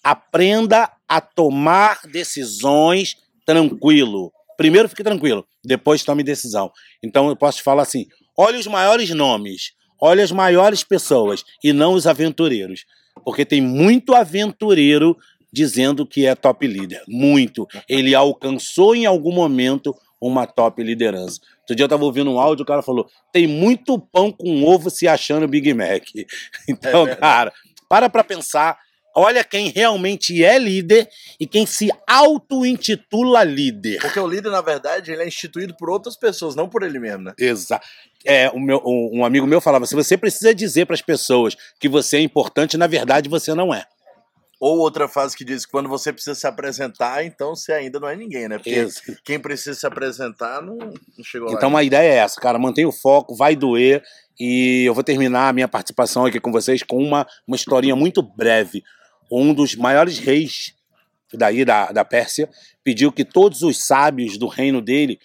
Aprenda 0.01 0.89
a 1.07 1.19
tomar 1.19 1.99
decisões 2.07 3.17
tranquilo. 3.45 4.31
Primeiro 4.57 4.87
fique 4.87 5.03
tranquilo, 5.03 5.45
depois 5.63 6.03
tome 6.03 6.23
decisão. 6.23 6.71
Então 7.03 7.27
eu 7.27 7.35
posso 7.35 7.57
te 7.57 7.63
falar 7.63 7.83
assim: 7.83 8.07
olhe 8.37 8.57
os 8.57 8.67
maiores 8.67 9.09
nomes, 9.09 9.73
olhe 9.99 10.21
as 10.21 10.31
maiores 10.31 10.83
pessoas 10.83 11.43
e 11.61 11.73
não 11.73 11.93
os 11.93 12.07
aventureiros. 12.07 12.85
Porque 13.25 13.43
tem 13.43 13.61
muito 13.61 14.15
aventureiro 14.15 15.17
dizendo 15.51 16.05
que 16.05 16.25
é 16.25 16.35
top 16.35 16.65
líder. 16.67 17.01
Muito. 17.07 17.67
Ele 17.87 18.13
alcançou 18.15 18.95
em 18.95 19.05
algum 19.05 19.31
momento 19.31 19.95
uma 20.21 20.45
top 20.45 20.83
liderança. 20.83 21.39
Outro 21.61 21.75
dia 21.75 21.83
eu 21.85 21.89
tava 21.89 22.03
ouvindo 22.03 22.31
um 22.31 22.39
áudio, 22.39 22.63
o 22.63 22.67
cara 22.67 22.81
falou: 22.81 23.07
tem 23.31 23.47
muito 23.47 23.97
pão 23.97 24.31
com 24.31 24.63
ovo 24.63 24.89
se 24.89 25.07
achando 25.07 25.47
Big 25.47 25.73
Mac. 25.73 26.03
Então, 26.67 27.05
verdade. 27.05 27.21
cara, 27.21 27.53
para 27.87 28.09
pra 28.09 28.23
pensar. 28.23 28.77
Olha 29.15 29.43
quem 29.43 29.69
realmente 29.69 30.43
é 30.43 30.57
líder 30.59 31.09
e 31.39 31.47
quem 31.47 31.65
se 31.65 31.89
auto-intitula 32.07 33.43
líder. 33.43 33.99
Porque 33.99 34.19
o 34.19 34.27
líder, 34.27 34.51
na 34.51 34.61
verdade, 34.61 35.11
ele 35.11 35.23
é 35.23 35.27
instituído 35.27 35.75
por 35.75 35.89
outras 35.89 36.15
pessoas, 36.15 36.55
não 36.55 36.69
por 36.69 36.83
ele 36.83 36.99
mesmo, 36.99 37.23
né? 37.23 37.33
Exato. 37.37 37.85
É, 38.23 38.49
o 38.49 38.59
meu, 38.59 38.81
um 38.85 39.19
um 39.19 39.25
amigo 39.25 39.47
meu 39.47 39.59
falava: 39.59 39.85
se 39.87 39.95
você 39.95 40.15
precisa 40.15 40.53
dizer 40.53 40.85
para 40.85 40.93
as 40.93 41.01
pessoas 41.01 41.55
que 41.79 41.89
você 41.89 42.17
é 42.17 42.21
importante, 42.21 42.77
na 42.77 42.87
verdade 42.87 43.27
você 43.27 43.53
não 43.53 43.73
é. 43.73 43.83
Ou 44.59 44.79
outra 44.79 45.07
frase 45.07 45.37
que 45.37 45.45
diz 45.45 45.65
que 45.65 45.71
quando 45.71 45.87
você 45.87 46.11
precisa 46.11 46.35
se 46.35 46.45
apresentar, 46.45 47.23
então 47.23 47.55
você 47.55 47.71
ainda 47.71 47.97
não 47.99 48.09
é 48.09 48.15
ninguém, 48.15 48.49
né? 48.49 48.57
Porque 48.57 48.71
Ex- 48.71 49.01
quem 49.23 49.39
precisa 49.39 49.79
se 49.79 49.87
apresentar 49.87 50.61
não, 50.61 50.75
não 50.77 51.23
chegou 51.23 51.47
lá. 51.49 51.53
Então 51.55 51.77
a 51.77 51.83
ideia 51.83 52.11
é 52.11 52.17
essa, 52.17 52.41
cara. 52.41 52.59
Mantenha 52.59 52.87
o 52.87 52.91
foco, 52.91 53.35
vai 53.35 53.55
doer. 53.55 54.03
E 54.37 54.83
eu 54.85 54.93
vou 54.93 55.03
terminar 55.03 55.47
a 55.47 55.53
minha 55.53 55.67
participação 55.67 56.25
aqui 56.25 56.39
com 56.41 56.51
vocês 56.51 56.83
com 56.83 56.97
uma, 56.97 57.25
uma 57.47 57.55
historinha 57.55 57.95
muito 57.95 58.21
breve. 58.21 58.83
Um 59.31 59.53
dos 59.53 59.75
maiores 59.75 60.17
reis 60.19 60.73
daí 61.33 61.63
da, 61.63 61.91
da 61.91 62.03
Pérsia 62.03 62.49
pediu 62.83 63.11
que 63.11 63.23
todos 63.23 63.61
os 63.61 63.85
sábios 63.85 64.37
do 64.37 64.47
reino 64.47 64.81
dele 64.81 65.19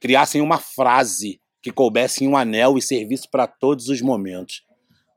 criassem 0.00 0.40
uma 0.40 0.58
frase 0.58 1.40
que 1.62 1.72
coubesse 1.72 2.24
em 2.24 2.28
um 2.28 2.36
anel 2.36 2.76
e 2.76 2.82
servisse 2.82 3.28
para 3.30 3.46
todos 3.46 3.88
os 3.88 4.00
momentos. 4.00 4.62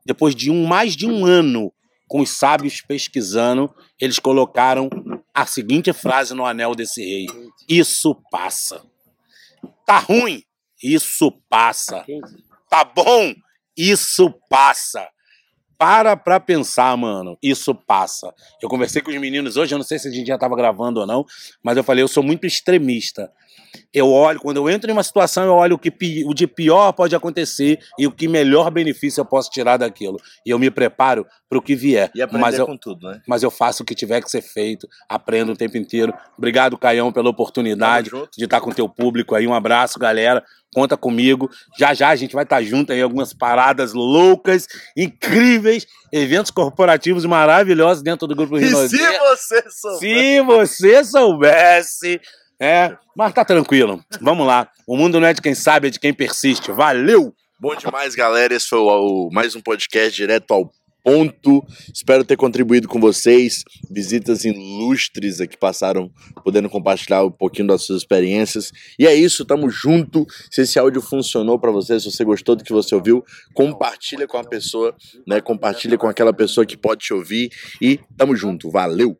Depois 0.04 0.34
de 0.34 0.50
um 0.50 0.64
mais 0.64 0.96
de 0.96 1.06
um 1.06 1.26
ano 1.26 1.72
com 2.08 2.20
os 2.20 2.30
sábios 2.30 2.80
pesquisando, 2.80 3.72
eles 4.00 4.18
colocaram 4.18 4.88
a 5.34 5.44
seguinte 5.44 5.92
frase 5.92 6.34
no 6.34 6.46
anel 6.46 6.74
desse 6.74 7.02
rei: 7.02 7.26
Isso 7.68 8.14
passa. 8.30 8.82
Tá 9.84 9.98
ruim? 9.98 10.42
Isso 10.82 11.32
passa. 11.48 12.04
Tá 12.68 12.84
bom? 12.84 13.34
Isso 13.76 14.32
passa. 14.48 15.08
Para 15.78 16.16
pra 16.16 16.40
pensar, 16.40 16.96
mano. 16.96 17.36
Isso 17.42 17.74
passa. 17.74 18.32
Eu 18.62 18.68
conversei 18.68 19.02
com 19.02 19.10
os 19.10 19.18
meninos 19.18 19.56
hoje, 19.56 19.74
eu 19.74 19.78
não 19.78 19.84
sei 19.84 19.98
se 19.98 20.08
a 20.08 20.10
gente 20.10 20.26
já 20.26 20.38
tava 20.38 20.56
gravando 20.56 21.00
ou 21.00 21.06
não, 21.06 21.24
mas 21.62 21.76
eu 21.76 21.84
falei, 21.84 22.02
eu 22.02 22.08
sou 22.08 22.22
muito 22.22 22.46
extremista. 22.46 23.30
Eu 23.92 24.10
olho, 24.10 24.40
quando 24.40 24.56
eu 24.56 24.68
entro 24.68 24.90
em 24.90 24.92
uma 24.92 25.02
situação, 25.02 25.44
eu 25.44 25.54
olho 25.54 25.76
o 25.76 25.78
que 25.78 25.92
o 26.24 26.34
de 26.34 26.46
pior 26.46 26.92
pode 26.92 27.14
acontecer 27.14 27.78
e 27.98 28.06
o 28.06 28.12
que 28.12 28.28
melhor 28.28 28.70
benefício 28.70 29.20
eu 29.20 29.24
posso 29.24 29.50
tirar 29.50 29.76
daquilo. 29.76 30.18
E 30.44 30.50
eu 30.50 30.58
me 30.58 30.70
preparo 30.70 31.26
para 31.48 31.58
o 31.58 31.62
que 31.62 31.74
vier. 31.74 32.10
E 32.14 32.22
aprender 32.22 32.42
mas 32.42 32.58
eu, 32.58 32.66
com 32.66 32.76
tudo, 32.76 33.08
né? 33.08 33.20
mas 33.26 33.42
eu 33.42 33.50
faço 33.50 33.82
o 33.82 33.86
que 33.86 33.94
tiver 33.94 34.20
que 34.20 34.30
ser 34.30 34.42
feito, 34.42 34.88
aprendo 35.08 35.52
o 35.52 35.56
tempo 35.56 35.76
inteiro. 35.76 36.12
Obrigado, 36.36 36.76
Caião, 36.76 37.12
pela 37.12 37.30
oportunidade 37.30 38.10
de 38.36 38.44
estar 38.44 38.60
com 38.60 38.70
o 38.70 38.74
teu 38.74 38.88
público 38.88 39.34
aí. 39.34 39.46
Um 39.46 39.54
abraço, 39.54 39.98
galera. 39.98 40.44
Conta 40.74 40.96
comigo. 40.96 41.48
Já 41.78 41.94
já 41.94 42.08
a 42.08 42.16
gente 42.16 42.34
vai 42.34 42.44
estar 42.44 42.62
junto 42.62 42.92
aí, 42.92 43.00
algumas 43.00 43.32
paradas 43.32 43.92
loucas, 43.92 44.66
incríveis, 44.96 45.86
eventos 46.12 46.50
corporativos 46.50 47.24
maravilhosos 47.24 48.02
dentro 48.02 48.26
do 48.26 48.34
Grupo 48.34 48.58
E 48.58 48.64
Rinodê. 48.64 48.88
se 48.88 49.18
você 49.18 49.70
souber... 49.70 49.98
Se 50.00 50.40
você 50.42 51.04
soubesse, 51.04 52.20
é, 52.60 52.96
mas 53.16 53.32
tá 53.32 53.44
tranquilo. 53.44 54.02
Vamos 54.20 54.46
lá. 54.46 54.68
O 54.86 54.96
mundo 54.96 55.20
não 55.20 55.26
é 55.28 55.32
de 55.34 55.40
quem 55.42 55.54
sabe, 55.54 55.88
é 55.88 55.90
de 55.90 56.00
quem 56.00 56.12
persiste. 56.14 56.70
Valeu! 56.72 57.34
Bom 57.58 57.74
demais, 57.74 58.14
galera. 58.14 58.54
Esse 58.54 58.68
foi 58.68 58.78
o, 58.78 58.84
o- 58.86 59.30
mais 59.32 59.54
um 59.56 59.60
podcast 59.60 60.14
direto 60.14 60.52
ao 60.52 60.70
ponto. 61.02 61.64
Espero 61.94 62.24
ter 62.24 62.36
contribuído 62.36 62.86
com 62.88 63.00
vocês. 63.00 63.62
Visitas 63.90 64.44
ilustres 64.44 65.40
aqui 65.40 65.56
passaram, 65.56 66.10
podendo 66.44 66.68
compartilhar 66.68 67.24
um 67.24 67.30
pouquinho 67.30 67.68
das 67.68 67.82
suas 67.82 68.02
experiências. 68.02 68.72
E 68.98 69.06
é 69.06 69.14
isso, 69.14 69.44
tamo 69.44 69.70
junto. 69.70 70.26
Se 70.50 70.62
esse 70.62 70.78
áudio 70.78 71.00
funcionou 71.00 71.58
pra 71.58 71.70
você, 71.70 71.98
se 71.98 72.10
você 72.10 72.24
gostou 72.24 72.56
do 72.56 72.64
que 72.64 72.72
você 72.72 72.94
ouviu, 72.94 73.24
compartilha 73.54 74.26
com 74.26 74.36
a 74.36 74.44
pessoa, 74.44 74.94
né? 75.26 75.40
Compartilha 75.40 75.96
com 75.96 76.08
aquela 76.08 76.32
pessoa 76.34 76.66
que 76.66 76.76
pode 76.76 77.04
te 77.06 77.14
ouvir 77.14 77.50
e 77.80 77.98
tamo 78.16 78.36
junto. 78.36 78.70
Valeu. 78.70 79.16